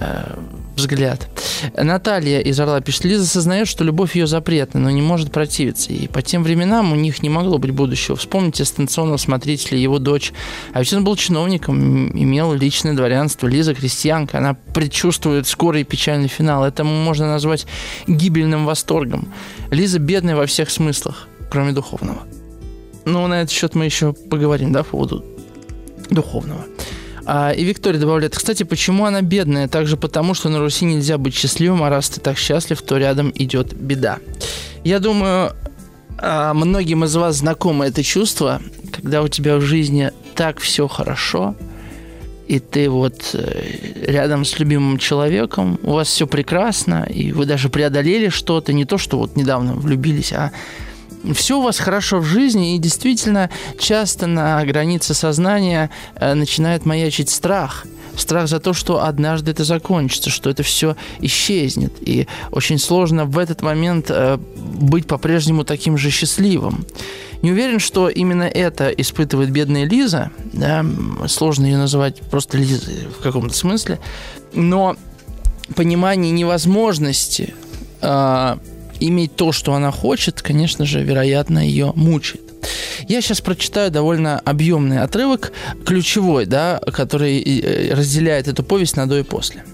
э, 0.00 0.36
взгляд. 0.76 1.28
Наталья 1.76 2.40
из 2.40 2.58
Орла 2.58 2.80
пишет, 2.80 3.04
Лиза 3.04 3.26
сознает, 3.26 3.68
что 3.68 3.84
любовь 3.84 4.16
ее 4.16 4.26
запретна, 4.26 4.80
но 4.80 4.90
не 4.90 5.02
может 5.02 5.32
противиться. 5.32 5.92
И 5.92 6.08
по 6.08 6.22
тем 6.22 6.42
временам 6.42 6.92
у 6.92 6.96
них 6.96 7.22
не 7.22 7.28
могло 7.28 7.58
быть 7.58 7.70
будущего. 7.70 8.16
Вспомните 8.16 8.64
станционного 8.64 9.16
смотрителя, 9.16 9.78
его 9.78 9.98
дочь. 9.98 10.32
А 10.72 10.80
ведь 10.80 10.92
он 10.92 11.04
был 11.04 11.16
чиновником, 11.16 12.10
имел 12.10 12.52
личное 12.52 12.94
дворянство. 12.94 13.46
Лиза 13.46 13.74
крестьянка, 13.74 14.38
она 14.38 14.54
предчувствует 14.74 15.46
скорый 15.46 15.84
печальный 15.84 16.28
финал. 16.28 16.64
Это 16.64 16.84
можно 16.84 17.26
назвать 17.26 17.66
гибельным 18.06 18.66
восторгом. 18.66 19.28
Лиза 19.70 19.98
бедная 19.98 20.36
во 20.36 20.46
всех 20.46 20.70
смыслах, 20.70 21.28
кроме 21.50 21.72
духовного. 21.72 22.22
Ну, 23.04 23.26
на 23.26 23.42
этот 23.42 23.50
счет 23.50 23.74
мы 23.74 23.84
еще 23.84 24.12
поговорим, 24.12 24.72
да, 24.72 24.82
по 24.84 24.90
поводу 24.90 25.24
духовного. 26.10 26.64
А, 27.24 27.52
и 27.52 27.64
Виктория 27.64 28.00
добавляет, 28.00 28.34
кстати, 28.34 28.64
почему 28.64 29.04
она 29.04 29.22
бедная? 29.22 29.68
Также 29.68 29.96
потому, 29.96 30.34
что 30.34 30.48
на 30.48 30.58
Руси 30.58 30.84
нельзя 30.84 31.18
быть 31.18 31.34
счастливым, 31.34 31.82
а 31.82 31.90
раз 31.90 32.08
ты 32.08 32.20
так 32.20 32.36
счастлив, 32.36 32.82
то 32.82 32.98
рядом 32.98 33.32
идет 33.34 33.74
беда. 33.74 34.18
Я 34.84 34.98
думаю, 34.98 35.52
а, 36.18 36.52
многим 36.54 37.04
из 37.04 37.14
вас 37.14 37.36
знакомо 37.36 37.86
это 37.86 38.02
чувство, 38.02 38.60
когда 38.92 39.22
у 39.22 39.28
тебя 39.28 39.56
в 39.56 39.60
жизни 39.60 40.10
так 40.34 40.58
все 40.58 40.88
хорошо, 40.88 41.54
и 42.48 42.58
ты 42.58 42.90
вот 42.90 43.30
э, 43.34 44.04
рядом 44.06 44.44
с 44.44 44.58
любимым 44.58 44.98
человеком, 44.98 45.78
у 45.82 45.92
вас 45.92 46.08
все 46.08 46.26
прекрасно, 46.26 47.06
и 47.08 47.32
вы 47.32 47.46
даже 47.46 47.68
преодолели 47.68 48.28
что-то, 48.28 48.72
не 48.72 48.84
то, 48.84 48.98
что 48.98 49.18
вот 49.18 49.36
недавно 49.36 49.74
влюбились, 49.74 50.32
а 50.32 50.52
все 51.34 51.58
у 51.58 51.62
вас 51.62 51.78
хорошо 51.78 52.18
в 52.18 52.24
жизни, 52.24 52.74
и 52.74 52.78
действительно 52.78 53.50
часто 53.78 54.26
на 54.26 54.64
границе 54.64 55.14
сознания 55.14 55.90
э, 56.16 56.34
начинает 56.34 56.86
маячить 56.86 57.30
страх– 57.30 57.86
страх 58.16 58.48
за 58.48 58.60
то, 58.60 58.72
что 58.72 59.04
однажды 59.04 59.50
это 59.50 59.64
закончится, 59.64 60.30
что 60.30 60.50
это 60.50 60.62
все 60.62 60.96
исчезнет. 61.20 61.92
И 62.00 62.26
очень 62.50 62.78
сложно 62.78 63.24
в 63.24 63.38
этот 63.38 63.62
момент 63.62 64.06
э, 64.08 64.36
быть 64.36 65.06
по-прежнему 65.06 65.64
таким 65.64 65.96
же 65.96 66.10
счастливым. 66.10 66.84
Не 67.42 67.52
уверен, 67.52 67.80
что 67.80 68.08
именно 68.08 68.44
это 68.44 68.88
испытывает 68.90 69.50
бедная 69.50 69.84
Лиза. 69.84 70.30
Да? 70.52 70.84
Сложно 71.26 71.66
ее 71.66 71.76
называть 71.76 72.20
просто 72.20 72.58
Лизой 72.58 73.08
в 73.18 73.22
каком-то 73.22 73.54
смысле. 73.54 73.98
Но 74.52 74.96
понимание 75.74 76.30
невозможности 76.30 77.54
э, 78.00 78.56
иметь 79.08 79.36
то, 79.36 79.52
что 79.52 79.74
она 79.74 79.90
хочет, 79.90 80.42
конечно 80.42 80.84
же, 80.84 81.02
вероятно, 81.02 81.58
ее 81.58 81.92
мучает. 81.94 82.42
Я 83.08 83.20
сейчас 83.20 83.40
прочитаю 83.40 83.90
довольно 83.90 84.38
объемный 84.38 85.02
отрывок, 85.02 85.52
ключевой, 85.84 86.46
да, 86.46 86.80
который 86.92 87.40
э, 87.40 87.94
разделяет 87.94 88.48
эту 88.48 88.62
повесть 88.62 88.96
на 88.96 89.08
до 89.08 89.18
и 89.18 89.22
после. 89.22 89.64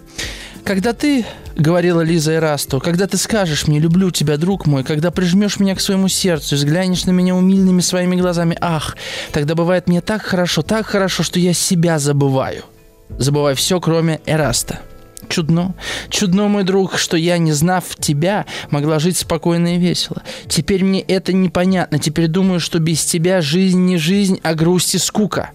Когда 0.64 0.92
ты, 0.92 1.24
говорила 1.56 2.02
Лиза 2.02 2.34
Эрасту, 2.34 2.78
когда 2.80 3.06
ты 3.06 3.16
скажешь 3.16 3.66
мне 3.66 3.78
«люблю 3.78 4.10
тебя, 4.10 4.36
друг 4.36 4.66
мой», 4.66 4.84
когда 4.84 5.10
прижмешь 5.10 5.58
меня 5.58 5.74
к 5.74 5.80
своему 5.80 6.08
сердцу 6.08 6.54
и 6.54 6.58
взглянешь 6.58 7.04
на 7.04 7.10
меня 7.10 7.34
умильными 7.34 7.80
своими 7.80 8.16
глазами, 8.16 8.56
ах, 8.60 8.96
тогда 9.32 9.54
бывает 9.54 9.88
мне 9.88 10.00
так 10.00 10.22
хорошо, 10.22 10.62
так 10.62 10.86
хорошо, 10.86 11.22
что 11.22 11.40
я 11.40 11.54
себя 11.54 11.98
забываю. 11.98 12.64
Забываю 13.08 13.56
все, 13.56 13.80
кроме 13.80 14.20
Эраста. 14.26 14.80
Чудно. 15.28 15.74
Чудно, 16.08 16.48
мой 16.48 16.64
друг, 16.64 16.96
что 16.96 17.16
я, 17.16 17.38
не 17.38 17.52
знав 17.52 17.84
тебя, 17.98 18.46
могла 18.70 18.98
жить 18.98 19.16
спокойно 19.16 19.74
и 19.74 19.78
весело. 19.78 20.22
Теперь 20.46 20.84
мне 20.84 21.00
это 21.00 21.32
непонятно. 21.32 21.98
Теперь 21.98 22.28
думаю, 22.28 22.60
что 22.60 22.78
без 22.78 23.04
тебя 23.04 23.40
жизнь 23.40 23.80
не 23.80 23.98
жизнь, 23.98 24.40
а 24.42 24.54
грусть 24.54 24.94
и 24.94 24.98
скука. 24.98 25.50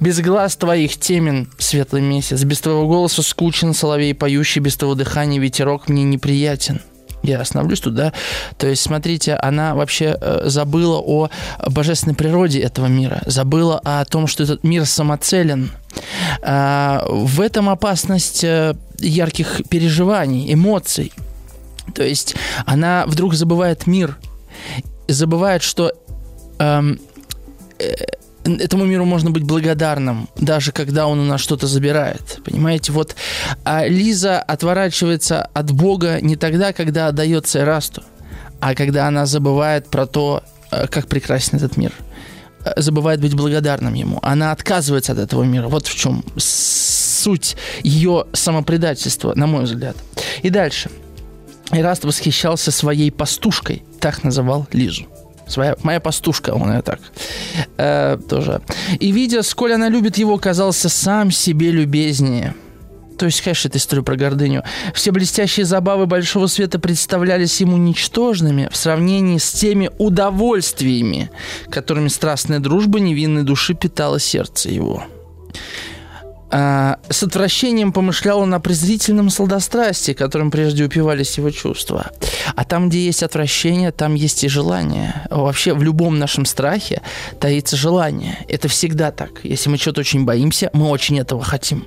Без 0.00 0.20
глаз 0.20 0.56
твоих 0.56 0.98
темен 0.98 1.50
светлый 1.58 2.02
месяц, 2.02 2.42
без 2.44 2.60
твоего 2.60 2.86
голоса 2.86 3.22
скучен 3.22 3.72
соловей 3.72 4.14
поющий, 4.14 4.60
без 4.60 4.76
твоего 4.76 4.94
дыхания 4.94 5.40
ветерок 5.40 5.88
мне 5.88 6.04
неприятен. 6.04 6.80
Я 7.22 7.40
остановлюсь 7.40 7.80
тут, 7.80 7.94
да. 7.94 8.12
То 8.58 8.66
есть, 8.66 8.82
смотрите, 8.82 9.34
она 9.34 9.74
вообще 9.74 10.16
э, 10.20 10.42
забыла 10.44 10.98
о 10.98 11.28
божественной 11.66 12.14
природе 12.14 12.60
этого 12.60 12.86
мира, 12.86 13.22
забыла 13.26 13.80
о 13.84 14.04
том, 14.04 14.26
что 14.26 14.44
этот 14.44 14.64
мир 14.64 14.86
самоцелен. 14.86 15.72
Э, 16.42 17.00
в 17.08 17.40
этом 17.40 17.68
опасность 17.68 18.44
э, 18.44 18.74
ярких 18.98 19.62
переживаний, 19.68 20.52
эмоций. 20.52 21.12
То 21.94 22.02
есть 22.02 22.34
она 22.66 23.04
вдруг 23.06 23.34
забывает 23.34 23.86
мир, 23.86 24.16
забывает, 25.08 25.62
что 25.62 25.92
эм, 26.58 27.00
э, 27.78 27.94
этому 28.44 28.84
миру 28.84 29.04
можно 29.04 29.30
быть 29.30 29.44
благодарным, 29.44 30.28
даже 30.36 30.72
когда 30.72 31.06
он 31.06 31.20
у 31.20 31.24
нас 31.24 31.40
что-то 31.40 31.66
забирает. 31.66 32.40
Понимаете, 32.44 32.92
вот 32.92 33.16
а 33.64 33.86
Лиза 33.86 34.40
отворачивается 34.40 35.42
от 35.42 35.70
Бога 35.72 36.20
не 36.20 36.36
тогда, 36.36 36.72
когда 36.72 37.08
отдается 37.08 37.60
Эрасту, 37.60 38.02
а 38.60 38.74
когда 38.74 39.06
она 39.06 39.26
забывает 39.26 39.88
про 39.88 40.06
то, 40.06 40.42
э, 40.70 40.86
как 40.88 41.08
прекрасен 41.08 41.56
этот 41.56 41.76
мир. 41.76 41.92
Э, 42.64 42.72
забывает 42.80 43.20
быть 43.20 43.34
благодарным 43.34 43.94
ему. 43.94 44.18
Она 44.22 44.52
отказывается 44.52 45.12
от 45.12 45.18
этого 45.18 45.44
мира. 45.44 45.68
Вот 45.68 45.86
в 45.86 45.94
чем 45.94 46.24
суть 46.36 47.56
ее 47.82 48.26
самопредательства, 48.32 49.34
на 49.34 49.46
мой 49.46 49.64
взгляд. 49.64 49.96
И 50.42 50.50
дальше. 50.50 50.90
Эраст 51.70 52.04
восхищался 52.04 52.70
своей 52.70 53.10
пастушкой, 53.10 53.82
так 54.00 54.24
называл 54.24 54.66
Лизу. 54.72 55.06
Своя, 55.48 55.76
моя 55.82 56.00
пастушка, 56.00 56.50
он 56.50 56.72
ее 56.72 56.82
так 56.82 57.00
э, 57.76 58.18
тоже. 58.28 58.60
И 59.00 59.10
видя, 59.10 59.42
сколь 59.42 59.72
она 59.72 59.88
любит 59.88 60.18
его, 60.18 60.36
казался 60.38 60.88
сам 60.88 61.30
себе 61.30 61.70
любезнее. 61.70 62.54
То 63.18 63.26
есть, 63.26 63.40
конечно, 63.40 63.68
это 63.68 63.78
история 63.78 64.02
про 64.02 64.16
гордыню. 64.16 64.62
Все 64.94 65.10
блестящие 65.10 65.66
забавы 65.66 66.06
большого 66.06 66.46
света 66.46 66.78
представлялись 66.78 67.60
ему 67.60 67.76
ничтожными 67.76 68.68
в 68.70 68.76
сравнении 68.76 69.38
с 69.38 69.50
теми 69.50 69.90
удовольствиями, 69.98 71.30
которыми 71.68 72.08
страстная 72.08 72.60
дружба 72.60 73.00
невинной 73.00 73.42
души 73.42 73.74
питала 73.74 74.20
сердце 74.20 74.70
его. 74.70 75.02
А, 76.50 76.98
с 77.10 77.22
отвращением 77.22 77.92
помышлял 77.92 78.40
он 78.40 78.54
о 78.54 78.60
презрительном 78.60 79.30
сладострастии, 79.30 80.12
которым 80.12 80.50
прежде 80.50 80.84
упивались 80.84 81.36
его 81.36 81.50
чувства. 81.50 82.10
А 82.54 82.64
там, 82.64 82.88
где 82.88 83.04
есть 83.04 83.22
отвращение, 83.22 83.92
там 83.92 84.14
есть 84.14 84.44
и 84.44 84.48
желание. 84.48 85.26
Вообще 85.30 85.74
в 85.74 85.82
любом 85.82 86.18
нашем 86.18 86.46
страхе 86.46 87.02
таится 87.40 87.76
желание. 87.76 88.38
Это 88.48 88.68
всегда 88.68 89.10
так. 89.10 89.40
Если 89.42 89.68
мы 89.68 89.76
что-то 89.76 90.00
очень 90.00 90.24
боимся, 90.24 90.70
мы 90.72 90.88
очень 90.88 91.18
этого 91.18 91.44
хотим. 91.44 91.86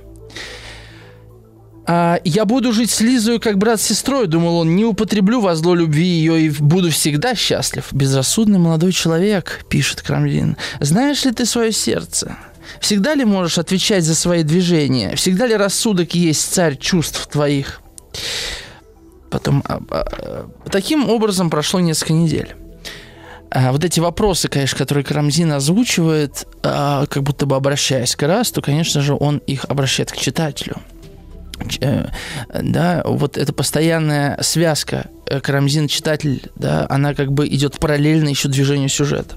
А, 1.84 2.20
«Я 2.22 2.44
буду 2.44 2.72
жить 2.72 2.90
с 2.90 3.00
Лизой 3.00 3.40
как 3.40 3.58
брат 3.58 3.80
с 3.80 3.84
сестрой»,— 3.84 4.26
думал 4.28 4.58
он, 4.58 4.76
«не 4.76 4.84
употреблю 4.84 5.40
во 5.40 5.56
зло 5.56 5.74
любви 5.74 6.06
ее 6.06 6.42
и 6.42 6.50
буду 6.50 6.90
всегда 6.90 7.34
счастлив». 7.34 7.88
«Безрассудный 7.90 8.60
молодой 8.60 8.92
человек»,— 8.92 9.64
пишет 9.68 10.02
Крамлин, 10.02 10.56
«знаешь 10.78 11.24
ли 11.24 11.32
ты 11.32 11.44
свое 11.44 11.72
сердце? 11.72 12.36
Всегда 12.80 13.14
ли 13.14 13.24
можешь 13.24 13.58
отвечать 13.58 14.04
за 14.04 14.14
свои 14.14 14.42
движения? 14.42 15.14
Всегда 15.16 15.46
ли 15.46 15.54
рассудок 15.54 16.14
есть 16.14 16.52
царь 16.52 16.76
чувств 16.76 17.26
твоих? 17.26 17.80
Потом 19.30 19.62
а, 19.66 19.80
а, 19.90 20.48
таким 20.70 21.08
образом 21.08 21.48
прошло 21.50 21.80
несколько 21.80 22.12
недель. 22.12 22.54
А 23.50 23.72
вот 23.72 23.84
эти 23.84 24.00
вопросы, 24.00 24.48
конечно, 24.48 24.78
которые 24.78 25.04
Карамзин 25.04 25.52
озвучивает, 25.52 26.46
а, 26.62 27.06
как 27.06 27.22
будто 27.22 27.46
бы 27.46 27.56
обращаясь 27.56 28.16
к 28.16 28.26
Расту, 28.26 28.62
конечно 28.62 29.00
же, 29.00 29.14
он 29.14 29.38
их 29.38 29.64
обращает 29.66 30.10
к 30.10 30.16
читателю. 30.16 30.76
Э, 31.80 32.06
да, 32.62 33.02
вот 33.04 33.36
эта 33.36 33.52
постоянная 33.52 34.38
связка 34.42 35.06
э, 35.26 35.40
Карамзин-читатель, 35.40 36.50
да, 36.56 36.86
она 36.88 37.14
как 37.14 37.32
бы 37.32 37.46
идет 37.46 37.78
параллельно 37.78 38.28
еще 38.30 38.48
движению 38.48 38.88
сюжета. 38.88 39.36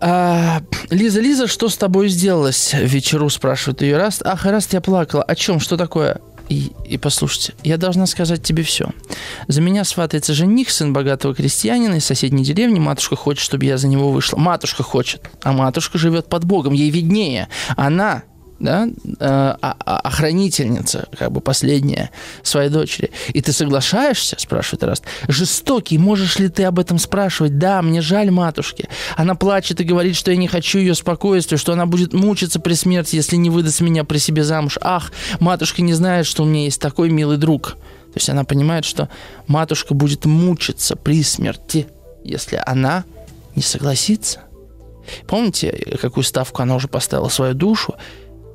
А, 0.00 0.62
Лиза, 0.90 1.20
Лиза, 1.20 1.46
что 1.46 1.68
с 1.68 1.76
тобой 1.76 2.08
сделалось? 2.08 2.74
Вечеру 2.74 3.30
спрашивает 3.30 3.82
ее 3.82 3.96
Раст. 3.96 4.22
Ах, 4.24 4.44
Раст, 4.44 4.72
я 4.72 4.80
плакала. 4.80 5.22
О 5.22 5.34
чем? 5.34 5.60
Что 5.60 5.76
такое? 5.76 6.20
И, 6.48 6.72
и 6.84 6.96
послушайте, 6.96 7.54
я 7.64 7.76
должна 7.76 8.06
сказать 8.06 8.42
тебе 8.42 8.62
все. 8.62 8.90
За 9.48 9.60
меня 9.60 9.84
сватается 9.84 10.32
жених, 10.32 10.70
сын 10.70 10.92
богатого 10.92 11.34
крестьянина 11.34 11.94
из 11.96 12.04
соседней 12.04 12.44
деревни. 12.44 12.78
Матушка 12.78 13.16
хочет, 13.16 13.42
чтобы 13.42 13.64
я 13.64 13.78
за 13.78 13.88
него 13.88 14.12
вышла. 14.12 14.36
Матушка 14.36 14.82
хочет. 14.82 15.28
А 15.42 15.52
матушка 15.52 15.98
живет 15.98 16.28
под 16.28 16.44
Богом. 16.44 16.72
Ей 16.72 16.90
виднее. 16.90 17.48
Она 17.76 18.22
да, 18.58 18.86
э, 18.86 18.90
а, 19.20 19.56
а, 19.60 20.00
охранительница, 20.00 21.08
как 21.18 21.32
бы 21.32 21.40
последняя 21.40 22.10
своей 22.42 22.70
дочери. 22.70 23.10
И 23.28 23.40
ты 23.40 23.52
соглашаешься, 23.52 24.36
спрашивает 24.38 24.84
Раст. 24.84 25.04
Жестокий, 25.28 25.98
можешь 25.98 26.38
ли 26.38 26.48
ты 26.48 26.64
об 26.64 26.78
этом 26.78 26.98
спрашивать? 26.98 27.58
Да, 27.58 27.82
мне 27.82 28.00
жаль 28.00 28.30
матушки. 28.30 28.88
Она 29.16 29.34
плачет 29.34 29.80
и 29.80 29.84
говорит, 29.84 30.16
что 30.16 30.30
я 30.30 30.36
не 30.36 30.48
хочу 30.48 30.78
ее 30.78 30.94
спокойствия, 30.94 31.58
что 31.58 31.72
она 31.72 31.86
будет 31.86 32.12
мучиться 32.12 32.58
при 32.60 32.74
смерти, 32.74 33.16
если 33.16 33.36
не 33.36 33.50
выдаст 33.50 33.80
меня 33.80 34.04
при 34.04 34.18
себе 34.18 34.42
замуж. 34.44 34.78
Ах, 34.80 35.12
матушка 35.38 35.82
не 35.82 35.92
знает, 35.92 36.26
что 36.26 36.42
у 36.42 36.46
меня 36.46 36.64
есть 36.64 36.80
такой 36.80 37.10
милый 37.10 37.36
друг. 37.36 37.72
То 38.12 38.18
есть 38.18 38.30
она 38.30 38.44
понимает, 38.44 38.86
что 38.86 39.10
матушка 39.46 39.92
будет 39.92 40.24
мучиться 40.24 40.96
при 40.96 41.22
смерти, 41.22 41.86
если 42.24 42.62
она 42.64 43.04
не 43.54 43.62
согласится. 43.62 44.40
Помните, 45.26 45.98
какую 46.00 46.24
ставку 46.24 46.62
она 46.62 46.76
уже 46.76 46.88
поставила 46.88 47.28
свою 47.28 47.54
душу? 47.54 47.94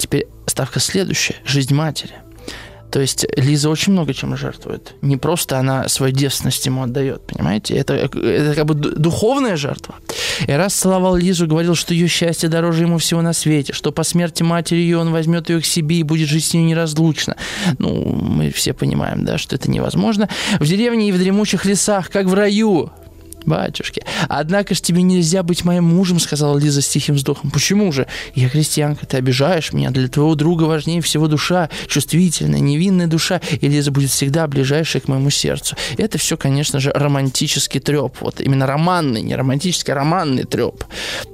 Теперь 0.02 0.26
ставка 0.48 0.80
следующая. 0.80 1.36
Жизнь 1.46 1.76
матери. 1.76 2.16
То 2.90 3.00
есть 3.00 3.28
Лиза 3.38 3.70
очень 3.70 3.94
много 3.94 4.16
чем 4.16 4.36
жертвует. 4.36 4.96
Не 5.04 5.16
просто 5.16 5.60
она 5.60 5.88
свою 5.88 6.12
девственность 6.12 6.66
ему 6.66 6.82
отдает, 6.82 7.22
понимаете? 7.28 7.76
Это, 7.76 7.94
это 7.94 8.56
как 8.56 8.66
бы 8.66 8.74
духовная 8.74 9.58
жертва. 9.58 9.94
И 10.48 10.52
раз 10.52 10.74
целовал 10.74 11.16
Лизу, 11.16 11.46
говорил, 11.46 11.76
что 11.76 11.94
ее 11.94 12.08
счастье 12.08 12.50
дороже 12.50 12.82
ему 12.82 12.98
всего 12.98 13.22
на 13.22 13.34
свете, 13.34 13.74
что 13.74 13.92
по 13.92 14.02
смерти 14.02 14.42
матери 14.42 14.80
ее 14.80 14.98
он 14.98 15.12
возьмет 15.12 15.52
ее 15.52 15.62
к 15.62 15.66
себе 15.66 15.98
и 15.98 16.04
будет 16.04 16.28
жить 16.28 16.46
с 16.46 16.54
ней 16.56 16.64
неразлучно. 16.64 17.38
Ну, 17.78 18.04
мы 18.04 18.50
все 18.50 18.74
понимаем, 18.74 19.24
да, 19.24 19.38
что 19.38 19.56
это 19.56 19.70
невозможно. 19.70 20.30
В 20.60 20.66
деревне 20.66 21.10
и 21.10 21.12
в 21.12 21.20
дремучих 21.20 21.66
лесах, 21.66 22.10
как 22.10 22.26
в 22.26 22.34
раю, 22.34 22.92
Батюшки. 23.46 24.04
Однако 24.30 24.76
ж 24.76 24.82
тебе 24.82 25.02
нельзя 25.02 25.44
быть 25.44 25.64
моим 25.64 25.86
мужем, 25.86 26.20
сказала 26.20 26.58
Лиза 26.58 26.82
с 26.82 26.88
тихим 26.88 27.16
вздохом. 27.16 27.52
Почему 27.52 27.92
же? 27.92 28.08
Я 28.36 28.50
христианка, 28.50 29.06
ты 29.06 29.18
обижаешь 29.18 29.74
меня. 29.74 29.90
Для 29.90 30.08
твоего 30.08 30.36
друга 30.36 30.64
важнее 30.64 31.02
всего 31.02 31.28
душа, 31.28 31.70
чувствительная, 31.88 32.60
невинная 32.60 33.08
душа. 33.08 33.42
И 33.60 33.68
Лиза 33.68 33.92
будет 33.92 34.12
всегда 34.12 34.48
ближайшей 34.48 35.02
к 35.02 35.08
моему 35.08 35.30
сердцу. 35.30 35.76
Это 35.98 36.18
все, 36.18 36.38
конечно 36.38 36.80
же, 36.80 36.92
романтический 36.92 37.80
треп. 37.80 38.18
Вот 38.22 38.42
именно 38.42 38.68
романный, 38.68 39.22
не 39.22 39.36
романтический, 39.36 39.94
а 39.94 39.96
романный 39.96 40.44
треп. 40.44 40.84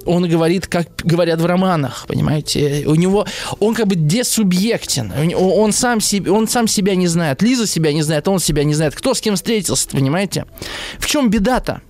Он 0.06 0.28
говорит, 0.28 0.66
как 0.66 0.88
говорят 1.04 1.40
в 1.40 1.46
романах, 1.46 2.06
понимаете? 2.08 2.84
У 2.86 2.94
него, 2.94 3.26
он 3.60 3.74
как 3.74 3.86
бы 3.86 3.96
десубъектен. 3.96 5.12
Он 5.36 5.72
сам, 5.72 6.00
себе, 6.00 6.30
он 6.30 6.48
сам 6.48 6.68
себя 6.68 6.94
не 6.94 7.06
знает. 7.06 7.42
Лиза 7.42 7.66
себя 7.66 7.92
не 7.92 8.02
знает, 8.02 8.28
он 8.28 8.38
себя 8.38 8.64
не 8.64 8.74
знает. 8.74 8.94
Кто 8.94 9.14
с 9.14 9.20
кем 9.20 9.36
встретился, 9.36 9.88
понимаете? 9.90 10.46
В 10.98 11.06
чем 11.06 11.30
беда-то? 11.30 11.82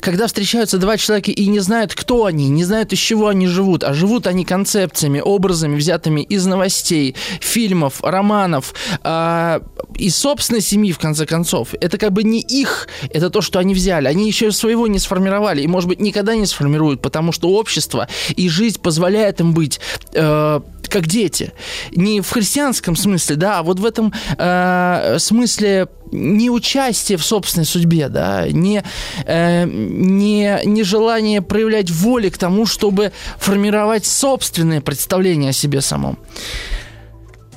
Когда 0.00 0.26
встречаются 0.26 0.78
два 0.78 0.96
человека 0.96 1.30
и 1.30 1.46
не 1.46 1.60
знают, 1.60 1.94
кто 1.94 2.24
они, 2.24 2.48
не 2.48 2.64
знают, 2.64 2.92
из 2.92 2.98
чего 2.98 3.28
они 3.28 3.46
живут, 3.46 3.84
а 3.84 3.92
живут 3.92 4.26
они 4.26 4.44
концепциями, 4.44 5.20
образами, 5.20 5.76
взятыми 5.76 6.22
из 6.22 6.46
новостей, 6.46 7.14
фильмов, 7.40 8.02
романов, 8.02 8.74
э, 9.02 9.60
из 9.96 10.16
собственной 10.16 10.60
семьи, 10.60 10.92
в 10.92 10.98
конце 10.98 11.26
концов. 11.26 11.74
Это 11.80 11.98
как 11.98 12.12
бы 12.12 12.22
не 12.22 12.40
их, 12.40 12.88
это 13.10 13.30
то, 13.30 13.40
что 13.40 13.58
они 13.58 13.74
взяли. 13.74 14.08
Они 14.08 14.26
еще 14.26 14.50
своего 14.52 14.86
не 14.86 14.98
сформировали 14.98 15.62
и, 15.62 15.66
может 15.66 15.88
быть, 15.88 16.00
никогда 16.00 16.34
не 16.34 16.46
сформируют, 16.46 17.02
потому 17.02 17.32
что 17.32 17.50
общество 17.50 18.08
и 18.34 18.48
жизнь 18.48 18.80
позволяет 18.80 19.40
им 19.40 19.54
быть 19.54 19.80
э, 20.12 20.60
как 20.88 21.06
дети. 21.06 21.52
Не 21.92 22.20
в 22.20 22.30
христианском 22.30 22.96
смысле, 22.96 23.36
да, 23.36 23.58
а 23.58 23.62
вот 23.62 23.80
в 23.80 23.84
этом 23.84 24.12
э, 24.38 25.16
смысле 25.18 25.88
не 26.10 26.50
участие 26.50 27.18
в 27.18 27.24
собственной 27.24 27.64
судьбе, 27.64 28.08
да, 28.08 28.46
не, 28.48 28.82
э, 29.24 29.64
не, 29.66 30.60
не 30.64 30.82
желание 30.82 31.42
проявлять 31.42 31.90
воли 31.90 32.28
к 32.28 32.38
тому, 32.38 32.66
чтобы 32.66 33.12
формировать 33.38 34.06
собственное 34.06 34.80
представление 34.80 35.50
о 35.50 35.54
себе 35.54 35.80
самом. 35.80 36.18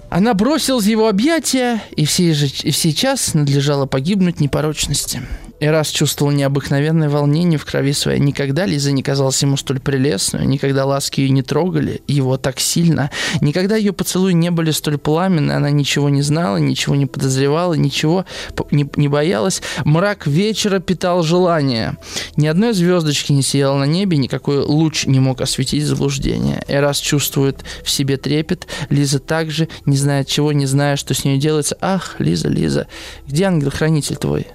Она 0.10 0.34
бросилась 0.34 0.86
в 0.86 0.90
его 0.90 1.08
объятия, 1.10 1.82
и 1.96 2.06
в 2.06 2.12
сей, 2.12 2.34
же, 2.34 2.48
и 2.48 2.72
в 2.72 2.78
надлежало 3.34 3.86
погибнуть 3.86 4.40
непорочности. 4.40 5.22
Эрас 5.60 5.90
чувствовал 5.90 6.32
необыкновенное 6.32 7.10
волнение 7.10 7.58
в 7.58 7.66
крови 7.66 7.94
своей. 7.94 8.20
Никогда 8.20 8.66
Лиза 8.66 8.92
не 8.92 9.02
казалась 9.02 9.42
ему 9.42 9.58
столь 9.58 9.80
прелестной, 9.80 10.46
никогда 10.46 10.86
ласки 10.86 11.22
ее 11.22 11.30
не 11.30 11.42
трогали 11.42 12.02
его 12.08 12.38
так 12.38 12.60
сильно, 12.60 13.10
никогда 13.42 13.76
ее 13.76 13.92
поцелуи 13.92 14.34
не 14.34 14.52
были 14.52 14.72
столь 14.72 14.98
пламенны, 14.98 15.52
она 15.52 15.72
ничего 15.72 16.10
не 16.10 16.22
знала, 16.22 16.58
ничего 16.58 16.96
не 16.96 17.08
подозревала, 17.08 17.74
ничего 17.74 18.26
не, 18.72 18.88
не 18.96 19.08
боялась. 19.08 19.62
Мрак 19.84 20.28
вечера 20.28 20.80
питал 20.80 21.24
желание. 21.24 21.98
Ни 22.36 22.48
одной 22.48 22.74
звездочки 22.74 23.32
не 23.32 23.42
сияло 23.42 23.80
на 23.80 23.86
небе, 23.86 24.18
никакой 24.18 24.60
луч 24.60 25.06
не 25.06 25.20
мог 25.20 25.42
осветить 25.42 25.86
заблуждение. 25.86 26.64
Эрас 26.68 27.00
чувствует 27.00 27.64
в 27.84 27.90
себе 27.90 28.18
трепет, 28.18 28.68
Лиза 28.90 29.20
также, 29.20 29.70
не 29.86 29.98
знает 29.98 30.28
чего, 30.28 30.52
не 30.52 30.66
зная, 30.66 30.98
что 30.98 31.14
с 31.14 31.26
ней 31.26 31.40
делается. 31.40 31.78
Ах, 31.82 32.16
Лиза, 32.20 32.48
Лиза, 32.48 32.88
где 33.26 33.46
ангел-хранитель 33.46 34.18
твой? 34.18 34.48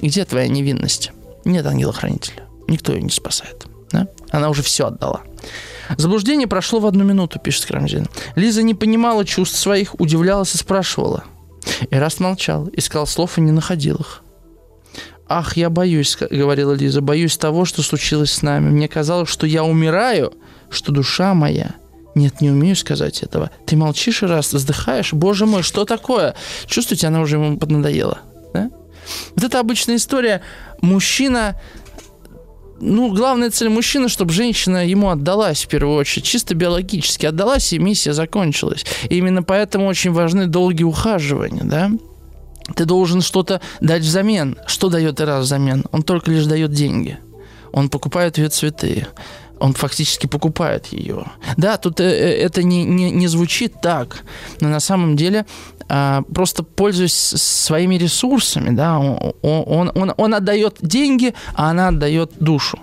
Где 0.00 0.24
твоя 0.24 0.48
невинность? 0.48 1.12
Нет 1.44 1.66
ангела-хранителя. 1.66 2.44
Никто 2.68 2.92
ее 2.92 3.02
не 3.02 3.10
спасает. 3.10 3.66
Да? 3.90 4.08
Она 4.30 4.50
уже 4.50 4.62
все 4.62 4.86
отдала. 4.86 5.22
Заблуждение 5.96 6.48
прошло 6.48 6.80
в 6.80 6.86
одну 6.86 7.04
минуту, 7.04 7.38
пишет 7.38 7.66
Крамзин. 7.66 8.06
Лиза 8.34 8.62
не 8.62 8.74
понимала 8.74 9.24
чувств 9.24 9.58
своих, 9.58 9.98
удивлялась 10.00 10.54
и 10.54 10.58
спрашивала. 10.58 11.24
И 11.90 11.96
раз 11.96 12.20
молчал, 12.20 12.68
искал 12.72 13.06
слов 13.06 13.38
и 13.38 13.40
не 13.40 13.52
находил 13.52 13.96
их. 13.96 14.22
«Ах, 15.28 15.56
я 15.56 15.70
боюсь»,— 15.70 16.16
говорила 16.30 16.72
Лиза,— 16.72 17.00
«боюсь 17.02 17.36
того, 17.36 17.64
что 17.64 17.82
случилось 17.82 18.32
с 18.32 18.42
нами. 18.42 18.70
Мне 18.70 18.86
казалось, 18.86 19.28
что 19.28 19.46
я 19.46 19.64
умираю, 19.64 20.34
что 20.70 20.92
душа 20.92 21.34
моя...» 21.34 21.74
Нет, 22.16 22.40
не 22.40 22.50
умею 22.50 22.74
сказать 22.76 23.22
этого. 23.22 23.50
Ты 23.66 23.76
молчишь 23.76 24.22
и 24.22 24.26
раз, 24.26 24.54
вздыхаешь. 24.54 25.12
Боже 25.12 25.44
мой, 25.44 25.62
что 25.62 25.84
такое? 25.84 26.34
Чувствуете, 26.66 27.08
она 27.08 27.20
уже 27.20 27.36
ему 27.36 27.58
поднадоела. 27.58 28.20
Вот 29.34 29.44
это 29.44 29.60
обычная 29.60 29.96
история. 29.96 30.42
Мужчина 30.80 31.60
ну, 32.78 33.12
главная 33.14 33.50
цель 33.50 33.68
мужчины, 33.68 34.08
чтобы 34.08 34.32
женщина 34.32 34.86
ему 34.86 35.08
отдалась 35.08 35.64
в 35.64 35.68
первую 35.68 35.96
очередь, 35.96 36.26
чисто 36.26 36.54
биологически 36.54 37.26
отдалась, 37.26 37.72
и 37.72 37.78
миссия 37.78 38.12
закончилась. 38.12 38.84
И 39.08 39.16
именно 39.16 39.42
поэтому 39.42 39.86
очень 39.86 40.12
важны 40.12 40.46
долгие 40.46 40.84
ухаживания, 40.84 41.64
да? 41.64 41.90
Ты 42.74 42.84
должен 42.84 43.22
что-то 43.22 43.60
дать 43.80 44.02
взамен. 44.02 44.58
Что 44.66 44.88
дает 44.88 45.20
Ирас 45.20 45.44
взамен? 45.44 45.84
Он 45.92 46.02
только 46.02 46.30
лишь 46.30 46.46
дает 46.46 46.72
деньги. 46.72 47.18
Он 47.72 47.88
покупает 47.88 48.38
ее 48.38 48.48
цветы 48.48 49.06
он 49.58 49.72
фактически 49.72 50.26
покупает 50.26 50.86
ее. 50.86 51.24
Да, 51.56 51.76
тут 51.76 52.00
э, 52.00 52.04
э, 52.04 52.42
это 52.42 52.62
не, 52.62 52.84
не, 52.84 53.10
не 53.10 53.26
звучит 53.26 53.80
так, 53.80 54.22
но 54.60 54.68
на 54.68 54.80
самом 54.80 55.16
деле 55.16 55.46
просто 55.88 56.62
пользуясь 56.62 57.14
своими 57.14 57.96
ресурсами, 57.96 58.74
да, 58.74 58.98
он, 58.98 59.34
он, 59.42 59.92
он, 59.94 60.14
он 60.16 60.34
отдает 60.34 60.78
деньги, 60.80 61.34
а 61.54 61.70
она 61.70 61.88
отдает 61.88 62.32
душу. 62.40 62.78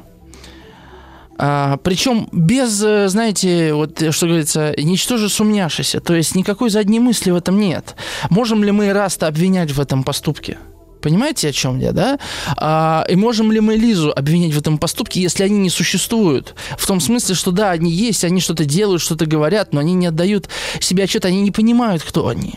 А, 1.38 1.78
причем 1.78 2.30
без, 2.32 2.82
э, 2.84 3.08
знаете, 3.08 3.74
вот 3.74 4.02
что 4.12 4.28
говорится, 4.28 4.74
ничтоже 4.78 5.30
сумняшися, 5.30 6.00
то 6.00 6.14
есть 6.14 6.36
никакой 6.36 6.70
задней 6.70 7.00
мысли 7.00 7.32
в 7.32 7.36
этом 7.36 7.60
нет. 7.60 7.96
Можем 8.30 8.64
ли 8.64 8.72
мы 8.72 8.94
Раста 8.94 9.28
обвинять 9.28 9.72
в 9.72 9.82
этом 9.82 10.04
поступке? 10.04 10.58
Понимаете, 11.02 11.50
о 11.50 11.52
чем 11.52 11.80
я, 11.80 11.92
да? 11.92 12.18
А, 12.56 13.06
и 13.10 13.16
можем 13.18 13.52
ли 13.52 13.60
мы 13.60 13.76
Лизу 13.76 14.14
обвинять 14.16 14.54
в 14.54 14.60
этом 14.60 14.78
поступке, 14.78 15.22
если 15.22 15.44
они 15.44 15.58
не 15.58 15.70
существуют? 15.70 16.56
В 16.78 16.88
том 16.88 17.02
смысле, 17.02 17.36
что 17.36 17.52
да, 17.52 17.72
они 17.72 17.92
есть, 17.92 18.24
они 18.24 18.40
что-то 18.40 18.64
делают, 18.64 19.02
что-то 19.02 19.26
говорят, 19.26 19.74
но 19.74 19.82
они 19.82 19.96
не 19.96 20.08
отдают 20.08 20.48
себе 20.80 21.04
отчет, 21.04 21.26
они 21.26 21.42
не 21.42 21.52
понимают, 21.52 22.04
кто 22.04 22.30
они. 22.30 22.54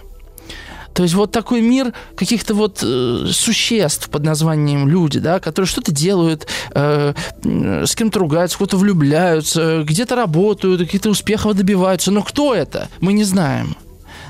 То 0.96 1.02
есть 1.02 1.14
вот 1.14 1.30
такой 1.30 1.60
мир 1.60 1.92
каких-то 2.16 2.54
вот 2.54 2.80
э, 2.82 3.26
существ 3.30 4.08
под 4.08 4.24
названием 4.24 4.88
люди, 4.88 5.18
да, 5.18 5.40
которые 5.40 5.68
что-то 5.68 5.92
делают, 5.92 6.46
э, 6.74 7.12
с 7.44 7.94
кем-то 7.94 8.18
ругаются, 8.18 8.56
кого-то 8.56 8.78
влюбляются, 8.78 9.82
где-то 9.84 10.16
работают, 10.16 10.80
каких-то 10.80 11.10
успехов 11.10 11.54
добиваются. 11.54 12.10
Но 12.10 12.22
кто 12.22 12.54
это? 12.54 12.88
Мы 13.00 13.12
не 13.12 13.24
знаем. 13.24 13.76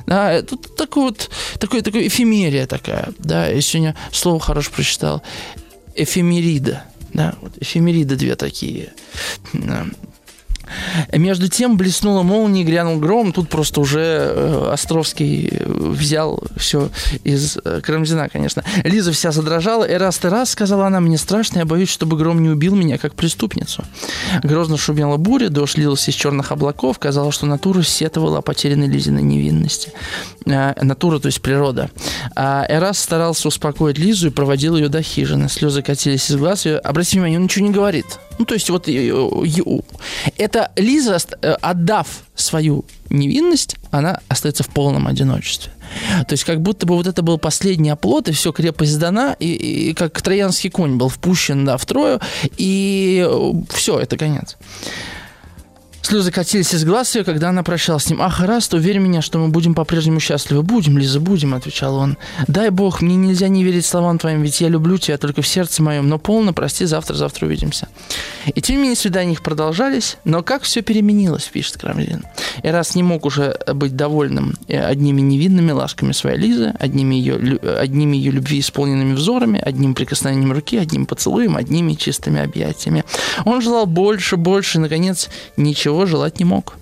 Да, 0.06 0.32
это 0.32 0.56
такой 0.56 1.04
вот, 1.04 1.30
такой, 1.60 1.82
такой 1.82 2.08
эфемерия 2.08 2.66
такая, 2.66 3.10
да, 3.20 3.46
я 3.46 3.60
сегодня 3.60 3.94
слово 4.10 4.40
хорошо 4.40 4.72
прочитал. 4.74 5.22
Эфемерида, 5.94 6.82
да, 7.14 7.34
вот 7.42 7.52
эфемериды 7.60 8.16
две 8.16 8.34
такие. 8.34 8.92
Между 11.12 11.48
тем 11.48 11.76
блеснула 11.76 12.22
молния, 12.22 12.64
грянул 12.64 12.98
гром. 12.98 13.32
Тут 13.32 13.48
просто 13.48 13.80
уже 13.80 14.00
э, 14.00 14.70
Островский 14.72 15.52
взял 15.66 16.42
все 16.56 16.90
из 17.24 17.58
э, 17.64 17.80
Карамзина, 17.82 18.28
конечно. 18.28 18.62
Лиза 18.84 19.12
вся 19.12 19.32
задрожала. 19.32 19.84
И 19.84 19.94
раз 19.94 20.18
ты 20.18 20.28
раз, 20.28 20.50
сказала 20.50 20.86
она, 20.86 21.00
мне 21.00 21.18
страшно, 21.18 21.60
я 21.60 21.64
боюсь, 21.64 21.88
чтобы 21.88 22.16
гром 22.16 22.42
не 22.42 22.48
убил 22.48 22.74
меня, 22.74 22.98
как 22.98 23.14
преступницу. 23.14 23.84
Грозно 24.42 24.76
шумела 24.76 25.16
буря, 25.16 25.48
дождь 25.48 25.78
лился 25.78 26.10
из 26.10 26.14
черных 26.14 26.52
облаков. 26.52 26.98
Казалось, 26.98 27.34
что 27.34 27.46
натура 27.46 27.82
сетовала 27.82 28.38
о 28.38 28.42
потерянной 28.42 28.88
Лизиной 28.88 29.22
невинности. 29.22 29.92
Э, 30.46 30.72
натура, 30.82 31.18
то 31.18 31.26
есть 31.26 31.40
природа. 31.40 31.90
А 32.34 32.66
Эрас 32.68 32.98
старался 32.98 33.48
успокоить 33.48 33.98
Лизу 33.98 34.28
и 34.28 34.30
проводил 34.30 34.76
ее 34.76 34.88
до 34.88 35.02
хижины. 35.02 35.48
Слезы 35.48 35.82
катились 35.82 36.30
из 36.30 36.36
глаз. 36.36 36.66
Ее... 36.66 36.78
Обратите 36.78 37.16
внимание, 37.16 37.38
он 37.38 37.44
ничего 37.44 37.66
не 37.66 37.72
говорит. 37.72 38.06
Ну, 38.38 38.44
то 38.44 38.54
есть 38.54 38.68
вот 38.70 38.88
это 38.88 40.65
Лиза, 40.76 41.18
э, 41.42 41.52
отдав 41.60 42.06
свою 42.34 42.84
невинность, 43.10 43.76
она 43.90 44.20
остается 44.28 44.62
в 44.62 44.68
полном 44.68 45.06
одиночестве. 45.06 45.72
То 46.26 46.32
есть 46.32 46.44
как 46.44 46.60
будто 46.60 46.86
бы 46.86 46.96
вот 46.96 47.06
это 47.06 47.22
был 47.22 47.38
последний 47.38 47.90
оплот, 47.90 48.28
и 48.28 48.32
все, 48.32 48.52
крепость 48.52 48.92
сдана, 48.92 49.36
и, 49.38 49.46
и 49.90 49.94
как 49.94 50.20
троянский 50.20 50.70
конь 50.70 50.96
был 50.96 51.08
впущен 51.08 51.64
да, 51.64 51.76
в 51.76 51.86
Трою, 51.86 52.20
и 52.56 53.24
э, 53.28 53.52
все, 53.70 53.98
это 53.98 54.16
конец. 54.16 54.56
Слезы 56.06 56.30
катились 56.30 56.72
из 56.72 56.84
глаз 56.84 57.16
ее, 57.16 57.24
когда 57.24 57.48
она 57.48 57.64
прощалась 57.64 58.04
с 58.04 58.10
ним. 58.10 58.22
«Ах, 58.22 58.38
раз, 58.38 58.68
то 58.68 58.76
уверь 58.76 58.98
меня, 58.98 59.22
что 59.22 59.40
мы 59.40 59.48
будем 59.48 59.74
по-прежнему 59.74 60.20
счастливы». 60.20 60.62
«Будем, 60.62 60.98
Лиза, 60.98 61.18
будем»,— 61.18 61.52
отвечал 61.56 61.96
он. 61.96 62.16
«Дай 62.46 62.70
Бог, 62.70 63.00
мне 63.02 63.16
нельзя 63.16 63.48
не 63.48 63.64
верить 63.64 63.84
словам 63.84 64.16
твоим, 64.16 64.40
ведь 64.42 64.60
я 64.60 64.68
люблю 64.68 64.98
тебя 64.98 65.18
только 65.18 65.42
в 65.42 65.48
сердце 65.48 65.82
моем, 65.82 66.08
но 66.08 66.20
полно, 66.20 66.52
прости, 66.52 66.84
завтра-завтра 66.84 67.46
увидимся». 67.46 67.88
И 68.54 68.60
тем 68.60 68.76
не 68.76 68.82
менее 68.82 68.96
свидания 68.96 69.32
их 69.32 69.42
продолжались, 69.42 70.18
но 70.22 70.44
как 70.44 70.62
все 70.62 70.80
переменилось, 70.80 71.50
пишет 71.52 71.78
Крамзин. 71.78 72.22
И 72.62 72.68
раз 72.68 72.94
не 72.94 73.02
мог 73.02 73.26
уже 73.26 73.58
быть 73.74 73.96
довольным 73.96 74.54
э, 74.68 74.78
одними 74.78 75.20
невинными 75.20 75.72
ласками 75.72 76.12
своей 76.12 76.38
Лизы, 76.38 76.72
одними 76.78 77.16
ее, 77.16 77.58
одними 77.80 78.16
ее 78.16 78.30
любви 78.30 78.60
исполненными 78.60 79.14
взорами, 79.14 79.60
одним 79.60 79.94
прикосновением 79.94 80.52
руки, 80.52 80.78
одним 80.78 81.06
поцелуем, 81.06 81.56
одними 81.56 81.94
чистыми 81.94 82.40
объятиями. 82.40 83.02
Он 83.44 83.60
желал 83.60 83.86
больше, 83.86 84.36
больше, 84.36 84.78
и, 84.78 84.80
наконец, 84.80 85.28
ничего 85.56 85.95
чего 85.96 86.06
желать 86.06 86.38
не 86.38 86.44
мог. 86.44 86.76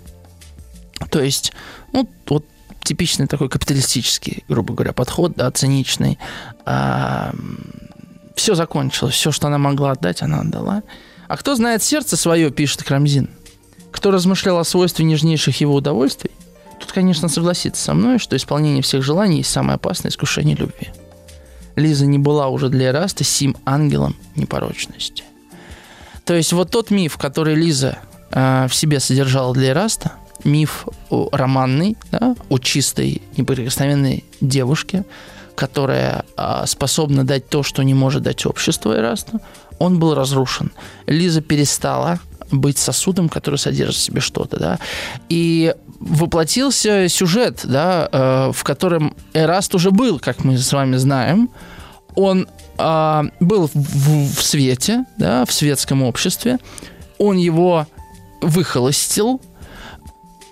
То 1.10 1.22
есть, 1.22 1.52
ну, 1.92 2.08
вот 2.26 2.44
типичный 2.82 3.28
такой 3.28 3.48
капиталистический, 3.48 4.42
грубо 4.48 4.74
говоря, 4.74 4.92
подход, 4.92 5.34
да, 5.36 5.50
циничный. 5.52 6.18
А, 6.66 7.32
все 8.34 8.56
закончилось, 8.56 9.14
все, 9.14 9.30
что 9.30 9.46
она 9.46 9.58
могла 9.58 9.92
отдать, 9.92 10.22
она 10.22 10.40
отдала. 10.40 10.82
А 11.28 11.36
кто 11.36 11.54
знает 11.54 11.82
сердце 11.82 12.16
свое, 12.16 12.50
пишет 12.50 12.82
Крамзин, 12.82 13.30
кто 13.92 14.10
размышлял 14.10 14.58
о 14.58 14.64
свойстве 14.64 15.04
нежнейших 15.04 15.60
его 15.60 15.74
удовольствий, 15.76 16.32
тут, 16.80 16.90
конечно, 16.90 17.28
согласится 17.28 17.82
со 17.82 17.94
мной, 17.94 18.18
что 18.18 18.36
исполнение 18.36 18.82
всех 18.82 19.04
желаний 19.04 19.38
есть 19.38 19.50
самое 19.50 19.76
опасное 19.76 20.10
искушение 20.10 20.56
любви. 20.56 20.88
Лиза 21.76 22.06
не 22.06 22.18
была 22.18 22.48
уже 22.48 22.68
для 22.68 22.88
Эраста 22.88 23.22
сим 23.22 23.56
ангелом 23.64 24.16
непорочности. 24.34 25.22
То 26.24 26.34
есть 26.34 26.52
вот 26.52 26.70
тот 26.70 26.90
миф, 26.90 27.16
который 27.16 27.54
Лиза 27.54 27.98
в 28.34 28.70
себе 28.72 28.98
содержала 28.98 29.54
для 29.54 29.70
Эраста, 29.70 30.12
миф 30.42 30.86
романный, 31.10 31.96
да, 32.10 32.34
о 32.48 32.58
чистой, 32.58 33.22
неприкосновенной 33.36 34.24
девушке, 34.40 35.04
которая 35.54 36.24
э, 36.36 36.64
способна 36.66 37.24
дать 37.24 37.48
то, 37.48 37.62
что 37.62 37.82
не 37.82 37.94
может 37.94 38.22
дать 38.22 38.44
общество 38.46 38.96
Эрасту, 38.96 39.40
он 39.78 39.98
был 39.98 40.14
разрушен. 40.14 40.72
Лиза 41.06 41.40
перестала 41.40 42.18
быть 42.50 42.78
сосудом, 42.78 43.28
который 43.28 43.56
содержит 43.56 43.96
в 43.96 44.00
себе 44.00 44.20
что-то, 44.20 44.58
да, 44.58 44.78
и 45.28 45.74
воплотился 46.00 47.08
сюжет, 47.08 47.60
да, 47.64 48.08
э, 48.10 48.52
в 48.52 48.64
котором 48.64 49.14
Эраст 49.32 49.74
уже 49.74 49.90
был, 49.90 50.18
как 50.18 50.44
мы 50.44 50.58
с 50.58 50.72
вами 50.72 50.96
знаем, 50.96 51.50
он 52.14 52.48
э, 52.78 53.22
был 53.40 53.70
в 53.72 54.42
свете, 54.42 55.04
да, 55.16 55.44
в 55.44 55.52
светском 55.52 56.02
обществе, 56.02 56.58
он 57.18 57.36
его 57.36 57.86
выхолостил, 58.44 59.40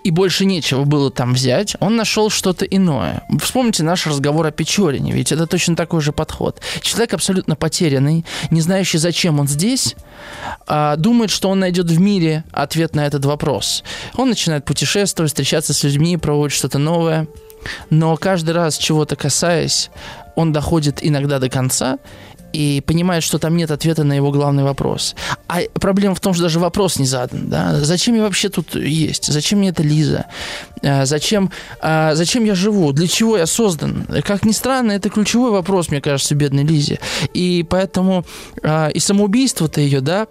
и 0.05 0.11
больше 0.11 0.45
нечего 0.45 0.85
было 0.85 1.11
там 1.11 1.35
взять, 1.35 1.77
он 1.81 1.97
нашел 1.97 2.29
что-то 2.29 2.65
иное. 2.65 3.23
Вспомните 3.41 3.85
наш 3.85 4.07
разговор 4.07 4.47
о 4.47 4.51
Печорине, 4.51 5.13
ведь 5.13 5.31
это 5.31 5.47
точно 5.47 5.77
такой 5.77 6.01
же 6.01 6.13
подход. 6.13 6.61
Человек 6.81 7.15
абсолютно 7.15 7.55
потерянный, 7.55 8.25
не 8.51 8.61
знающий, 8.61 8.99
зачем 8.99 9.39
он 9.39 9.47
здесь, 9.47 9.95
а, 10.67 10.97
думает, 10.97 11.31
что 11.31 11.49
он 11.49 11.61
найдет 11.61 11.87
в 11.87 12.01
мире 12.01 12.45
ответ 12.51 12.97
на 12.97 13.07
этот 13.07 13.25
вопрос. 13.25 13.85
Он 14.17 14.29
начинает 14.29 14.65
путешествовать, 14.65 15.31
встречаться 15.31 15.73
с 15.73 15.85
людьми, 15.85 16.17
пробовать 16.17 16.53
что-то 16.53 16.79
новое, 16.79 17.29
но 17.91 18.17
каждый 18.17 18.55
раз, 18.55 18.79
чего-то 18.79 19.15
касаясь, 19.15 19.91
он 20.35 20.53
доходит 20.53 20.99
иногда 21.03 21.39
до 21.39 21.49
конца 21.49 21.99
и 22.53 22.81
понимает, 22.81 23.23
что 23.23 23.39
там 23.39 23.57
нет 23.57 23.71
ответа 23.71 24.05
на 24.05 24.13
его 24.13 24.31
главный 24.31 24.63
вопрос. 24.63 25.15
А 25.49 25.61
проблема 25.75 26.15
в 26.15 26.21
том, 26.21 26.35
что 26.35 26.45
даже 26.45 26.59
вопрос 26.59 26.99
не 26.99 27.07
задан. 27.07 27.49
Да? 27.49 27.81
Зачем 27.81 28.15
я 28.15 28.23
вообще 28.23 28.49
тут 28.49 28.75
есть? 28.75 29.27
Зачем 29.27 29.59
мне 29.59 29.71
эта 29.71 29.83
Лиза? 29.83 30.27
А, 30.83 31.05
зачем, 31.07 31.51
а, 31.81 32.15
зачем 32.15 32.45
я 32.45 32.55
живу? 32.55 32.93
Для 32.93 33.07
чего 33.07 33.37
я 33.37 33.47
создан? 33.47 34.07
Как 34.25 34.45
ни 34.45 34.53
странно, 34.53 34.93
это 34.93 35.09
ключевой 35.09 35.51
вопрос, 35.51 35.91
мне 35.91 36.01
кажется, 36.01 36.35
бедной 36.35 36.65
Лизе. 36.65 37.01
И 37.35 37.65
поэтому 37.69 38.25
а, 38.63 38.89
и 38.89 38.99
самоубийство-то 38.99 39.81
ее, 39.81 40.01
да, 40.01 40.27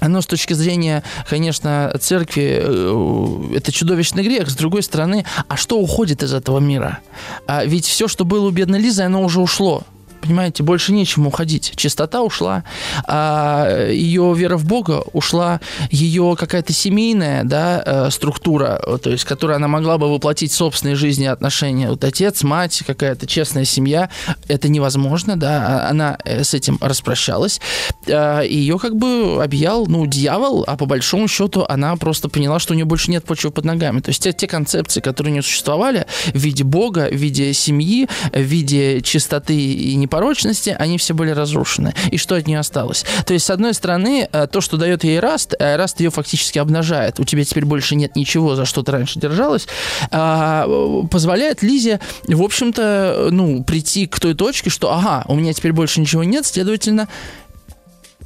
оно 0.00 0.20
с 0.20 0.26
точки 0.26 0.52
зрения, 0.52 1.02
конечно, 1.28 1.94
церкви, 2.00 2.60
э, 2.62 3.56
это 3.56 3.72
чудовищный 3.72 4.22
грех. 4.22 4.50
С 4.50 4.54
другой 4.54 4.82
стороны, 4.82 5.24
а 5.48 5.56
что 5.56 5.78
уходит 5.78 6.22
из 6.22 6.34
этого 6.34 6.58
мира? 6.58 6.98
А 7.46 7.64
ведь 7.64 7.86
все, 7.86 8.06
что 8.06 8.24
было 8.24 8.48
у 8.48 8.50
бедной 8.50 8.80
Лизы, 8.80 9.02
оно 9.02 9.22
уже 9.22 9.40
ушло 9.40 9.84
понимаете, 10.24 10.62
больше 10.62 10.92
нечему 10.92 11.28
уходить. 11.28 11.72
Чистота 11.76 12.22
ушла, 12.22 12.64
а 13.06 13.88
ее 13.90 14.34
вера 14.36 14.56
в 14.56 14.64
Бога 14.64 15.04
ушла, 15.12 15.60
ее 15.90 16.36
какая-то 16.38 16.72
семейная 16.72 17.44
да, 17.44 17.82
э, 17.84 18.10
структура, 18.10 18.80
то 19.02 19.10
есть, 19.10 19.24
которую 19.24 19.56
она 19.56 19.68
могла 19.68 19.98
бы 19.98 20.12
воплотить 20.12 20.52
в 20.52 20.54
собственной 20.54 20.94
жизни 20.94 21.26
отношения. 21.26 21.90
Вот 21.90 22.04
отец, 22.04 22.42
мать, 22.42 22.82
какая-то 22.86 23.26
честная 23.26 23.64
семья, 23.64 24.08
это 24.48 24.68
невозможно, 24.68 25.36
да, 25.36 25.84
а 25.84 25.90
она 25.90 26.18
э, 26.24 26.44
с 26.44 26.54
этим 26.54 26.78
распрощалась. 26.80 27.60
Ее 28.06 28.78
как 28.78 28.96
бы 28.96 29.42
объял, 29.42 29.86
ну, 29.86 30.06
дьявол, 30.06 30.64
а 30.66 30.76
по 30.76 30.86
большому 30.86 31.28
счету 31.28 31.64
она 31.68 31.96
просто 31.96 32.28
поняла, 32.28 32.58
что 32.58 32.72
у 32.72 32.76
нее 32.76 32.84
больше 32.84 33.10
нет 33.10 33.24
почвы 33.24 33.50
под 33.50 33.64
ногами. 33.64 34.00
То 34.00 34.10
есть 34.10 34.22
те, 34.22 34.32
те 34.32 34.46
концепции, 34.46 35.00
которые 35.00 35.32
у 35.32 35.34
нее 35.34 35.42
существовали 35.42 36.06
в 36.32 36.38
виде 36.38 36.64
Бога, 36.64 37.08
в 37.10 37.14
виде 37.14 37.52
семьи, 37.52 38.08
в 38.32 38.40
виде 38.40 39.00
чистоты 39.02 39.54
и 39.56 39.94
непорочности, 39.94 40.13
порочности, 40.14 40.76
они 40.78 40.96
все 40.96 41.12
были 41.12 41.30
разрушены. 41.30 41.92
И 42.12 42.18
что 42.18 42.36
от 42.36 42.46
нее 42.46 42.60
осталось? 42.60 43.04
То 43.26 43.34
есть, 43.34 43.46
с 43.46 43.50
одной 43.50 43.74
стороны, 43.74 44.28
э, 44.30 44.46
то, 44.46 44.60
что 44.60 44.76
дает 44.76 45.02
ей 45.02 45.18
Раст, 45.18 45.54
э, 45.58 45.74
Раст 45.74 45.98
ее 45.98 46.10
фактически 46.10 46.60
обнажает. 46.60 47.18
У 47.18 47.24
тебя 47.24 47.44
теперь 47.44 47.64
больше 47.64 47.96
нет 47.96 48.14
ничего, 48.14 48.54
за 48.54 48.64
что 48.64 48.84
ты 48.84 48.92
раньше 48.92 49.18
держалась. 49.18 49.66
А, 50.12 50.68
позволяет 51.10 51.64
Лизе, 51.64 51.98
в 52.28 52.42
общем-то, 52.42 53.30
ну, 53.32 53.64
прийти 53.64 54.06
к 54.06 54.20
той 54.20 54.34
точке, 54.34 54.70
что, 54.70 54.92
ага, 54.92 55.24
у 55.26 55.34
меня 55.34 55.52
теперь 55.52 55.72
больше 55.72 56.00
ничего 56.00 56.22
нет, 56.22 56.46
следовательно, 56.46 57.08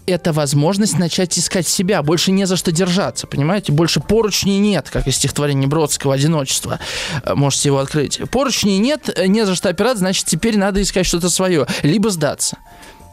это 0.09 0.32
возможность 0.32 0.98
начать 0.98 1.38
искать 1.38 1.66
себя. 1.66 2.02
Больше 2.02 2.32
не 2.32 2.46
за 2.46 2.56
что 2.56 2.72
держаться, 2.72 3.26
понимаете? 3.26 3.72
Больше 3.72 4.00
поручней 4.00 4.59
нет, 4.59 4.88
как 4.90 5.06
из 5.06 5.16
стихотворения 5.16 5.66
Бродского 5.66 6.14
«Одиночество». 6.14 6.78
Э, 7.22 7.34
можете 7.34 7.68
его 7.68 7.78
открыть. 7.78 8.20
Поручней 8.30 8.78
нет, 8.78 9.11
э, 9.14 9.26
не 9.26 9.44
за 9.44 9.54
что 9.54 9.68
опираться, 9.68 9.98
значит, 9.98 10.26
теперь 10.26 10.56
надо 10.56 10.82
искать 10.82 11.06
что-то 11.06 11.30
свое. 11.30 11.66
Либо 11.82 12.11
сдаться. 12.11 12.59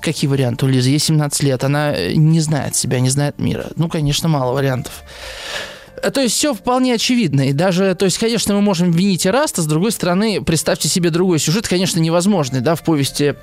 Какие 0.01 0.29
варианты 0.29 0.65
у 0.65 0.69
Лизы? 0.69 0.89
Ей 0.89 0.99
17 0.99 1.43
лет, 1.43 1.63
она 1.63 1.93
э, 1.93 2.13
не 2.13 2.39
знает 2.39 2.75
себя, 2.75 2.99
не 2.99 3.09
знает 3.09 3.39
мира. 3.39 3.67
Ну, 3.75 3.89
конечно, 3.89 4.29
мало 4.29 4.53
вариантов. 4.53 5.03
То 6.13 6.21
есть 6.21 6.35
все 6.35 6.53
вполне 6.53 6.93
очевидно. 6.93 7.49
И 7.49 7.53
даже, 7.53 7.95
то 7.95 8.05
есть, 8.05 8.17
конечно, 8.17 8.53
мы 8.53 8.61
можем 8.61 8.91
винить 8.91 9.25
Эраста, 9.25 9.61
с 9.61 9.65
другой 9.65 9.91
стороны, 9.91 10.41
представьте 10.41 10.87
себе 10.87 11.09
другой 11.09 11.39
сюжет, 11.39 11.67
конечно, 11.67 11.99
невозможный, 11.99 12.61
да, 12.61 12.75
в 12.75 12.83
повести 12.83 13.35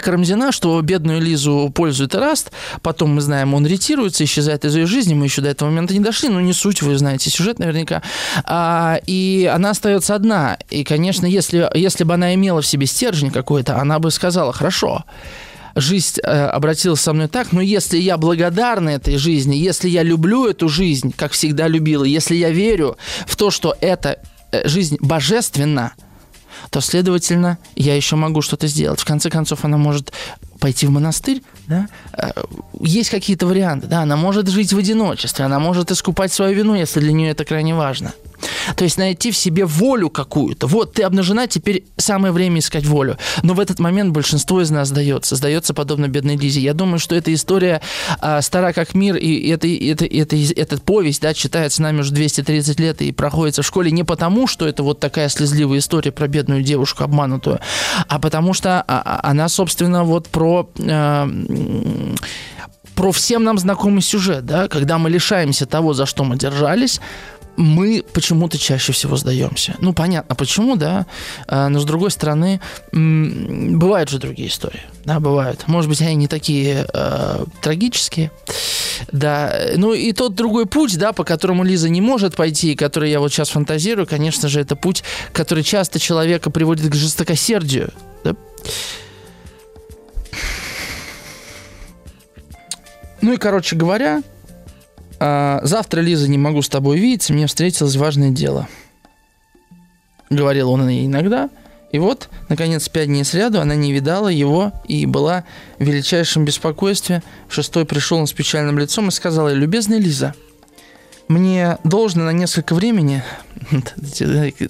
Карамзина, 0.00 0.52
что 0.52 0.80
бедную 0.80 1.20
Лизу 1.20 1.70
пользует 1.74 2.14
Раст, 2.14 2.50
потом 2.82 3.14
мы 3.14 3.20
знаем, 3.20 3.54
он 3.54 3.66
ретируется, 3.66 4.24
исчезает 4.24 4.64
из 4.64 4.74
ее 4.76 4.86
жизни, 4.86 5.14
мы 5.14 5.26
еще 5.26 5.42
до 5.42 5.48
этого 5.48 5.68
момента 5.68 5.94
не 5.94 6.00
дошли, 6.00 6.28
но 6.28 6.40
не 6.40 6.52
суть, 6.52 6.82
вы 6.82 6.96
знаете 6.96 7.30
сюжет 7.30 7.58
наверняка, 7.58 8.02
а, 8.44 8.98
и 9.06 9.50
она 9.52 9.70
остается 9.70 10.14
одна, 10.14 10.58
и, 10.70 10.84
конечно, 10.84 11.26
если, 11.26 11.68
если 11.74 12.04
бы 12.04 12.14
она 12.14 12.34
имела 12.34 12.60
в 12.60 12.66
себе 12.66 12.86
стержень 12.86 13.30
какой-то, 13.30 13.78
она 13.78 13.98
бы 13.98 14.10
сказала, 14.10 14.52
хорошо, 14.52 15.04
жизнь 15.74 16.20
э, 16.22 16.46
обратилась 16.46 17.00
со 17.00 17.12
мной 17.12 17.28
так, 17.28 17.52
но 17.52 17.60
если 17.60 17.98
я 17.98 18.16
благодарна 18.16 18.90
этой 18.90 19.16
жизни, 19.16 19.56
если 19.56 19.88
я 19.88 20.02
люблю 20.02 20.46
эту 20.46 20.68
жизнь, 20.68 21.12
как 21.16 21.32
всегда 21.32 21.68
любила, 21.68 22.04
если 22.04 22.36
я 22.36 22.50
верю 22.50 22.96
в 23.26 23.36
то, 23.36 23.50
что 23.50 23.76
эта 23.80 24.18
э, 24.52 24.68
жизнь 24.68 24.96
божественна, 25.00 25.92
то, 26.70 26.80
следовательно, 26.80 27.58
я 27.76 27.94
еще 27.96 28.16
могу 28.16 28.42
что-то 28.42 28.66
сделать. 28.66 29.00
В 29.00 29.04
конце 29.04 29.30
концов, 29.30 29.64
она 29.64 29.76
может 29.76 30.12
пойти 30.60 30.86
в 30.86 30.90
монастырь, 30.90 31.42
да, 31.66 31.88
э, 32.16 32.30
есть 32.80 33.10
какие-то 33.10 33.46
варианты, 33.46 33.86
да, 33.86 34.02
она 34.02 34.16
может 34.16 34.48
жить 34.48 34.72
в 34.72 34.78
одиночестве, 34.78 35.44
она 35.44 35.58
может 35.58 35.90
искупать 35.90 36.32
свою 36.32 36.54
вину, 36.54 36.74
если 36.74 37.00
для 37.00 37.12
нее 37.12 37.30
это 37.30 37.44
крайне 37.44 37.74
важно. 37.74 38.12
То 38.76 38.84
есть 38.84 38.98
найти 38.98 39.30
в 39.30 39.36
себе 39.36 39.64
волю 39.64 40.10
какую-то. 40.10 40.66
Вот, 40.66 40.94
ты 40.94 41.02
обнажена, 41.02 41.46
теперь 41.46 41.84
самое 41.96 42.32
время 42.32 42.60
искать 42.60 42.86
волю. 42.86 43.18
Но 43.42 43.54
в 43.54 43.60
этот 43.60 43.78
момент 43.78 44.12
большинство 44.12 44.60
из 44.60 44.70
нас 44.70 44.88
сдается. 44.88 45.36
Сдается 45.36 45.74
подобно 45.74 46.08
бедной 46.08 46.36
Лизе. 46.36 46.60
Я 46.60 46.74
думаю, 46.74 46.98
что 46.98 47.14
эта 47.14 47.32
история 47.32 47.80
а, 48.20 48.40
стара 48.42 48.72
как 48.72 48.94
мир, 48.94 49.16
и 49.16 49.48
это, 49.48 49.66
это, 49.68 50.04
это, 50.04 50.36
этот 50.36 50.82
повесть, 50.82 51.22
да, 51.22 51.34
читается 51.34 51.82
нами 51.82 52.00
уже 52.00 52.12
230 52.12 52.80
лет 52.80 53.02
и 53.02 53.12
проходится 53.12 53.62
в 53.62 53.66
школе 53.66 53.90
не 53.90 54.04
потому, 54.04 54.46
что 54.46 54.66
это 54.66 54.82
вот 54.82 55.00
такая 55.00 55.28
слезливая 55.28 55.78
история 55.78 56.12
про 56.12 56.28
бедную 56.28 56.62
девушку 56.62 57.04
обманутую, 57.04 57.60
а 58.08 58.18
потому 58.18 58.52
что 58.52 58.80
а, 58.80 58.84
а, 58.88 59.30
она, 59.30 59.48
собственно, 59.48 60.04
вот 60.04 60.28
про... 60.28 60.53
А, 60.78 61.28
про 62.94 63.12
всем 63.12 63.44
нам 63.44 63.58
знакомый 63.58 64.02
сюжет, 64.02 64.46
да, 64.46 64.68
когда 64.68 64.98
мы 64.98 65.10
лишаемся 65.10 65.66
того, 65.66 65.94
за 65.94 66.06
что 66.06 66.24
мы 66.24 66.36
держались, 66.36 67.00
мы 67.56 68.04
почему-то 68.12 68.58
чаще 68.58 68.92
всего 68.92 69.16
сдаемся. 69.16 69.76
Ну, 69.78 69.92
понятно, 69.92 70.34
почему, 70.34 70.76
да, 70.76 71.06
а, 71.46 71.68
но 71.68 71.78
с 71.78 71.84
другой 71.84 72.10
стороны, 72.10 72.60
бывают 72.92 74.10
же 74.10 74.18
другие 74.18 74.48
истории, 74.48 74.82
да, 75.04 75.20
бывают. 75.20 75.64
Может 75.66 75.88
быть, 75.88 76.00
они 76.00 76.14
не 76.14 76.28
такие 76.28 76.86
э, 76.92 77.44
трагические, 77.60 78.30
да. 79.12 79.54
Ну, 79.76 79.92
и 79.92 80.12
тот 80.12 80.34
другой 80.34 80.66
путь, 80.66 80.98
да, 80.98 81.12
по 81.12 81.24
которому 81.24 81.64
Лиза 81.64 81.88
не 81.88 82.00
может 82.00 82.34
пойти, 82.34 82.74
который 82.74 83.10
я 83.10 83.20
вот 83.20 83.32
сейчас 83.32 83.50
фантазирую, 83.50 84.06
конечно 84.06 84.48
же, 84.48 84.60
это 84.60 84.76
путь, 84.76 85.04
который 85.32 85.62
часто 85.62 85.98
человека 85.98 86.50
приводит 86.50 86.90
к 86.90 86.94
жестокосердию, 86.94 87.92
да. 88.24 88.34
Ну 93.20 93.32
и, 93.32 93.36
короче 93.36 93.74
говоря, 93.74 94.22
а, 95.18 95.60
завтра, 95.62 96.00
Лиза, 96.00 96.28
не 96.28 96.38
могу 96.38 96.60
с 96.62 96.68
тобой 96.68 96.98
видеться, 96.98 97.32
мне 97.32 97.46
встретилось 97.46 97.96
важное 97.96 98.30
дело. 98.30 98.68
Говорил 100.30 100.70
он 100.70 100.88
ей 100.88 101.06
иногда. 101.06 101.48
И 101.92 101.98
вот, 101.98 102.28
наконец, 102.48 102.88
пять 102.88 103.06
дней 103.06 103.24
сряду 103.24 103.60
она 103.60 103.76
не 103.76 103.92
видала 103.92 104.28
его 104.28 104.72
и 104.88 105.06
была 105.06 105.44
в 105.78 105.84
величайшем 105.84 106.44
беспокойстве. 106.44 107.22
В 107.48 107.54
шестой 107.54 107.84
пришел 107.84 108.18
он 108.18 108.26
с 108.26 108.32
печальным 108.32 108.78
лицом 108.78 109.08
и 109.08 109.12
сказал 109.12 109.48
ей, 109.48 109.56
«Любезная 109.56 109.98
Лиза, 109.98 110.34
мне 111.28 111.78
должно 111.84 112.24
на 112.24 112.30
несколько 112.30 112.74
времени, 112.74 113.22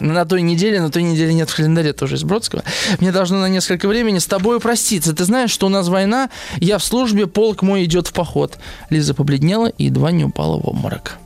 на 0.00 0.24
той 0.24 0.42
неделе, 0.42 0.80
на 0.80 0.90
той 0.90 1.02
неделе 1.02 1.34
нет 1.34 1.50
в 1.50 1.56
календаре 1.56 1.92
тоже 1.92 2.16
из 2.16 2.24
Бродского, 2.24 2.62
мне 3.00 3.12
должно 3.12 3.40
на 3.40 3.48
несколько 3.48 3.88
времени 3.88 4.18
с 4.18 4.26
тобой 4.26 4.60
проститься. 4.60 5.14
Ты 5.14 5.24
знаешь, 5.24 5.50
что 5.50 5.66
у 5.66 5.70
нас 5.70 5.88
война, 5.88 6.30
я 6.58 6.78
в 6.78 6.84
службе, 6.84 7.26
полк 7.26 7.62
мой 7.62 7.84
идет 7.84 8.08
в 8.08 8.12
поход. 8.12 8.58
Лиза 8.90 9.14
побледнела 9.14 9.66
и 9.66 9.84
едва 9.84 10.12
не 10.12 10.24
упала 10.24 10.58
в 10.58 10.68
обморок. 10.68 11.18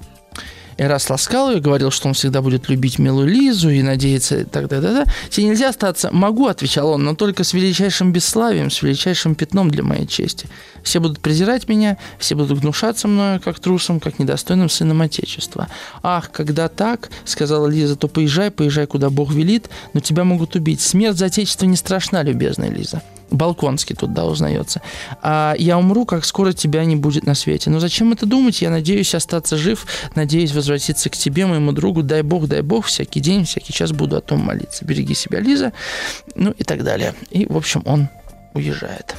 И 0.78 0.84
раз 0.84 1.10
ласкал 1.10 1.50
ее, 1.50 1.60
говорил, 1.60 1.90
что 1.90 2.06
он 2.06 2.14
всегда 2.14 2.40
будет 2.40 2.68
любить 2.68 3.00
милую 3.00 3.26
Лизу 3.26 3.68
и 3.68 3.82
надеяться 3.82 4.40
и 4.40 4.44
так 4.44 4.68
далее. 4.68 5.04
Тебе 5.28 5.46
нельзя 5.46 5.70
остаться. 5.70 6.08
Могу, 6.12 6.46
отвечал 6.46 6.90
он, 6.90 7.02
но 7.02 7.16
только 7.16 7.42
с 7.42 7.52
величайшим 7.52 8.12
бесславием, 8.12 8.70
с 8.70 8.80
величайшим 8.80 9.34
пятном 9.34 9.70
для 9.70 9.82
моей 9.82 10.06
чести. 10.06 10.46
Все 10.84 11.00
будут 11.00 11.18
презирать 11.18 11.68
меня, 11.68 11.98
все 12.20 12.36
будут 12.36 12.60
гнушаться 12.60 13.08
мною, 13.08 13.40
как 13.40 13.58
трусом, 13.58 13.98
как 13.98 14.20
недостойным 14.20 14.68
сыном 14.68 15.02
Отечества. 15.02 15.66
Ах, 16.04 16.30
когда 16.30 16.68
так, 16.68 17.10
сказала 17.24 17.66
Лиза, 17.66 17.96
то 17.96 18.06
поезжай, 18.06 18.52
поезжай, 18.52 18.86
куда 18.86 19.10
Бог 19.10 19.32
велит, 19.32 19.68
но 19.94 20.00
тебя 20.00 20.22
могут 20.22 20.54
убить. 20.54 20.80
Смерть 20.80 21.16
за 21.16 21.26
Отечество 21.26 21.66
не 21.66 21.76
страшна, 21.76 22.22
любезная 22.22 22.70
Лиза. 22.70 23.02
Балконский 23.30 23.94
тут, 23.94 24.12
да, 24.12 24.24
узнается. 24.24 24.80
А 25.22 25.54
я 25.58 25.78
умру, 25.78 26.04
как 26.04 26.24
скоро 26.24 26.52
тебя 26.52 26.84
не 26.84 26.96
будет 26.96 27.26
на 27.26 27.34
свете. 27.34 27.70
Но 27.70 27.80
зачем 27.80 28.12
это 28.12 28.26
думать? 28.26 28.62
Я 28.62 28.70
надеюсь 28.70 29.14
остаться 29.14 29.56
жив, 29.56 29.86
надеюсь 30.14 30.52
возвратиться 30.52 31.10
к 31.10 31.16
тебе, 31.16 31.46
моему 31.46 31.72
другу. 31.72 32.02
Дай 32.02 32.22
бог, 32.22 32.46
дай 32.46 32.62
бог, 32.62 32.86
всякий 32.86 33.20
день, 33.20 33.44
всякий 33.44 33.72
час 33.72 33.92
буду 33.92 34.16
о 34.16 34.20
том 34.20 34.40
молиться. 34.40 34.84
Береги 34.84 35.14
себя, 35.14 35.40
Лиза. 35.40 35.72
Ну 36.34 36.50
и 36.50 36.64
так 36.64 36.84
далее. 36.84 37.14
И, 37.30 37.46
в 37.46 37.56
общем, 37.56 37.82
он 37.84 38.08
уезжает. 38.54 39.14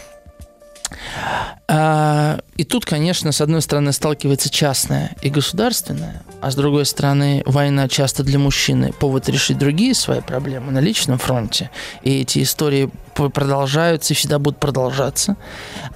А, 1.68 2.40
и 2.56 2.64
тут, 2.64 2.86
конечно, 2.86 3.32
с 3.32 3.42
одной 3.42 3.62
стороны 3.62 3.92
сталкивается 3.92 4.50
частное 4.50 5.16
и 5.22 5.30
государственное, 5.30 6.24
а 6.42 6.52
с 6.52 6.56
другой 6.56 6.86
стороны 6.86 7.44
война 7.46 7.88
часто 7.88 8.24
для 8.24 8.40
мужчины 8.40 8.92
повод 8.92 9.30
решить 9.30 9.58
другие 9.58 9.94
свои 9.94 10.22
проблемы 10.22 10.72
на 10.72 10.80
личном 10.80 11.20
фронте. 11.20 11.70
И 12.02 12.22
эти 12.22 12.42
истории 12.42 12.90
продолжаются 13.14 14.14
и 14.14 14.18
всегда 14.18 14.40
будут 14.40 14.60
продолжаться. 14.60 15.36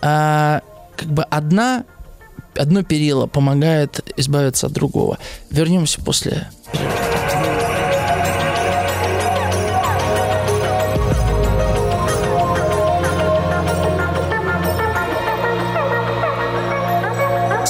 А, 0.02 0.62
как 0.96 1.10
бы 1.10 1.24
одна, 1.24 1.86
одно 2.56 2.84
перило 2.84 3.28
помогает 3.28 4.14
избавиться 4.18 4.68
от 4.68 4.74
другого. 4.74 5.18
Вернемся 5.50 6.02
после 6.02 6.50
перерыва. 6.72 7.53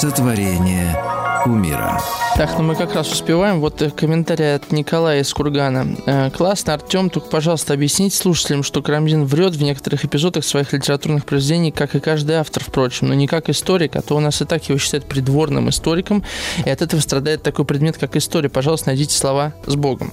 Сотворение 0.04 1.02
кумира. 1.46 1.98
Так, 2.36 2.58
ну 2.58 2.64
мы 2.66 2.76
как 2.76 2.94
раз 2.94 3.10
успеваем. 3.10 3.62
Вот 3.62 3.82
э, 3.82 3.90
комментарий 3.90 4.56
от 4.56 4.70
Николая 4.74 5.22
из 5.22 5.34
Кургана. 5.34 5.96
Э, 6.06 6.30
классно, 6.30 6.74
Артем, 6.74 7.10
только, 7.10 7.30
пожалуйста, 7.30 7.74
объясните 7.74 8.18
слушателям, 8.18 8.64
что 8.64 8.82
Карамзин 8.82 9.24
врет 9.24 9.56
в 9.56 9.64
некоторых 9.64 10.04
эпизодах 10.04 10.44
своих 10.44 10.74
литературных 10.74 11.26
произведений, 11.26 11.72
как 11.72 11.96
и 11.96 12.02
каждый 12.02 12.36
автор, 12.36 12.62
впрочем, 12.62 13.08
но 13.08 13.14
не 13.14 13.28
как 13.28 13.48
историк, 13.48 13.96
а 13.96 14.02
то 14.02 14.18
у 14.18 14.20
нас 14.20 14.42
и 14.42 14.46
так 14.46 14.68
его 14.68 14.78
считают 14.78 15.06
придворным 15.06 15.70
историком, 15.70 16.22
и 16.66 16.70
от 16.70 16.82
этого 16.82 17.00
страдает 17.00 17.42
такой 17.42 17.64
предмет, 17.64 17.98
как 17.98 18.18
история. 18.18 18.50
Пожалуйста, 18.50 18.88
найдите 18.88 19.16
слова 19.16 19.54
с 19.66 19.78
Богом. 19.78 20.12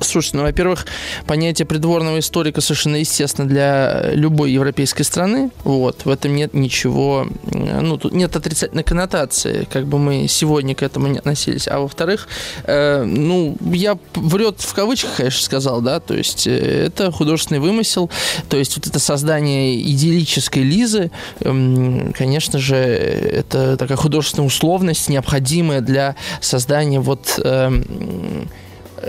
Слушайте, 0.00 0.36
ну, 0.36 0.42
во-первых, 0.42 0.86
понятие 1.26 1.64
придворного 1.64 2.18
историка 2.18 2.60
совершенно 2.60 2.96
естественно 2.96 3.48
для 3.48 4.10
любой 4.12 4.52
европейской 4.52 5.04
страны. 5.04 5.50
Вот, 5.64 6.04
в 6.04 6.10
этом 6.10 6.34
нет 6.34 6.52
ничего, 6.52 7.26
ну, 7.44 7.96
тут 7.96 8.12
нет 8.12 8.36
отрицательной 8.36 8.84
коннотации, 8.84 9.66
как 9.70 9.86
бы 9.86 9.98
мы 9.98 10.28
сегодня 10.28 10.74
к 10.74 10.82
этому 10.82 11.06
не 11.06 11.18
относились. 11.18 11.66
А 11.66 11.80
во-вторых, 11.80 12.28
э, 12.64 13.04
ну, 13.04 13.56
я 13.72 13.98
врет 14.14 14.60
в 14.60 14.74
кавычках, 14.74 15.16
конечно, 15.16 15.42
сказал, 15.42 15.80
да, 15.80 15.98
то 16.00 16.14
есть 16.14 16.46
э, 16.46 16.86
это 16.86 17.10
художественный 17.10 17.60
вымысел, 17.60 18.10
то 18.50 18.58
есть 18.58 18.76
вот 18.76 18.86
это 18.86 18.98
создание 18.98 19.80
идиллической 19.80 20.62
Лизы, 20.62 21.10
э, 21.40 22.10
конечно 22.14 22.58
же, 22.58 22.76
это 22.76 23.78
такая 23.78 23.96
художественная 23.96 24.46
условность, 24.46 25.08
необходимая 25.08 25.80
для 25.80 26.16
создания 26.40 27.00
вот... 27.00 27.40
Э, 27.42 27.72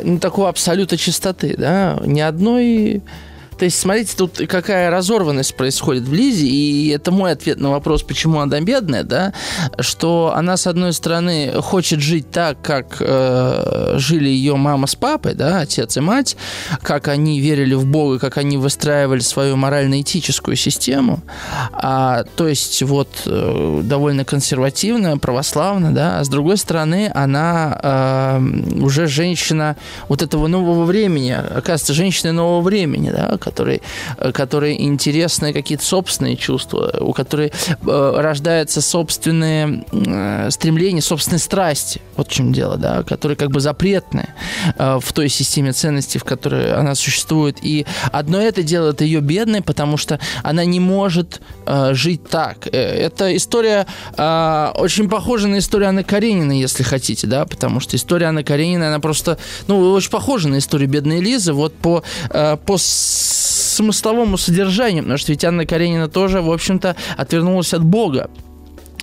ну, 0.03 0.19
такого 0.19 0.49
абсолюта 0.49 0.97
чистоты, 0.97 1.55
да, 1.57 1.99
ни 2.05 2.19
одной 2.19 3.01
то 3.57 3.65
есть, 3.65 3.79
смотрите, 3.79 4.13
тут 4.15 4.39
какая 4.47 4.91
разорванность 4.91 5.55
происходит 5.55 6.03
в 6.03 6.13
Лизе, 6.13 6.45
и 6.45 6.89
это 6.89 7.11
мой 7.11 7.31
ответ 7.31 7.59
на 7.59 7.71
вопрос, 7.71 8.03
почему 8.03 8.39
она 8.39 8.61
бедная, 8.61 9.03
да, 9.03 9.33
что 9.79 10.33
она, 10.35 10.57
с 10.57 10.67
одной 10.67 10.93
стороны, 10.93 11.53
хочет 11.61 11.99
жить 11.99 12.29
так, 12.29 12.61
как 12.61 12.97
э, 12.99 13.95
жили 13.97 14.29
ее 14.29 14.55
мама 14.55 14.85
с 14.87 14.95
папой, 14.95 15.33
да, 15.33 15.61
отец 15.61 15.97
и 15.97 16.01
мать, 16.01 16.37
как 16.83 17.07
они 17.07 17.39
верили 17.39 17.73
в 17.73 17.85
Бога, 17.85 18.19
как 18.19 18.37
они 18.37 18.57
выстраивали 18.57 19.19
свою 19.19 19.55
морально-этическую 19.55 20.55
систему, 20.55 21.21
а, 21.71 22.25
то 22.35 22.47
есть 22.47 22.83
вот 22.83 23.09
э, 23.25 23.81
довольно 23.83 24.23
консервативная, 24.23 25.17
православная, 25.17 25.91
да, 25.91 26.19
а 26.19 26.23
с 26.23 26.29
другой 26.29 26.57
стороны, 26.57 27.11
она 27.13 27.79
э, 27.81 28.81
уже 28.81 29.07
женщина 29.07 29.75
вот 30.09 30.21
этого 30.21 30.47
нового 30.47 30.85
времени, 30.85 31.31
оказывается, 31.31 31.93
женщина 31.93 32.33
нового 32.33 32.61
времени, 32.61 33.09
да, 33.09 33.27
которой, 33.47 33.81
э, 34.17 34.31
которой 34.31 34.81
интересны 34.81 35.53
какие-то 35.53 35.85
собственные 35.85 36.35
чувства, 36.35 36.97
у 36.99 37.13
которой 37.13 37.47
э, 37.47 38.13
рождаются 38.17 38.81
собственные 38.81 39.85
э, 39.91 40.49
стремления, 40.51 41.01
собственные 41.01 41.39
страсти. 41.39 42.01
Вот 42.17 42.27
в 42.27 42.31
чем 42.31 42.51
дело, 42.51 42.77
да, 42.77 43.03
которые 43.03 43.37
как 43.37 43.51
бы 43.51 43.59
запретны 43.59 44.27
в 44.77 45.13
той 45.13 45.29
системе 45.29 45.71
ценностей, 45.71 46.19
в 46.19 46.23
которой 46.23 46.73
она 46.73 46.95
существует. 46.95 47.57
И 47.61 47.85
одно 48.11 48.39
это 48.39 48.63
делает 48.63 49.01
ее 49.01 49.21
бедной, 49.21 49.61
потому 49.61 49.97
что 49.97 50.19
она 50.43 50.65
не 50.65 50.79
может 50.79 51.41
жить 51.91 52.27
так. 52.27 52.67
Эта 52.67 53.35
история 53.35 53.85
очень 54.17 55.09
похожа 55.09 55.47
на 55.47 55.59
историю 55.59 55.89
Анны 55.89 56.03
Карениной, 56.03 56.59
если 56.59 56.83
хотите, 56.83 57.27
да, 57.27 57.45
потому 57.45 57.79
что 57.79 57.95
история 57.95 58.27
Анны 58.27 58.43
Карениной, 58.43 58.87
она 58.87 58.99
просто, 58.99 59.37
ну, 59.67 59.91
очень 59.91 60.11
похожа 60.11 60.49
на 60.49 60.57
историю 60.57 60.89
бедной 60.89 61.21
Лизы, 61.21 61.53
вот 61.53 61.75
по, 61.75 62.03
по 62.65 62.77
смысловому 63.37 64.37
содержанию, 64.37 65.03
потому 65.03 65.17
что 65.17 65.31
ведь 65.31 65.45
Анна 65.45 65.65
Каренина 65.65 66.07
тоже, 66.07 66.41
в 66.41 66.51
общем-то, 66.51 66.95
отвернулась 67.15 67.73
от 67.73 67.83
Бога. 67.83 68.29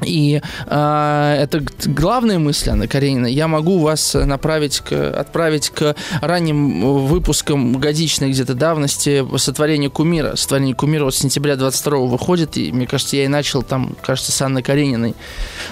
И 0.05 0.41
э, 0.67 1.37
это 1.41 1.63
главная 1.87 2.39
мысль 2.39 2.71
Анны 2.71 2.89
Каренина. 2.89 3.27
Я 3.27 3.49
могу 3.49 3.79
вас 3.79 4.15
направить 4.15 4.81
к, 4.81 4.93
отправить 4.93 5.71
к 5.71 5.95
ранним 6.21 7.07
выпускам 7.07 7.75
годичной 7.75 8.31
где-то 8.31 8.55
давности 8.55 9.25
сотворения 9.39 9.91
кумира. 9.91 10.37
Сотворение 10.37 10.75
кумира 10.75 11.05
вот 11.05 11.15
с 11.15 11.19
сентября 11.19 11.57
22 11.57 11.99
выходит, 12.07 12.57
и 12.57 12.73
мне 12.73 12.87
кажется, 12.87 13.17
я 13.17 13.25
и 13.25 13.29
начал 13.29 13.63
там, 13.63 13.97
кажется, 14.03 14.33
с 14.33 14.43
Анной 14.43 14.63
Карениной. 14.63 15.15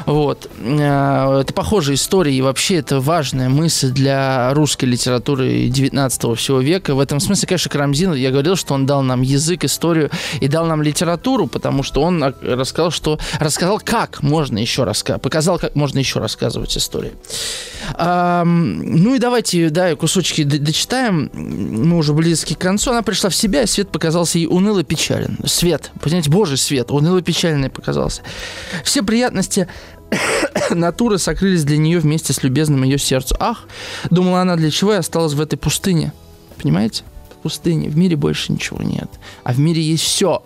Вот. 0.07 0.51
Э, 0.59 1.41
это 1.41 1.53
похожая 1.53 1.97
история, 1.97 2.35
и 2.35 2.41
вообще 2.41 2.77
это 2.77 3.01
важная 3.01 3.49
мысль 3.49 3.91
для 3.91 4.53
русской 4.55 4.87
литературы 4.87 5.69
19 5.69 6.39
всего 6.39 6.61
века. 6.61 6.95
В 6.95 7.01
этом 7.01 7.21
смысле, 7.21 7.49
конечно, 7.49 7.71
Карамзин, 7.71 8.15
я 8.15 8.31
говорил, 8.31 8.57
что 8.57 8.75
он 8.75 8.87
дал 8.87 9.03
нам 9.03 9.23
язык, 9.23 9.65
историю 9.65 10.11
и 10.41 10.49
дал 10.49 10.67
нам 10.67 10.83
литературу, 10.83 11.47
потому 11.47 11.83
что 11.83 12.03
он 12.03 12.23
рассказал, 12.43 12.91
что 12.91 13.19
рассказал, 13.39 13.81
как 13.81 14.22
можно 14.23 14.59
еще 14.59 14.85
рассказывать, 14.85 15.23
показал, 15.23 15.59
как 15.59 15.75
можно 15.75 15.99
еще 15.99 16.21
рассказывать 16.21 16.77
истории. 16.77 17.13
А, 17.95 18.45
ну 18.45 19.15
и 19.15 19.19
давайте, 19.19 19.69
да, 19.69 19.95
кусочки 19.97 20.45
дочитаем. 20.45 21.31
Мы 21.35 21.97
уже 21.97 22.15
близки 22.15 22.55
к 22.55 22.59
концу. 22.59 22.93
Она 22.93 23.03
пришла 23.03 23.29
в 23.31 23.35
себя, 23.35 23.63
и 23.63 23.67
свет 23.67 23.91
показался 23.91 24.39
ей 24.39 24.47
уныло 24.47 24.85
печален. 24.85 25.39
Свет, 25.45 25.91
понимаете, 26.01 26.31
божий 26.31 26.57
свет, 26.57 26.91
уныло 26.91 27.21
печальный 27.21 27.69
показался. 27.69 28.23
Все 28.85 29.03
приятности 29.03 29.69
натуры 30.71 31.19
сокрылись 31.19 31.65
для 31.65 31.77
нее 31.77 31.99
вместе 31.99 32.33
с 32.33 32.43
любезным 32.43 32.85
ее 32.85 32.99
сердцем. 32.99 33.37
Ах, 33.41 33.67
думала 34.11 34.41
она, 34.41 34.57
для 34.57 34.71
чего 34.71 34.93
я 34.93 35.01
осталась 35.01 35.33
в 35.33 35.41
этой 35.41 35.57
пустыне? 35.57 36.13
Понимаете? 36.63 37.03
В 37.31 37.43
пустыне. 37.43 37.89
В 37.89 37.97
мире 37.97 38.17
больше 38.17 38.53
ничего 38.53 38.83
нет. 38.83 39.11
А 39.43 39.53
в 39.53 39.59
мире 39.59 39.83
есть 39.83 40.05
все. 40.05 40.43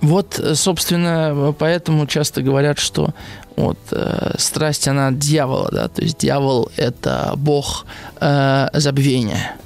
Вот, 0.00 0.38
э, 0.38 0.54
собственно, 0.54 1.54
поэтому 1.58 2.06
часто 2.06 2.42
говорят, 2.42 2.78
что 2.78 3.10
вот 3.56 3.78
э, 3.92 4.34
страсть 4.38 4.88
она 4.88 5.08
от 5.08 5.18
дьявола, 5.18 5.68
да, 5.70 5.88
то 5.88 6.02
есть 6.02 6.18
дьявол 6.18 6.70
это 6.76 7.34
бог 7.36 7.86
э, 8.20 8.68
забвения. 8.72 9.56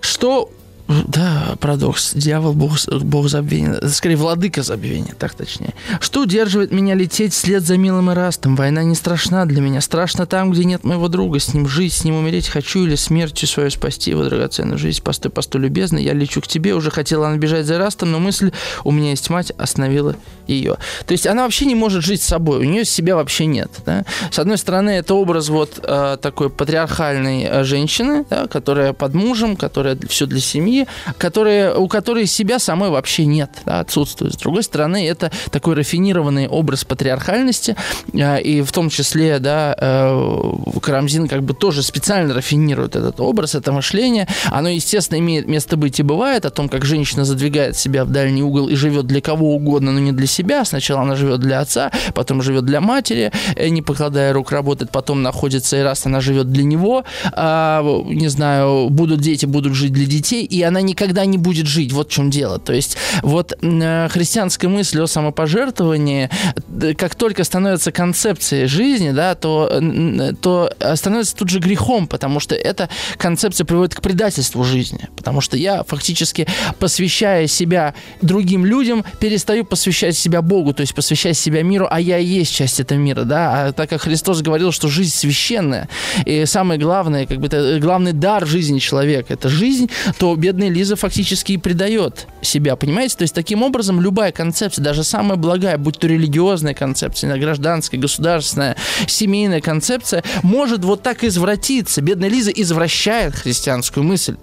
Что 0.00 0.50
да, 0.86 1.56
парадокс. 1.60 2.12
Дьявол, 2.14 2.52
бог, 2.52 2.76
бог 2.88 3.28
забвения. 3.28 3.80
Скорее, 3.88 4.16
владыка 4.16 4.62
забвения, 4.62 5.14
так 5.18 5.34
точнее. 5.34 5.72
Что 6.00 6.22
удерживает 6.22 6.72
меня 6.72 6.94
лететь 6.94 7.32
вслед 7.32 7.62
за 7.62 7.78
милым 7.78 8.10
Ирастом? 8.10 8.54
Война 8.54 8.84
не 8.84 8.94
страшна 8.94 9.46
для 9.46 9.62
меня. 9.62 9.80
Страшно 9.80 10.26
там, 10.26 10.50
где 10.50 10.64
нет 10.64 10.84
моего 10.84 11.08
друга. 11.08 11.38
С 11.38 11.54
ним 11.54 11.66
жить, 11.66 11.94
с 11.94 12.04
ним 12.04 12.16
умереть 12.16 12.48
хочу 12.48 12.84
или 12.84 12.96
смертью 12.96 13.48
свою 13.48 13.70
спасти 13.70 14.10
его 14.10 14.24
драгоценную 14.24 14.78
жизнь. 14.78 15.02
Постой, 15.02 15.30
постой, 15.30 15.62
любезный, 15.62 16.04
я 16.04 16.12
лечу 16.12 16.42
к 16.42 16.46
тебе. 16.46 16.74
Уже 16.74 16.90
хотела 16.90 17.28
она 17.28 17.38
бежать 17.38 17.64
за 17.64 17.74
Ирастом, 17.74 18.12
но 18.12 18.18
мысль 18.18 18.52
«у 18.84 18.90
меня 18.90 19.10
есть 19.10 19.30
мать» 19.30 19.52
остановила 19.56 20.16
ее. 20.46 20.76
То 21.06 21.12
есть 21.12 21.26
она 21.26 21.44
вообще 21.44 21.64
не 21.64 21.74
может 21.74 22.04
жить 22.04 22.22
с 22.22 22.26
собой. 22.26 22.58
У 22.58 22.64
нее 22.64 22.84
себя 22.84 23.16
вообще 23.16 23.46
нет. 23.46 23.70
Да? 23.86 24.04
С 24.30 24.38
одной 24.38 24.58
стороны, 24.58 24.90
это 24.90 25.14
образ 25.14 25.48
вот 25.48 25.80
э, 25.82 26.18
такой 26.20 26.50
патриархальной 26.50 27.44
э, 27.44 27.64
женщины, 27.64 28.26
да, 28.28 28.46
которая 28.46 28.92
под 28.92 29.14
мужем, 29.14 29.56
которая 29.56 29.98
все 30.08 30.26
для 30.26 30.40
семьи, 30.40 30.73
семьи, 30.74 30.86
которые, 31.18 31.76
у 31.76 31.88
которой 31.88 32.26
себя 32.26 32.58
самой 32.58 32.90
вообще 32.90 33.26
нет, 33.26 33.50
да, 33.64 33.80
отсутствует. 33.80 34.34
С 34.34 34.36
другой 34.36 34.62
стороны, 34.62 35.06
это 35.06 35.30
такой 35.50 35.74
рафинированный 35.74 36.48
образ 36.48 36.84
патриархальности, 36.84 37.76
э, 38.12 38.40
и 38.42 38.62
в 38.62 38.72
том 38.72 38.90
числе, 38.90 39.38
да, 39.38 39.74
э, 39.78 40.52
Карамзин 40.82 41.28
как 41.28 41.42
бы 41.42 41.54
тоже 41.54 41.82
специально 41.82 42.34
рафинирует 42.34 42.96
этот 42.96 43.20
образ, 43.20 43.54
это 43.54 43.72
мышление. 43.72 44.26
Оно, 44.50 44.68
естественно, 44.68 45.18
имеет 45.18 45.46
место 45.48 45.76
быть 45.76 46.00
и 46.00 46.02
бывает, 46.02 46.44
о 46.44 46.50
том, 46.50 46.68
как 46.68 46.84
женщина 46.84 47.24
задвигает 47.24 47.76
себя 47.76 48.04
в 48.04 48.10
дальний 48.10 48.42
угол 48.42 48.68
и 48.68 48.74
живет 48.74 49.06
для 49.06 49.20
кого 49.20 49.54
угодно, 49.54 49.92
но 49.92 50.00
не 50.00 50.12
для 50.12 50.26
себя. 50.26 50.64
Сначала 50.64 51.02
она 51.02 51.16
живет 51.16 51.40
для 51.40 51.60
отца, 51.60 51.90
потом 52.14 52.42
живет 52.42 52.64
для 52.64 52.80
матери, 52.80 53.32
э, 53.56 53.68
не 53.68 53.82
покладая 53.82 54.32
рук 54.32 54.52
работает, 54.52 54.90
потом 54.90 55.22
находится, 55.22 55.76
и 55.76 55.80
раз 55.80 56.06
она 56.06 56.20
живет 56.20 56.50
для 56.50 56.64
него, 56.64 57.04
а, 57.32 57.82
не 58.06 58.28
знаю, 58.28 58.88
будут 58.90 59.20
дети, 59.20 59.46
будут 59.46 59.74
жить 59.74 59.92
для 59.92 60.06
детей, 60.06 60.44
и 60.44 60.63
она 60.64 60.80
никогда 60.80 61.24
не 61.24 61.38
будет 61.38 61.66
жить. 61.66 61.92
Вот 61.92 62.08
в 62.08 62.12
чем 62.12 62.30
дело. 62.30 62.58
То 62.58 62.72
есть 62.72 62.96
вот 63.22 63.52
э, 63.60 64.08
христианская 64.10 64.68
мысль 64.68 65.00
о 65.00 65.06
самопожертвовании, 65.06 66.30
как 66.96 67.14
только 67.14 67.44
становится 67.44 67.92
концепцией 67.92 68.66
жизни, 68.66 69.10
да, 69.10 69.34
то, 69.34 69.80
то 70.40 70.72
становится 70.94 71.36
тут 71.36 71.50
же 71.50 71.58
грехом, 71.58 72.06
потому 72.06 72.40
что 72.40 72.54
эта 72.54 72.88
концепция 73.16 73.64
приводит 73.64 73.94
к 73.94 74.02
предательству 74.02 74.64
жизни. 74.64 75.08
Потому 75.16 75.40
что 75.40 75.56
я 75.56 75.82
фактически, 75.84 76.46
посвящая 76.78 77.46
себя 77.46 77.94
другим 78.22 78.64
людям, 78.64 79.04
перестаю 79.20 79.64
посвящать 79.64 80.16
себя 80.16 80.42
Богу, 80.42 80.72
то 80.72 80.80
есть 80.80 80.94
посвящать 80.94 81.36
себя 81.36 81.62
миру, 81.62 81.86
а 81.90 82.00
я 82.00 82.18
и 82.18 82.24
есть 82.24 82.54
часть 82.54 82.80
этого 82.80 82.98
мира, 82.98 83.24
да. 83.24 83.66
А 83.66 83.72
так 83.72 83.90
как 83.90 84.02
Христос 84.02 84.42
говорил, 84.42 84.72
что 84.72 84.88
жизнь 84.88 85.14
священная, 85.14 85.88
и 86.24 86.44
самое 86.46 86.80
главное, 86.80 87.26
как 87.26 87.38
бы 87.38 87.46
это 87.46 87.78
главный 87.80 88.12
дар 88.12 88.46
жизни 88.46 88.78
человека, 88.78 89.34
это 89.34 89.48
жизнь, 89.48 89.90
то 90.18 90.34
бедный 90.36 90.53
бедная 90.54 90.68
Лиза 90.68 90.94
фактически 90.94 91.52
и 91.52 91.56
предает 91.56 92.28
себя, 92.40 92.76
понимаете? 92.76 93.16
То 93.16 93.22
есть 93.22 93.34
таким 93.34 93.62
образом 93.64 94.00
любая 94.00 94.30
концепция, 94.30 94.84
даже 94.84 95.02
самая 95.02 95.36
благая, 95.36 95.78
будь 95.78 95.98
то 95.98 96.06
религиозная 96.06 96.74
концепция, 96.74 97.36
гражданская, 97.36 98.00
государственная, 98.00 98.76
семейная 99.08 99.60
концепция, 99.60 100.22
может 100.44 100.84
вот 100.84 101.02
так 101.02 101.24
извратиться. 101.24 102.00
Бедная 102.02 102.28
Лиза 102.28 102.52
извращает 102.52 103.34
христианскую 103.34 104.04
мысль 104.04 104.36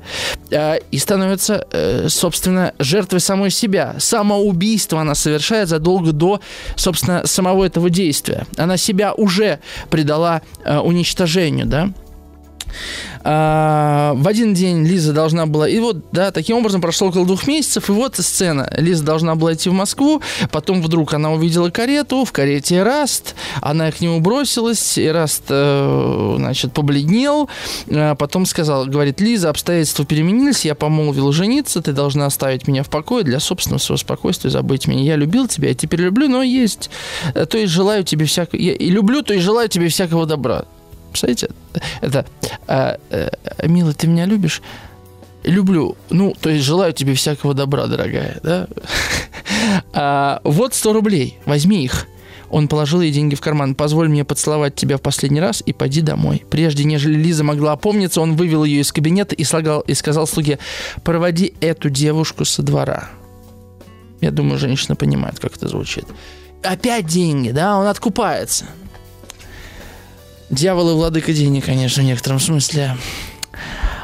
э, 0.50 0.80
и 0.92 0.98
становится, 0.98 1.66
э, 1.72 2.08
собственно, 2.10 2.74
жертвой 2.78 3.22
самой 3.22 3.50
себя. 3.50 3.96
Самоубийство 3.98 5.00
она 5.00 5.16
совершает 5.16 5.70
задолго 5.70 6.12
до, 6.12 6.42
собственно, 6.76 7.26
самого 7.26 7.64
этого 7.64 7.90
действия. 7.90 8.46
Она 8.58 8.76
себя 8.76 9.14
уже 9.14 9.60
предала 9.90 10.42
э, 10.66 10.78
уничтожению, 10.78 11.68
да? 11.68 11.94
А, 13.24 14.14
в 14.16 14.28
один 14.28 14.54
день 14.54 14.86
Лиза 14.86 15.14
должна 15.14 15.46
была... 15.46 15.68
И 15.70 15.80
вот, 15.80 15.98
да, 16.12 16.32
таким 16.32 16.58
образом 16.58 16.82
прошло 16.82 17.10
около 17.10 17.26
двух 17.26 17.48
месяцев, 17.48 17.90
и 17.90 17.92
вот 17.92 18.16
сцена. 18.18 18.72
Лиза 18.78 19.04
должна 19.04 19.36
была 19.36 19.54
идти 19.54 19.70
в 19.70 19.74
Москву, 19.74 20.22
потом 20.52 20.82
вдруг 20.82 21.14
она 21.14 21.32
увидела 21.32 21.70
карету, 21.70 22.26
в 22.26 22.32
карете 22.32 22.78
Эраст, 22.78 23.36
она 23.62 23.92
к 23.92 24.02
нему 24.02 24.20
бросилась, 24.20 24.98
Эраст, 24.98 25.44
э, 25.50 26.36
значит, 26.38 26.74
побледнел, 26.74 27.50
а 27.90 28.16
потом 28.16 28.46
сказал, 28.46 28.86
говорит, 28.86 29.22
Лиза, 29.22 29.50
обстоятельства 29.50 30.06
переменились, 30.06 30.66
я 30.66 30.76
помолвил 30.76 31.32
жениться, 31.32 31.82
ты 31.82 31.92
должна 31.94 32.26
оставить 32.26 32.68
меня 32.68 32.84
в 32.84 32.90
покое 32.90 33.24
для 33.24 33.40
собственного 33.40 33.80
своего 33.80 33.98
спокойствия, 33.98 34.50
забыть 34.50 34.88
меня. 34.88 35.04
Я 35.04 35.16
любил 35.16 35.48
тебя, 35.48 35.70
я 35.70 35.76
теперь 35.76 36.02
люблю, 36.02 36.28
но 36.28 36.42
есть. 36.42 36.90
То 37.34 37.58
есть 37.58 37.72
желаю 37.72 38.04
тебе 38.04 38.26
всякого... 38.26 38.60
Я 38.60 38.76
люблю, 38.78 39.22
то 39.22 39.34
есть 39.34 39.46
желаю 39.46 39.70
тебе 39.70 39.88
всякого 39.88 40.26
добра. 40.26 40.66
Представляете? 41.12 41.50
Это, 42.02 42.26
а, 42.68 42.98
а, 43.10 43.68
милый, 43.68 43.94
ты 43.94 44.08
меня 44.08 44.26
любишь? 44.26 44.62
Люблю. 45.44 45.98
Ну, 46.10 46.36
то 46.40 46.50
есть 46.50 46.64
желаю 46.64 46.94
тебе 46.94 47.14
всякого 47.16 47.54
добра, 47.54 47.88
дорогая, 47.88 48.40
да? 48.44 48.68
А, 49.94 50.42
вот 50.44 50.74
100 50.74 50.94
рублей, 50.94 51.38
возьми 51.46 51.84
их. 51.84 52.08
Он 52.52 52.68
положил 52.68 53.02
ей 53.02 53.12
деньги 53.12 53.36
в 53.36 53.42
карман. 53.42 53.76
«Позволь 53.76 54.10
мне 54.10 54.26
поцеловать 54.26 54.76
тебя 54.76 54.98
в 54.98 55.02
последний 55.02 55.40
раз 55.40 55.64
и 55.66 55.72
пойди 55.72 56.02
домой». 56.02 56.44
Прежде 56.50 56.84
нежели 56.84 57.16
Лиза 57.16 57.44
могла 57.44 57.72
опомниться, 57.72 58.22
он 58.22 58.36
вывел 58.36 58.66
ее 58.66 58.82
из 58.82 58.92
кабинета 58.92 59.36
и, 59.36 59.44
слагал, 59.46 59.82
и 59.82 59.94
сказал 59.94 60.28
слуге, 60.28 60.60
«Проводи 61.04 61.54
эту 61.62 61.90
девушку 61.90 62.44
со 62.44 62.62
двора». 62.62 63.10
Я 64.20 64.32
думаю, 64.32 64.60
женщина 64.60 64.96
понимает, 64.96 65.40
как 65.40 65.56
это 65.56 65.68
звучит. 65.70 66.06
Опять 66.62 67.08
деньги, 67.08 67.52
да? 67.52 67.78
Он 67.78 67.88
откупается. 67.88 68.66
Дьявол 70.52 70.92
и 70.92 70.94
владыка 70.94 71.32
денег, 71.32 71.66
конечно, 71.66 72.04
в 72.04 72.06
некотором 72.06 72.40
смысле. 72.40 72.98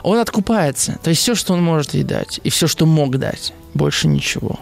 Он 0.04 0.18
откупается. 0.18 0.98
То 1.04 1.10
есть 1.10 1.22
все, 1.22 1.36
что 1.36 1.54
он 1.54 1.62
может 1.62 1.94
ей 1.94 2.04
дать, 2.04 2.40
и 2.44 2.50
все, 2.50 2.68
что 2.68 2.86
мог 2.86 3.18
дать, 3.18 3.54
больше 3.74 4.08
ничего. 4.08 4.58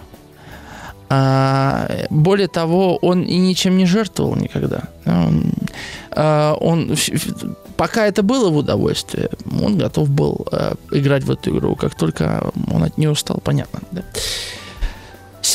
А, 1.08 1.88
более 2.10 2.48
того, 2.48 2.98
он 2.98 3.22
и 3.22 3.38
ничем 3.38 3.78
не 3.78 3.86
жертвовал 3.86 4.36
никогда. 4.36 4.86
Он, 5.06 5.54
а, 6.10 6.56
он, 6.56 6.96
пока 7.78 8.08
это 8.08 8.24
было 8.24 8.50
в 8.50 8.58
удовольствие, 8.58 9.30
он 9.62 9.78
готов 9.78 10.10
был 10.10 10.48
а, 10.52 10.74
играть 10.92 11.24
в 11.24 11.30
эту 11.30 11.56
игру. 11.56 11.76
Как 11.76 11.94
только 11.94 12.50
он 12.72 12.84
от 12.84 12.98
нее 12.98 13.12
устал, 13.12 13.40
понятно. 13.44 13.82
Да? 13.92 14.02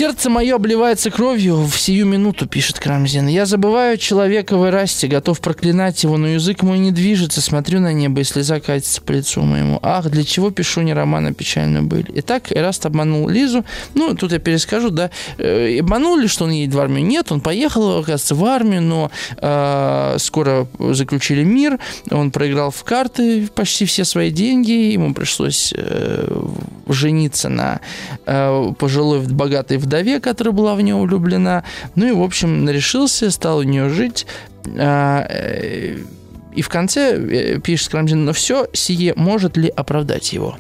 «Сердце 0.01 0.31
мое 0.31 0.57
обливается 0.57 1.11
кровью 1.11 1.67
в 1.67 1.79
сию 1.79 2.07
минуту»,— 2.07 2.47
пишет 2.49 2.81
Крамзин. 2.81 3.27
«Я 3.27 3.45
забываю 3.45 3.99
человека 3.99 4.57
в 4.57 4.67
Эрасте, 4.67 5.09
готов 5.09 5.41
проклинать 5.41 6.03
его, 6.05 6.17
но 6.17 6.27
язык 6.27 6.63
мой 6.63 6.79
не 6.79 6.91
движется, 6.91 7.43
смотрю 7.43 7.81
на 7.81 7.93
небо, 7.93 8.23
и 8.23 8.25
слеза 8.25 8.61
катится 8.61 9.03
по 9.03 9.13
лицу 9.13 9.43
моему. 9.43 9.79
Ах, 9.83 10.09
для 10.09 10.25
чего 10.25 10.51
пишу 10.51 10.81
не 10.81 10.95
роман, 10.95 11.27
а 11.27 11.35
печальную 11.35 11.85
быль?» 11.85 12.07
Итак, 12.15 12.51
Эраст 12.51 12.87
обманул 12.87 13.29
Лизу. 13.29 13.67
Ну, 13.93 14.15
тут 14.15 14.33
я 14.33 14.39
перескажу, 14.39 14.89
да. 14.89 15.11
Э, 15.37 15.79
обманул 15.81 16.27
что 16.29 16.45
он 16.45 16.53
едет 16.53 16.75
в 16.75 16.81
армию? 16.81 17.05
Нет, 17.05 17.31
он 17.31 17.43
поехал, 17.43 17.99
оказывается, 17.99 18.35
в 18.35 18.45
армию, 18.47 18.81
но 18.81 19.11
э, 19.37 20.17
скоро 20.19 20.67
заключили 20.79 21.45
мир, 21.45 21.79
он 22.11 22.31
проиграл 22.31 22.71
в 22.71 22.85
карты 22.85 23.49
почти 23.55 23.85
все 23.85 24.07
свои 24.07 24.31
деньги, 24.31 24.71
ему 24.71 25.13
пришлось 25.13 25.75
э, 25.77 26.27
жениться 26.89 27.51
на 27.51 27.81
э, 28.25 28.73
пожилой 28.79 29.21
богатой 29.21 29.77
вдове, 29.77 29.90
которая 30.21 30.53
была 30.53 30.75
в 30.75 30.81
него 30.81 31.03
влюблена. 31.03 31.65
Ну 31.95 32.07
и, 32.07 32.13
в 32.13 32.23
общем, 32.23 32.69
решился, 32.69 33.31
стал 33.31 33.59
у 33.59 33.63
нее 33.63 33.89
жить. 33.89 34.27
А, 34.79 35.27
э, 35.29 35.99
и 36.55 36.63
в 36.63 36.69
конце 36.69 37.17
э, 37.17 37.61
пишет 37.61 37.91
Крамзин, 37.91 38.25
но 38.25 38.33
все 38.33 38.67
сие 38.73 39.15
может 39.15 39.57
ли 39.57 39.69
оправдать 39.69 40.33
его? 40.33 40.59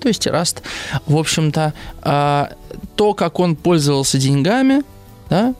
То 0.00 0.08
есть 0.08 0.26
Раст, 0.26 0.62
в 1.06 1.16
общем-то, 1.16 1.74
а, 2.02 2.50
то, 2.96 3.14
как 3.14 3.38
он 3.38 3.54
пользовался 3.54 4.18
деньгами, 4.18 4.82
да, 5.28 5.54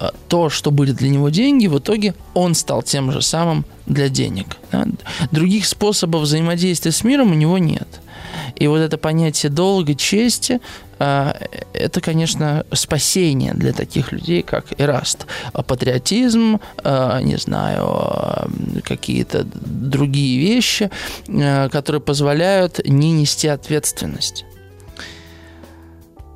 а, 0.00 0.12
то, 0.28 0.50
что 0.50 0.70
были 0.70 0.92
для 0.92 1.08
него 1.08 1.28
деньги, 1.28 1.68
в 1.68 1.78
итоге 1.78 2.14
он 2.34 2.54
стал 2.54 2.82
тем 2.82 3.12
же 3.12 3.22
самым 3.22 3.64
для 3.86 4.08
денег. 4.08 4.56
Да? 4.72 4.86
Других 5.30 5.66
способов 5.66 6.22
взаимодействия 6.22 6.90
с 6.90 7.04
миром 7.04 7.30
у 7.30 7.34
него 7.34 7.58
нет. 7.58 7.88
И 8.56 8.66
вот 8.66 8.78
это 8.78 8.98
понятие 8.98 9.50
долга, 9.50 9.94
чести, 9.94 10.60
это, 11.72 12.00
конечно, 12.00 12.64
спасение 12.72 13.54
для 13.54 13.72
таких 13.72 14.12
людей, 14.12 14.42
как 14.42 14.66
Эраст. 14.78 15.26
А 15.52 15.62
патриотизм, 15.62 16.60
а, 16.82 17.20
не 17.20 17.36
знаю, 17.36 18.50
какие-то 18.84 19.44
другие 19.44 20.38
вещи, 20.38 20.90
которые 21.70 22.00
позволяют 22.00 22.80
не 22.86 23.12
нести 23.12 23.48
ответственность. 23.48 24.44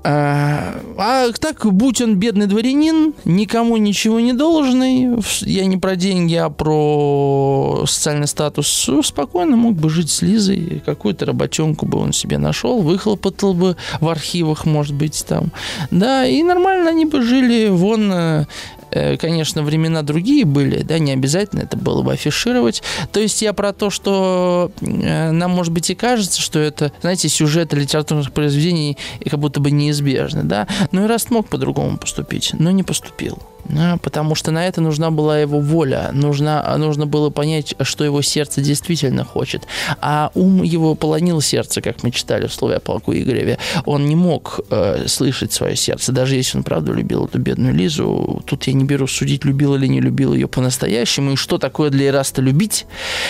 А, 0.04 0.80
а 0.96 1.32
так, 1.32 1.66
будь 1.66 2.00
он 2.00 2.16
бедный 2.16 2.46
дворянин, 2.46 3.14
никому 3.24 3.76
ничего 3.76 4.20
не 4.20 4.32
должный, 4.32 5.20
я 5.40 5.66
не 5.66 5.76
про 5.76 5.96
деньги, 5.96 6.34
а 6.36 6.50
про 6.50 7.84
социальный 7.86 8.28
статус, 8.28 8.88
спокойно 9.02 9.56
мог 9.56 9.74
бы 9.74 9.90
жить 9.90 10.10
с 10.10 10.22
Лизой, 10.22 10.82
какую-то 10.86 11.26
работенку 11.26 11.84
бы 11.84 11.98
он 11.98 12.12
себе 12.12 12.38
нашел, 12.38 12.80
выхлопотал 12.80 13.54
бы 13.54 13.76
в 14.00 14.08
архивах, 14.08 14.66
может 14.66 14.94
быть, 14.94 15.24
там. 15.28 15.50
Да, 15.90 16.24
и 16.26 16.42
нормально 16.42 16.90
они 16.90 17.04
бы 17.04 17.20
жили, 17.22 17.68
вон, 17.68 18.12
э, 18.12 18.46
конечно, 18.90 19.62
времена 19.62 20.02
другие 20.02 20.44
были, 20.44 20.82
да, 20.82 20.98
не 20.98 21.12
обязательно 21.12 21.60
это 21.60 21.76
было 21.76 22.02
бы 22.02 22.12
афишировать. 22.12 22.82
То 23.12 23.20
есть 23.20 23.42
я 23.42 23.52
про 23.52 23.72
то, 23.72 23.90
что 23.90 24.70
э, 24.80 25.30
нам, 25.30 25.50
может 25.50 25.72
быть, 25.72 25.90
и 25.90 25.94
кажется, 25.94 26.40
что 26.40 26.58
это, 26.58 26.92
знаете, 27.00 27.28
сюжеты 27.28 27.76
литературных 27.76 28.32
произведений 28.32 28.96
как 29.28 29.38
будто 29.38 29.60
бы 29.60 29.70
неизбежны, 29.70 30.42
да. 30.44 30.66
Но 30.92 31.04
и 31.04 31.08
раз 31.08 31.30
мог 31.30 31.48
по-другому 31.48 31.98
поступить, 31.98 32.52
но 32.58 32.70
не 32.70 32.82
поступил. 32.82 33.38
Да, 33.68 33.98
потому 34.02 34.34
что 34.34 34.50
на 34.50 34.66
это 34.66 34.80
нужна 34.80 35.10
была 35.10 35.38
его 35.38 35.60
воля, 35.60 36.10
нужно, 36.12 36.74
нужно 36.78 37.06
было 37.06 37.30
понять, 37.30 37.74
что 37.82 38.04
его 38.04 38.22
сердце 38.22 38.62
действительно 38.62 39.24
хочет. 39.24 39.66
А 40.00 40.30
ум 40.34 40.62
его 40.62 40.94
полонил 40.94 41.40
сердце, 41.40 41.82
как 41.82 42.02
мы 42.02 42.10
читали 42.10 42.46
в 42.46 42.52
слове 42.52 42.76
о 42.76 42.80
полку 42.80 43.12
Игореве. 43.12 43.58
Он 43.84 44.06
не 44.06 44.16
мог 44.16 44.60
э, 44.70 45.06
слышать 45.06 45.52
свое 45.52 45.76
сердце, 45.76 46.12
даже 46.12 46.36
если 46.36 46.58
он 46.58 46.64
правда 46.64 46.92
любил 46.92 47.26
эту 47.26 47.38
бедную 47.38 47.74
Лизу. 47.74 48.42
Тут 48.46 48.64
я 48.64 48.72
не 48.72 48.84
беру 48.84 49.06
судить, 49.06 49.44
любил 49.44 49.74
или 49.74 49.86
не 49.86 50.00
любил 50.00 50.32
ее 50.32 50.48
по-настоящему, 50.48 51.32
и 51.32 51.36
что 51.36 51.58
такое 51.58 51.90
для 51.90 52.08
Ираста 52.08 52.40
любить, 52.40 52.86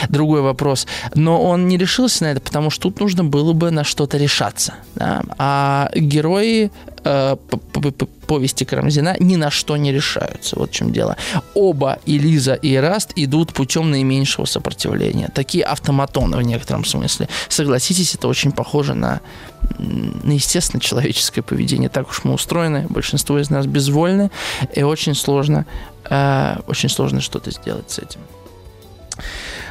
другой 0.09 0.43
вопрос. 0.43 0.87
Но 1.15 1.43
он 1.43 1.67
не 1.67 1.77
решился 1.77 2.25
на 2.25 2.29
это, 2.29 2.41
потому 2.41 2.71
что 2.71 2.85
тут 2.85 3.01
нужно 3.01 3.25
было 3.25 3.53
бы 3.53 3.71
на 3.71 3.83
что-то 3.83 4.19
решаться. 4.19 4.75
Да? 4.95 5.23
А 5.37 5.91
герои 5.95 6.71
э, 7.05 7.37
повести 8.27 8.65
Карамзина 8.65 9.17
ни 9.21 9.37
на 9.37 9.51
что 9.51 9.77
не 9.77 9.93
решаются. 9.93 10.59
Вот 10.59 10.71
в 10.71 10.73
чем 10.73 10.93
дело. 10.93 11.17
Оба, 11.55 11.99
и 12.07 12.19
Лиза, 12.19 12.55
и 12.55 12.77
Раст, 12.77 13.13
идут 13.17 13.53
путем 13.53 13.91
наименьшего 13.91 14.45
сопротивления. 14.45 15.31
Такие 15.35 15.65
автоматоны 15.65 16.37
в 16.37 16.43
некотором 16.43 16.85
смысле. 16.85 17.29
Согласитесь, 17.49 18.15
это 18.15 18.29
очень 18.29 18.53
похоже 18.53 18.95
на, 18.95 19.21
на 19.79 20.33
естественно 20.33 20.81
человеческое 20.81 21.43
поведение. 21.43 21.89
Так 21.89 22.11
уж 22.11 22.25
мы 22.25 22.35
устроены. 22.35 22.87
Большинство 22.89 23.39
из 23.39 23.51
нас 23.51 23.67
безвольны. 23.67 24.31
И 24.75 24.83
очень 24.83 25.15
сложно, 25.15 25.67
э, 26.11 26.57
очень 26.67 26.89
сложно 26.89 27.21
что-то 27.21 27.51
сделать 27.51 27.91
с 27.91 27.99
этим. 27.99 28.21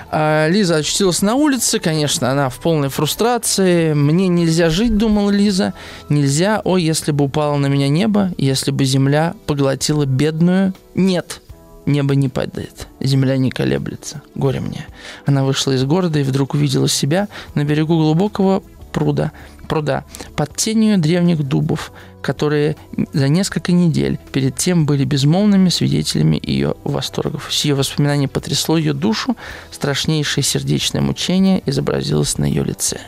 А 0.10 0.48
Лиза 0.48 0.78
очутилась 0.78 1.22
на 1.22 1.36
улице, 1.36 1.80
конечно, 1.80 2.32
она 2.32 2.50
в 2.50 2.60
полной 2.60 2.90
фрустрации. 2.90 3.94
Мне 3.94 4.28
нельзя 4.28 4.70
жить, 4.70 4.98
думала 4.98 5.32
Лиза. 5.32 5.74
Нельзя, 6.10 6.62
о, 6.64 6.78
если 6.78 7.12
бы 7.12 7.26
упало 7.26 7.58
на 7.58 7.68
меня 7.68 7.90
небо, 7.90 8.32
если 8.38 8.72
бы 8.72 8.86
земля 8.86 9.36
поглотила 9.46 10.06
бедную. 10.06 10.74
Нет, 10.96 11.42
небо 11.86 12.16
не 12.16 12.30
падает, 12.30 12.88
земля 13.02 13.38
не 13.38 13.52
колеблется. 13.52 14.22
Горе 14.34 14.62
мне. 14.62 14.86
Она 15.26 15.44
вышла 15.44 15.74
из 15.74 15.84
города 15.84 16.20
и 16.20 16.24
вдруг 16.24 16.54
увидела 16.54 16.88
себя 16.88 17.28
на 17.54 17.66
берегу 17.66 17.98
глубокого 17.98 18.64
пруда, 18.94 19.32
пруда 19.68 20.06
под 20.36 20.56
тенью 20.56 20.98
древних 20.98 21.44
дубов, 21.44 21.92
которые 22.22 22.76
за 23.14 23.30
несколько 23.30 23.72
недель 23.72 24.20
перед 24.32 24.56
тем 24.56 24.86
были 24.86 25.06
безмолвными 25.06 25.70
свидетелями 25.70 26.40
ее 26.42 26.76
восторгов. 26.84 27.54
С 27.54 27.66
ее 27.66 27.76
воспоминаний 27.76 28.28
потрясло 28.28 28.78
ее 28.78 28.94
душу, 28.94 29.36
страшнейшее 29.72 30.44
сердечное 30.44 31.02
мучение 31.02 31.62
изобразилось 31.66 32.38
на 32.38 32.46
ее 32.46 32.64
лице. 32.64 33.00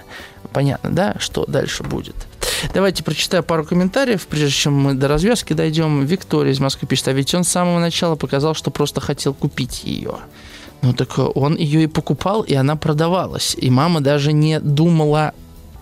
Понятно, 0.54 0.90
да, 0.90 1.16
что 1.20 1.46
дальше 1.46 1.84
будет? 1.84 2.16
Давайте 2.74 3.04
прочитаю 3.04 3.44
пару 3.44 3.64
комментариев, 3.64 4.26
прежде 4.28 4.52
чем 4.52 4.74
мы 4.74 4.94
до 4.94 5.08
развязки 5.08 5.54
дойдем. 5.54 6.06
Виктория 6.06 6.52
из 6.52 6.60
Москвы 6.60 6.88
пишет, 6.88 7.10
а 7.10 7.14
ведь 7.14 7.34
он 7.34 7.44
с 7.44 7.50
самого 7.50 7.80
начала 7.80 8.16
показал, 8.16 8.54
что 8.56 8.72
просто 8.72 9.00
хотел 9.00 9.34
купить 9.34 9.84
ее. 9.84 10.16
Ну 10.82 10.94
так 10.94 11.18
он 11.36 11.56
ее 11.56 11.84
и 11.84 11.88
покупал, 11.88 12.42
и 12.42 12.54
она 12.54 12.76
продавалась. 12.76 13.56
И 13.60 13.70
мама 13.70 14.02
даже 14.02 14.34
не 14.34 14.60
думала 14.60 15.34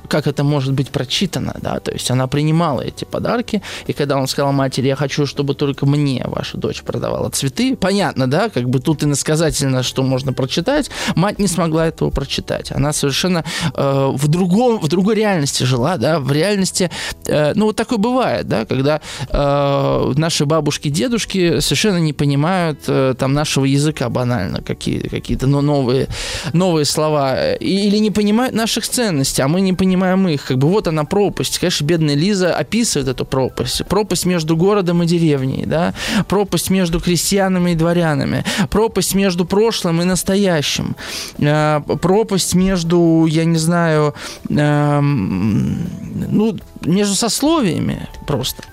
как 0.08 0.28
это 0.28 0.43
может 0.43 0.74
быть 0.74 0.89
прочитано, 0.89 1.55
да, 1.62 1.80
то 1.80 1.91
есть 1.91 2.10
она 2.12 2.28
принимала 2.28 2.82
эти 2.82 3.05
подарки, 3.05 3.62
и 3.88 3.93
когда 3.93 4.18
он 4.18 4.28
сказал 4.28 4.51
матери, 4.51 4.88
я 4.88 4.95
хочу, 4.95 5.26
чтобы 5.26 5.53
только 5.55 5.86
мне 5.86 6.24
ваша 6.26 6.58
дочь 6.58 6.82
продавала 6.82 7.30
цветы, 7.30 7.76
понятно, 7.76 8.28
да, 8.28 8.49
как 8.49 8.70
бы 8.70 8.80
тут 8.80 9.03
иносказательно, 9.03 9.84
что 9.84 10.03
можно 10.03 10.34
прочитать, 10.34 10.89
мать 11.16 11.39
не 11.39 11.47
смогла 11.47 11.88
этого 11.88 12.10
прочитать, 12.10 12.72
она 12.72 12.93
совершенно 12.93 13.43
э, 13.74 14.12
в 14.14 14.28
другом, 14.28 14.80
в 14.80 14.88
другой 14.88 15.16
реальности 15.16 15.64
жила, 15.64 15.97
да, 15.97 16.20
в 16.20 16.32
реальности, 16.32 16.89
ну 17.28 17.65
вот 17.65 17.75
такое 17.75 17.97
бывает, 17.97 18.47
да, 18.47 18.65
когда 18.65 19.01
э, 19.30 20.13
наши 20.15 20.45
бабушки, 20.45 20.89
дедушки 20.89 21.59
совершенно 21.59 21.97
не 21.97 22.13
понимают 22.13 22.80
э, 22.88 23.15
там 23.17 23.34
нашего 23.34 23.65
языка 23.65 24.09
банально, 24.09 24.61
какие, 24.61 24.99
какие-то 24.99 25.47
ну, 25.47 25.61
новые, 25.61 26.07
новые 26.53 26.86
слова, 26.86 27.53
или 27.55 27.97
не 27.97 28.11
понимают 28.11 28.55
наших 28.55 28.88
ценностей, 28.88 29.41
а 29.41 29.47
мы 29.47 29.61
не 29.61 29.73
понимаем 29.73 30.28
их. 30.28 30.45
Как 30.45 30.57
бы 30.57 30.67
вот 30.67 30.88
она 30.88 31.03
пропасть. 31.03 31.59
Конечно, 31.59 31.86
бедная 31.86 32.15
Лиза 32.15 32.55
описывает 32.55 33.09
эту 33.09 33.25
пропасть. 33.25 33.86
Пропасть 33.86 34.25
между 34.25 34.55
городом 34.55 35.03
и 35.03 35.05
деревней, 35.05 35.65
да? 35.65 35.93
Пропасть 36.28 36.69
между 36.69 36.99
крестьянами 36.99 37.71
и 37.71 37.75
дворянами. 37.75 38.43
Пропасть 38.69 39.15
между 39.15 39.45
прошлым 39.45 40.01
и 40.01 40.05
настоящим. 40.05 40.95
Э, 41.39 41.82
пропасть 42.01 42.55
между, 42.55 43.25
я 43.30 43.45
не 43.45 43.57
знаю, 43.57 44.13
э, 44.49 44.99
ну, 45.01 46.57
между 46.84 47.15
сословиями 47.15 48.07
просто 48.25 48.63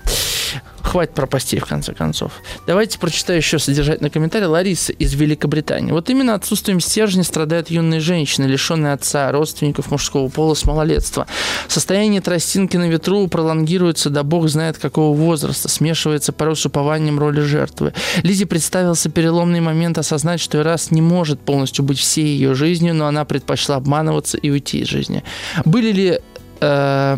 хватит 0.95 1.13
пропастей, 1.13 1.59
в 1.59 1.65
конце 1.65 1.93
концов. 1.93 2.31
Давайте 2.67 2.99
прочитаю 2.99 3.39
еще 3.39 3.59
содержательный 3.59 4.09
комментарий 4.09 4.45
Ларисы 4.45 4.93
из 4.93 5.13
Великобритании. 5.13 5.91
Вот 5.91 6.09
именно 6.09 6.35
отсутствием 6.35 6.79
стержня 6.79 7.23
страдают 7.23 7.69
юные 7.69 7.99
женщины, 7.99 8.45
лишенные 8.45 8.93
отца, 8.93 9.29
родственников 9.31 9.91
мужского 9.91 10.29
пола 10.29 10.53
с 10.53 10.63
малолетства. 10.63 11.27
Состояние 11.67 12.21
тростинки 12.21 12.77
на 12.77 12.87
ветру 12.87 13.27
пролонгируется 13.27 14.09
до 14.09 14.23
бог 14.23 14.47
знает 14.47 14.77
какого 14.77 15.15
возраста, 15.15 15.67
смешивается 15.67 16.31
порой 16.31 16.55
с 16.55 16.65
упованием 16.65 17.19
роли 17.19 17.41
жертвы. 17.41 17.93
Лизе 18.23 18.45
представился 18.45 19.09
переломный 19.09 19.59
момент 19.59 19.97
осознать, 19.97 20.39
что 20.39 20.63
раз 20.63 20.91
не 20.91 21.01
может 21.01 21.39
полностью 21.41 21.83
быть 21.83 21.99
всей 21.99 22.27
ее 22.27 22.53
жизнью, 22.53 22.93
но 22.93 23.07
она 23.07 23.25
предпочла 23.25 23.75
обманываться 23.75 24.37
и 24.37 24.49
уйти 24.49 24.79
из 24.79 24.87
жизни. 24.87 25.23
Были 25.65 25.91
ли 25.91 26.19
э, 26.59 27.17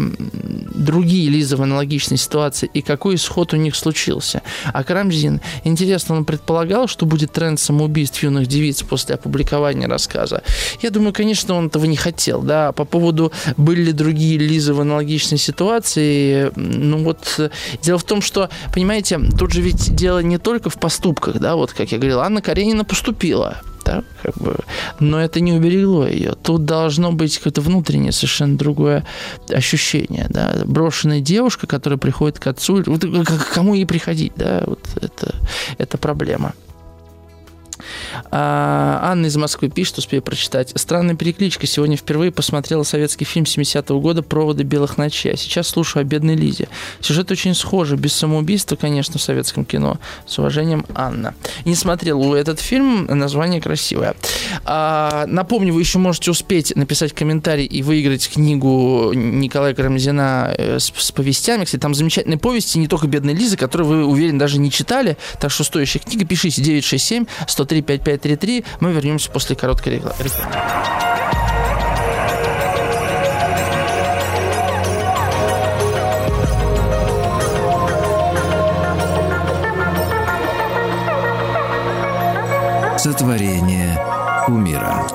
другие 0.75 1.29
Лизы 1.29 1.57
в 1.57 1.61
аналогичной 1.61 2.17
ситуации 2.17 2.69
и 2.73 2.81
какой 2.81 3.15
исход 3.15 3.53
у 3.53 3.57
них 3.57 3.75
случился. 3.75 4.41
А 4.73 4.83
Карамзин, 4.83 5.41
интересно, 5.63 6.15
он 6.15 6.25
предполагал, 6.25 6.87
что 6.87 7.05
будет 7.05 7.31
тренд 7.31 7.59
самоубийств 7.59 8.21
юных 8.23 8.47
девиц 8.47 8.83
после 8.83 9.15
опубликования 9.15 9.87
рассказа. 9.87 10.43
Я 10.81 10.89
думаю, 10.89 11.13
конечно, 11.13 11.55
он 11.55 11.67
этого 11.67 11.85
не 11.85 11.97
хотел. 11.97 12.41
Да? 12.41 12.71
По 12.71 12.85
поводу, 12.85 13.31
были 13.57 13.83
ли 13.83 13.91
другие 13.91 14.37
Лизы 14.37 14.73
в 14.73 14.81
аналогичной 14.81 15.37
ситуации, 15.37 16.51
ну 16.55 17.03
вот, 17.03 17.39
дело 17.81 17.97
в 17.97 18.03
том, 18.03 18.21
что, 18.21 18.49
понимаете, 18.73 19.19
тут 19.37 19.51
же 19.51 19.61
ведь 19.61 19.95
дело 19.95 20.19
не 20.19 20.37
только 20.37 20.69
в 20.69 20.79
поступках, 20.79 21.39
да, 21.39 21.55
вот 21.55 21.73
как 21.73 21.91
я 21.91 21.97
говорил, 21.97 22.19
Анна 22.19 22.41
Каренина 22.41 22.85
поступила 22.85 23.57
да, 23.87 24.03
как 24.21 24.37
бы, 24.37 24.57
но 24.99 25.19
это 25.19 25.39
не 25.39 25.53
уберегло 25.53 26.07
ее. 26.07 26.33
Тут 26.43 26.65
должно 26.65 27.11
быть 27.11 27.37
какое-то 27.37 27.61
внутреннее 27.61 28.11
совершенно 28.11 28.57
другое 28.57 29.05
ощущение, 29.49 30.27
да, 30.29 30.53
брошенная 30.65 31.21
девушка, 31.21 31.67
которая 31.67 31.97
приходит 31.97 32.39
к 32.39 32.47
отцу, 32.47 32.83
вот, 32.85 33.01
к 33.01 33.53
кому 33.53 33.75
ей 33.75 33.85
приходить, 33.85 34.33
да, 34.35 34.63
вот 34.65 34.81
это, 35.01 35.35
это 35.77 35.97
проблема. 35.97 36.53
А, 38.31 38.99
Анна 39.03 39.27
из 39.27 39.37
Москвы 39.37 39.69
пишет, 39.69 39.97
успею 39.97 40.21
прочитать. 40.21 40.71
Странная 40.75 41.15
перекличка. 41.15 41.67
Сегодня 41.67 41.97
впервые 41.97 42.31
посмотрела 42.31 42.83
советский 42.83 43.25
фильм 43.25 43.45
70-го 43.45 43.99
года 43.99 44.23
«Проводы 44.23 44.63
белых 44.63 44.97
ночей». 44.97 45.33
А 45.33 45.37
сейчас 45.37 45.67
слушаю 45.67 46.01
о 46.01 46.03
бедной 46.03 46.35
Лизе. 46.35 46.67
Сюжет 46.99 47.31
очень 47.31 47.53
схожий. 47.53 47.97
Без 47.97 48.13
самоубийства, 48.13 48.75
конечно, 48.75 49.19
в 49.19 49.21
советском 49.21 49.65
кино. 49.65 49.99
С 50.25 50.37
уважением, 50.39 50.85
Анна. 50.95 51.33
Не 51.65 51.75
смотрел 51.75 52.33
этот 52.33 52.59
фильм. 52.59 53.05
Название 53.05 53.61
красивое. 53.61 54.15
А, 54.65 55.25
напомню, 55.27 55.73
вы 55.73 55.81
еще 55.81 55.99
можете 55.99 56.31
успеть 56.31 56.75
написать 56.75 57.13
комментарий 57.13 57.65
и 57.65 57.81
выиграть 57.81 58.29
книгу 58.29 59.11
Николая 59.13 59.73
Карамзина 59.73 60.55
э, 60.57 60.79
с, 60.79 60.91
с 60.95 61.11
повестями. 61.11 61.65
Кстати, 61.65 61.81
там 61.81 61.93
замечательные 61.93 62.37
повести, 62.37 62.77
не 62.77 62.87
только 62.87 63.07
«Бедная 63.07 63.33
Лиза», 63.33 63.57
которые 63.57 63.87
вы, 63.87 64.05
уверен, 64.05 64.37
даже 64.37 64.59
не 64.59 64.71
читали. 64.71 65.17
Так 65.39 65.51
что 65.51 65.63
стоящая 65.63 65.99
книга. 65.99 66.25
Пишите 66.25 66.61
967 66.61 67.25
103 67.47 67.76
5533. 67.81 68.65
Мы 68.79 68.91
вернемся 68.93 69.29
после 69.31 69.55
короткой 69.55 69.95
рекламы. 69.95 70.15
Сотворение 82.97 83.97
умира. 84.47 85.05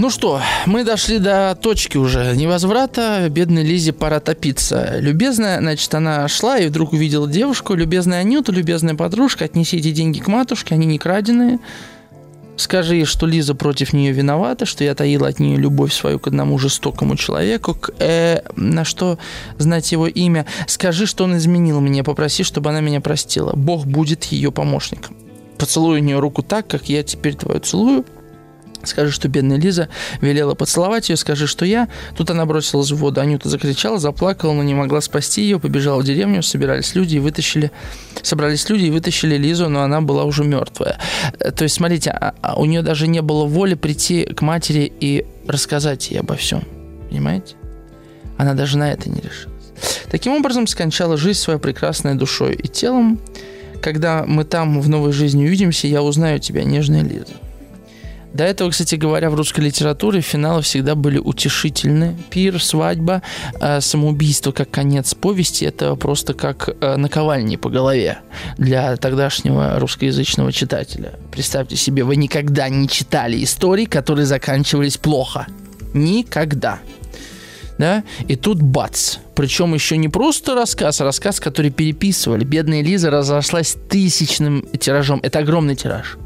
Ну 0.00 0.08
что, 0.08 0.40
мы 0.64 0.82
дошли 0.82 1.18
до 1.18 1.54
точки 1.60 1.98
уже 1.98 2.34
невозврата. 2.34 3.28
Бедной 3.28 3.62
Лизе 3.62 3.92
пора 3.92 4.18
топиться. 4.18 4.98
Любезная, 4.98 5.60
значит, 5.60 5.94
она 5.94 6.26
шла 6.26 6.58
и 6.58 6.68
вдруг 6.68 6.94
увидела 6.94 7.28
девушку. 7.28 7.74
Любезная 7.74 8.20
Анюта, 8.20 8.50
любезная 8.50 8.94
подружка, 8.94 9.44
отнеси 9.44 9.76
эти 9.76 9.90
деньги 9.90 10.18
к 10.18 10.26
матушке, 10.26 10.74
они 10.74 10.86
не 10.86 10.96
краденые 10.96 11.58
Скажи 12.56 12.94
ей, 12.96 13.04
что 13.04 13.26
Лиза 13.26 13.54
против 13.54 13.92
нее 13.92 14.12
виновата, 14.12 14.64
что 14.64 14.84
я 14.84 14.94
таила 14.94 15.28
от 15.28 15.38
нее 15.38 15.58
любовь 15.58 15.92
свою 15.92 16.18
к 16.18 16.28
одному 16.28 16.58
жестокому 16.58 17.16
человеку, 17.16 17.74
к, 17.74 17.90
э, 17.98 18.40
на 18.56 18.86
что 18.86 19.18
знать 19.58 19.92
его 19.92 20.06
имя. 20.06 20.46
Скажи, 20.66 21.04
что 21.04 21.24
он 21.24 21.36
изменил 21.36 21.78
меня, 21.80 22.04
попроси, 22.04 22.42
чтобы 22.42 22.70
она 22.70 22.80
меня 22.80 23.02
простила. 23.02 23.52
Бог 23.54 23.84
будет 23.84 24.24
ее 24.24 24.50
помощником. 24.50 25.14
Поцелуй 25.58 26.00
у 26.00 26.02
нее 26.02 26.18
руку 26.20 26.42
так, 26.42 26.66
как 26.66 26.88
я 26.88 27.02
теперь 27.02 27.34
твою 27.34 27.60
целую. 27.60 28.06
Скажи, 28.84 29.12
что 29.12 29.28
бедная 29.28 29.58
Лиза 29.58 29.88
велела 30.20 30.54
поцеловать 30.54 31.08
ее, 31.10 31.16
скажи, 31.16 31.46
что 31.46 31.64
я. 31.64 31.88
Тут 32.16 32.30
она 32.30 32.46
бросилась 32.46 32.90
в 32.90 32.96
воду. 32.96 33.20
Анюта 33.20 33.48
закричала, 33.48 33.98
заплакала, 33.98 34.52
но 34.52 34.62
не 34.62 34.74
могла 34.74 35.00
спасти 35.00 35.42
ее, 35.42 35.60
побежала 35.60 36.00
в 36.00 36.04
деревню, 36.04 36.42
собирались 36.42 36.94
люди 36.94 37.16
и 37.16 37.18
вытащили... 37.18 37.70
Собрались 38.22 38.68
люди 38.68 38.86
и 38.86 38.90
вытащили 38.90 39.36
Лизу, 39.36 39.68
но 39.68 39.82
она 39.82 40.00
была 40.00 40.24
уже 40.24 40.44
мертвая. 40.44 40.98
Э, 41.38 41.50
то 41.50 41.64
есть, 41.64 41.76
смотрите, 41.76 42.10
а, 42.10 42.34
а 42.42 42.58
у 42.58 42.64
нее 42.64 42.82
даже 42.82 43.06
не 43.06 43.22
было 43.22 43.44
воли 43.44 43.74
прийти 43.74 44.24
к 44.24 44.42
матери 44.42 44.92
и 45.00 45.26
рассказать 45.46 46.10
ей 46.10 46.20
обо 46.20 46.36
всем. 46.36 46.62
Понимаете? 47.08 47.54
Она 48.38 48.54
даже 48.54 48.78
на 48.78 48.90
это 48.92 49.10
не 49.10 49.20
решилась. 49.20 49.50
Таким 50.10 50.32
образом, 50.32 50.66
скончала 50.66 51.16
жизнь 51.16 51.38
своей 51.38 51.60
прекрасной 51.60 52.14
душой 52.14 52.54
и 52.54 52.68
телом. 52.68 53.20
Когда 53.82 54.24
мы 54.26 54.44
там 54.44 54.80
в 54.80 54.88
новой 54.88 55.12
жизни 55.12 55.44
увидимся, 55.44 55.86
я 55.86 56.02
узнаю 56.02 56.38
тебя, 56.38 56.64
нежная 56.64 57.02
Лиза. 57.02 57.34
До 58.32 58.44
этого, 58.44 58.70
кстати 58.70 58.94
говоря, 58.94 59.28
в 59.28 59.34
русской 59.34 59.60
литературе 59.60 60.20
финалы 60.20 60.62
всегда 60.62 60.94
были 60.94 61.18
утешительны. 61.18 62.16
Пир, 62.30 62.62
свадьба, 62.62 63.22
э, 63.60 63.80
самоубийство 63.80 64.52
как 64.52 64.70
конец 64.70 65.14
повести– 65.14 65.64
это 65.66 65.96
просто 65.96 66.34
как 66.34 66.68
э, 66.80 66.96
наковальни 66.96 67.56
по 67.56 67.70
голове 67.70 68.18
для 68.56 68.96
тогдашнего 68.96 69.80
русскоязычного 69.80 70.52
читателя. 70.52 71.14
Представьте 71.32 71.76
себе, 71.76 72.04
вы 72.04 72.16
никогда 72.16 72.68
не 72.68 72.88
читали 72.88 73.42
истории, 73.42 73.84
которые 73.84 74.26
заканчивались 74.26 74.96
плохо. 74.96 75.46
Никогда. 75.92 76.78
Да? 77.78 78.04
И 78.28 78.36
тут 78.36 78.62
бац. 78.62 79.16
Причем 79.34 79.74
еще 79.74 79.96
не 79.96 80.08
просто 80.08 80.54
рассказ, 80.54 81.00
а 81.00 81.04
рассказ, 81.04 81.40
который 81.40 81.70
переписывали. 81.70 82.44
Бедная 82.44 82.82
Лиза 82.82 83.10
разошлась 83.10 83.76
тысячным 83.88 84.66
тиражом. 84.78 85.18
Это 85.22 85.40
огромный 85.40 85.74
тираж 85.74 86.16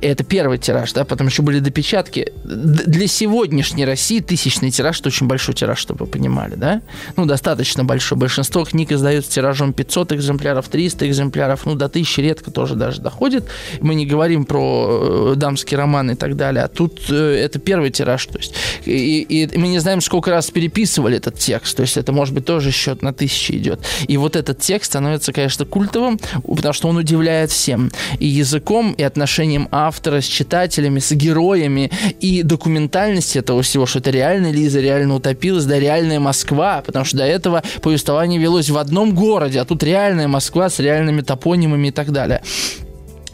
это 0.00 0.24
первый 0.24 0.58
тираж, 0.58 0.92
да, 0.92 1.04
потом 1.04 1.26
еще 1.26 1.42
были 1.42 1.58
допечатки. 1.58 2.32
Для 2.44 3.06
сегодняшней 3.06 3.84
России 3.84 4.20
тысячный 4.20 4.70
тираж– 4.70 5.00
это 5.00 5.08
очень 5.08 5.26
большой 5.26 5.54
тираж, 5.54 5.78
чтобы 5.78 6.06
вы 6.06 6.10
понимали, 6.10 6.54
да? 6.54 6.82
Ну, 7.16 7.26
достаточно 7.26 7.84
большой. 7.84 8.18
Большинство 8.18 8.64
книг 8.64 8.92
издаются 8.92 9.30
тиражом 9.30 9.72
500 9.72 10.12
экземпляров, 10.12 10.68
300 10.68 11.08
экземпляров, 11.08 11.66
ну, 11.66 11.74
до 11.74 11.86
1000 11.86 12.22
редко 12.22 12.50
тоже 12.50 12.74
даже 12.74 13.00
доходит. 13.00 13.44
Мы 13.80 13.94
не 13.94 14.06
говорим 14.06 14.44
про 14.44 15.32
э, 15.32 15.34
дамский 15.36 15.76
роман 15.76 16.10
и 16.10 16.14
так 16.14 16.36
далее, 16.36 16.64
а 16.64 16.68
тут 16.68 17.00
э, 17.10 17.42
это 17.44 17.58
первый 17.58 17.90
тираж, 17.90 18.24
то 18.26 18.38
есть. 18.38 18.54
И, 18.84 19.20
и 19.22 19.58
мы 19.58 19.68
не 19.68 19.78
знаем, 19.78 20.00
сколько 20.00 20.30
раз 20.30 20.50
переписывали 20.50 21.18
этот 21.18 21.38
текст, 21.38 21.76
то 21.76 21.82
есть 21.82 21.96
это, 21.96 22.12
может 22.12 22.34
быть, 22.34 22.44
тоже 22.44 22.70
счет 22.70 23.02
на 23.02 23.12
тысячи 23.12 23.52
идет. 23.52 23.80
И 24.08 24.16
вот 24.16 24.36
этот 24.36 24.60
текст 24.60 24.90
становится, 24.90 25.32
конечно, 25.32 25.64
культовым, 25.64 26.18
потому 26.44 26.72
что 26.72 26.88
он 26.88 26.96
удивляет 26.96 27.50
всем. 27.50 27.90
И 28.18 28.26
языком, 28.26 28.92
и 28.92 29.02
отношением 29.02 29.68
автора, 29.70 29.89
автора, 29.90 30.20
с 30.20 30.24
читателями, 30.24 31.00
с 31.00 31.10
героями 31.12 31.90
и 32.20 32.44
документальность 32.44 33.34
этого 33.34 33.62
всего, 33.62 33.86
что 33.86 33.98
это 33.98 34.10
реально 34.10 34.52
Лиза 34.52 34.80
реально 34.80 35.16
утопилась, 35.16 35.64
да, 35.64 35.80
реальная 35.80 36.20
Москва, 36.20 36.80
потому 36.86 37.04
что 37.04 37.18
до 37.18 37.24
этого 37.24 37.62
повествование 37.82 38.40
велось 38.40 38.70
в 38.70 38.78
одном 38.78 39.14
городе, 39.14 39.60
а 39.60 39.64
тут 39.64 39.82
реальная 39.82 40.28
Москва 40.28 40.70
с 40.70 40.78
реальными 40.78 41.22
топонимами 41.22 41.88
и 41.88 41.90
так 41.90 42.12
далее. 42.12 42.40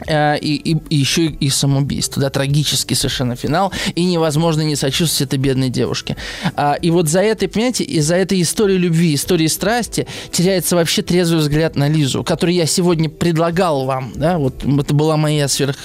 Э, 0.05 0.37
и, 0.37 0.55
и, 0.55 0.77
и 0.89 0.95
еще 0.95 1.25
и 1.25 1.49
самоубийство, 1.49 2.21
да, 2.21 2.29
трагический 2.29 2.95
совершенно 2.95 3.35
финал, 3.35 3.71
и 3.95 4.05
невозможно 4.05 4.61
не 4.61 4.75
сочувствовать 4.75 5.29
этой 5.33 5.39
бедной 5.39 5.69
девушке. 5.69 6.15
А, 6.55 6.73
и 6.73 6.91
вот 6.91 7.09
за 7.09 7.21
этой, 7.21 7.47
понимаете, 7.47 7.83
из-за 7.83 8.15
этой 8.15 8.41
истории 8.41 8.75
любви, 8.75 9.15
истории 9.15 9.47
страсти 9.47 10.07
теряется 10.31 10.75
вообще 10.75 11.01
трезвый 11.01 11.41
взгляд 11.41 11.75
на 11.75 11.87
Лизу, 11.87 12.23
который 12.23 12.55
я 12.55 12.65
сегодня 12.65 13.09
предлагал 13.09 13.85
вам, 13.85 14.13
да, 14.15 14.37
вот 14.37 14.63
это 14.63 14.93
была 14.93 15.17
моя 15.17 15.47
сверх 15.47 15.77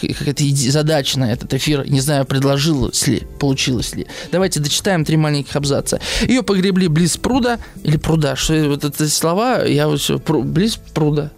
задача 0.43 1.19
на 1.19 1.33
этот 1.33 1.55
эфир, 1.55 1.89
не 1.89 2.01
знаю, 2.01 2.27
предложилось 2.27 3.07
ли, 3.07 3.23
получилось 3.41 3.95
ли. 3.95 4.07
Давайте 4.31 4.61
дочитаем 4.61 5.05
три 5.05 5.17
маленьких 5.17 5.55
абзаца. 5.57 6.01
Ее 6.23 6.43
погребли 6.43 6.89
близ 6.89 7.17
пруда, 7.17 7.59
или 7.83 7.97
пруда, 7.97 8.37
что 8.37 8.69
вот 8.69 8.85
эти 8.85 9.09
слова, 9.09 9.65
я 9.65 9.89
вот 9.89 10.01
все, 10.01 10.19
близ 10.19 10.79
пруда, 10.93 11.31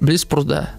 близ 0.00 0.24
пруда. 0.24 0.78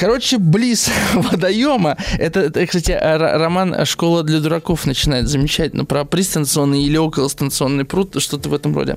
Короче, 0.00 0.38
близ 0.38 0.88
водоема, 1.14 1.98
это, 2.18 2.40
это, 2.40 2.66
кстати, 2.66 2.98
роман 2.98 3.84
«Школа 3.84 4.22
для 4.22 4.40
дураков» 4.40 4.86
начинает 4.86 5.28
замечательно 5.28 5.84
про 5.84 6.06
пристанционный 6.06 6.84
или 6.84 6.96
околостанционный 6.96 7.84
пруд, 7.84 8.16
что-то 8.18 8.48
в 8.48 8.54
этом 8.54 8.74
роде. 8.74 8.96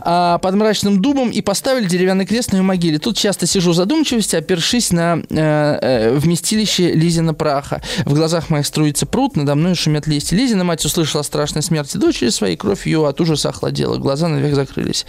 А, 0.00 0.38
под 0.38 0.54
мрачным 0.54 1.02
дубом 1.02 1.28
и 1.28 1.42
поставили 1.42 1.84
деревянный 1.84 2.24
крест 2.24 2.52
на 2.52 2.56
ее 2.56 2.62
могиле. 2.62 2.98
Тут 2.98 3.18
часто 3.18 3.46
сижу 3.46 3.72
в 3.72 3.74
задумчивости, 3.74 4.34
опершись 4.34 4.92
на 4.92 5.18
э, 5.28 5.78
э, 5.82 6.16
вместилище 6.16 6.94
Лизина 6.94 7.34
праха. 7.34 7.82
В 8.06 8.14
глазах 8.14 8.48
моих 8.48 8.64
струится 8.64 9.04
пруд, 9.04 9.36
надо 9.36 9.54
мной 9.54 9.74
шумят 9.74 10.06
листья. 10.06 10.36
Лизина 10.36 10.64
мать 10.64 10.82
услышала 10.86 11.20
о 11.20 11.24
страшной 11.24 11.62
смерти 11.62 11.98
дочери 11.98 12.30
своей, 12.30 12.56
кровь 12.56 12.86
ее 12.86 13.06
от 13.06 13.20
ужаса 13.20 13.50
охладела, 13.50 13.98
глаза 13.98 14.28
навек 14.28 14.54
закрылись. 14.54 15.04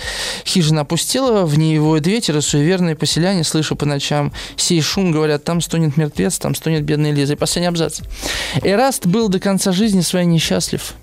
Хижина 0.45 0.81
опустела, 0.81 1.45
в 1.45 1.57
ней 1.57 1.79
воют 1.79 2.05
ветер, 2.05 2.35
и 2.35 2.41
суеверные 2.41 2.97
поселяне, 2.97 3.45
слышу 3.45 3.77
по 3.77 3.85
ночам 3.85 4.33
сей 4.57 4.81
шум 4.81 5.04
шум, 5.05 5.11
говорят, 5.11 5.43
там 5.43 5.61
стонет 5.61 5.97
мертвец, 5.97 6.37
там 6.39 6.55
стонет 6.55 6.83
бедная 6.83 7.11
Лиза. 7.11 7.33
И 7.33 7.35
последний 7.35 7.67
абзац. 7.67 7.99
Эраст 8.63 9.05
был 9.05 9.29
до 9.29 9.39
конца 9.39 9.71
жизни 9.71 10.01
своей 10.01 10.25
несчастлив. 10.25 10.95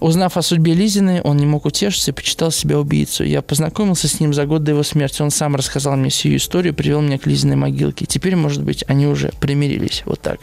Узнав 0.00 0.36
о 0.36 0.42
судьбе 0.42 0.74
Лизины, 0.74 1.20
он 1.24 1.36
не 1.36 1.46
мог 1.46 1.66
утешиться 1.66 2.10
и 2.10 2.14
почитал 2.14 2.50
себя 2.50 2.78
убийцу. 2.78 3.24
Я 3.24 3.42
познакомился 3.42 4.08
с 4.08 4.20
ним 4.20 4.34
за 4.34 4.46
год 4.46 4.64
до 4.64 4.72
его 4.72 4.82
смерти. 4.82 5.22
Он 5.22 5.30
сам 5.30 5.56
рассказал 5.56 5.96
мне 5.96 6.10
всю 6.10 6.34
историю, 6.36 6.74
привел 6.74 7.00
меня 7.00 7.18
к 7.18 7.26
Лизиной 7.26 7.56
могилке. 7.56 8.06
Теперь, 8.06 8.36
может 8.36 8.62
быть, 8.62 8.84
они 8.88 9.06
уже 9.06 9.32
примирились. 9.40 10.02
Вот 10.06 10.20
так. 10.20 10.40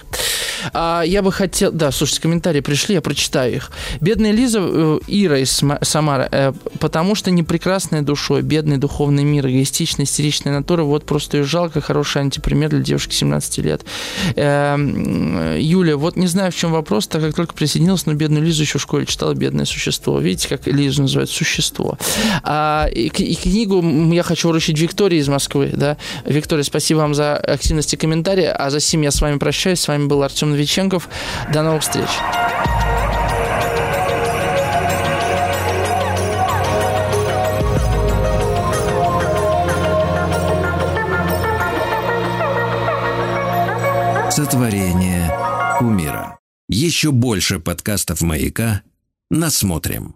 А, 0.73 1.03
я 1.03 1.21
бы 1.21 1.31
хотел... 1.31 1.71
Да, 1.71 1.91
слушайте, 1.91 2.21
комментарии 2.21 2.61
пришли, 2.61 2.95
я 2.95 3.01
прочитаю 3.01 3.55
их. 3.55 3.71
Бедная 4.01 4.31
Лиза, 4.31 4.59
э, 4.61 4.99
Ира 5.07 5.39
из 5.39 5.61
Самара, 5.81 6.27
э, 6.31 6.53
потому 6.79 7.15
что 7.15 7.31
не 7.31 7.43
прекрасная 7.43 8.01
душой, 8.01 8.41
бедный 8.41 8.77
духовный 8.77 9.23
мир, 9.23 9.47
эгоистичная, 9.47 10.05
истеричная 10.05 10.53
натура, 10.53 10.83
вот 10.83 11.05
просто 11.05 11.37
ее 11.37 11.43
жалко, 11.43 11.81
хороший 11.81 12.21
антипример 12.21 12.69
для 12.69 12.79
девушки 12.79 13.13
17 13.13 13.57
лет. 13.59 13.85
Э, 14.35 14.77
Юля, 15.59 15.97
вот 15.97 16.15
не 16.15 16.27
знаю, 16.27 16.51
в 16.51 16.55
чем 16.55 16.71
вопрос, 16.71 17.07
так 17.07 17.21
как 17.21 17.35
только 17.35 17.53
присоединилась, 17.53 18.05
но 18.05 18.13
бедную 18.13 18.43
Лизу 18.43 18.63
еще 18.63 18.79
в 18.79 18.81
школе 18.81 19.05
читала 19.05 19.18
«Бедное 19.33 19.65
существо». 19.65 20.19
Видите, 20.19 20.49
как 20.49 20.67
Лизу 20.67 21.03
называют 21.03 21.29
«Существо». 21.29 21.97
А, 22.43 22.87
и, 22.91 23.07
и 23.07 23.35
книгу 23.35 23.81
я 24.11 24.23
хочу 24.23 24.49
вручить 24.49 24.79
Виктории 24.79 25.19
из 25.19 25.27
Москвы. 25.27 25.71
Да? 25.73 25.97
Виктория, 26.25 26.63
спасибо 26.63 26.99
вам 26.99 27.13
за 27.13 27.35
активность 27.35 27.93
и 27.93 27.97
комментарии. 27.97 28.45
А 28.45 28.69
за 28.69 28.79
сим 28.79 29.01
я 29.01 29.11
с 29.11 29.21
вами 29.21 29.37
прощаюсь. 29.37 29.79
С 29.79 29.87
вами 29.87 30.07
был 30.07 30.23
Артем 30.23 30.51
Новиченков. 30.51 31.09
До 31.53 31.61
новых 31.61 31.81
встреч. 31.81 32.07
Сотворение 44.31 45.29
умира. 45.81 46.39
Еще 46.69 47.11
больше 47.11 47.59
подкастов 47.59 48.21
«Маяка» 48.21 48.83
насмотрим. 49.29 50.15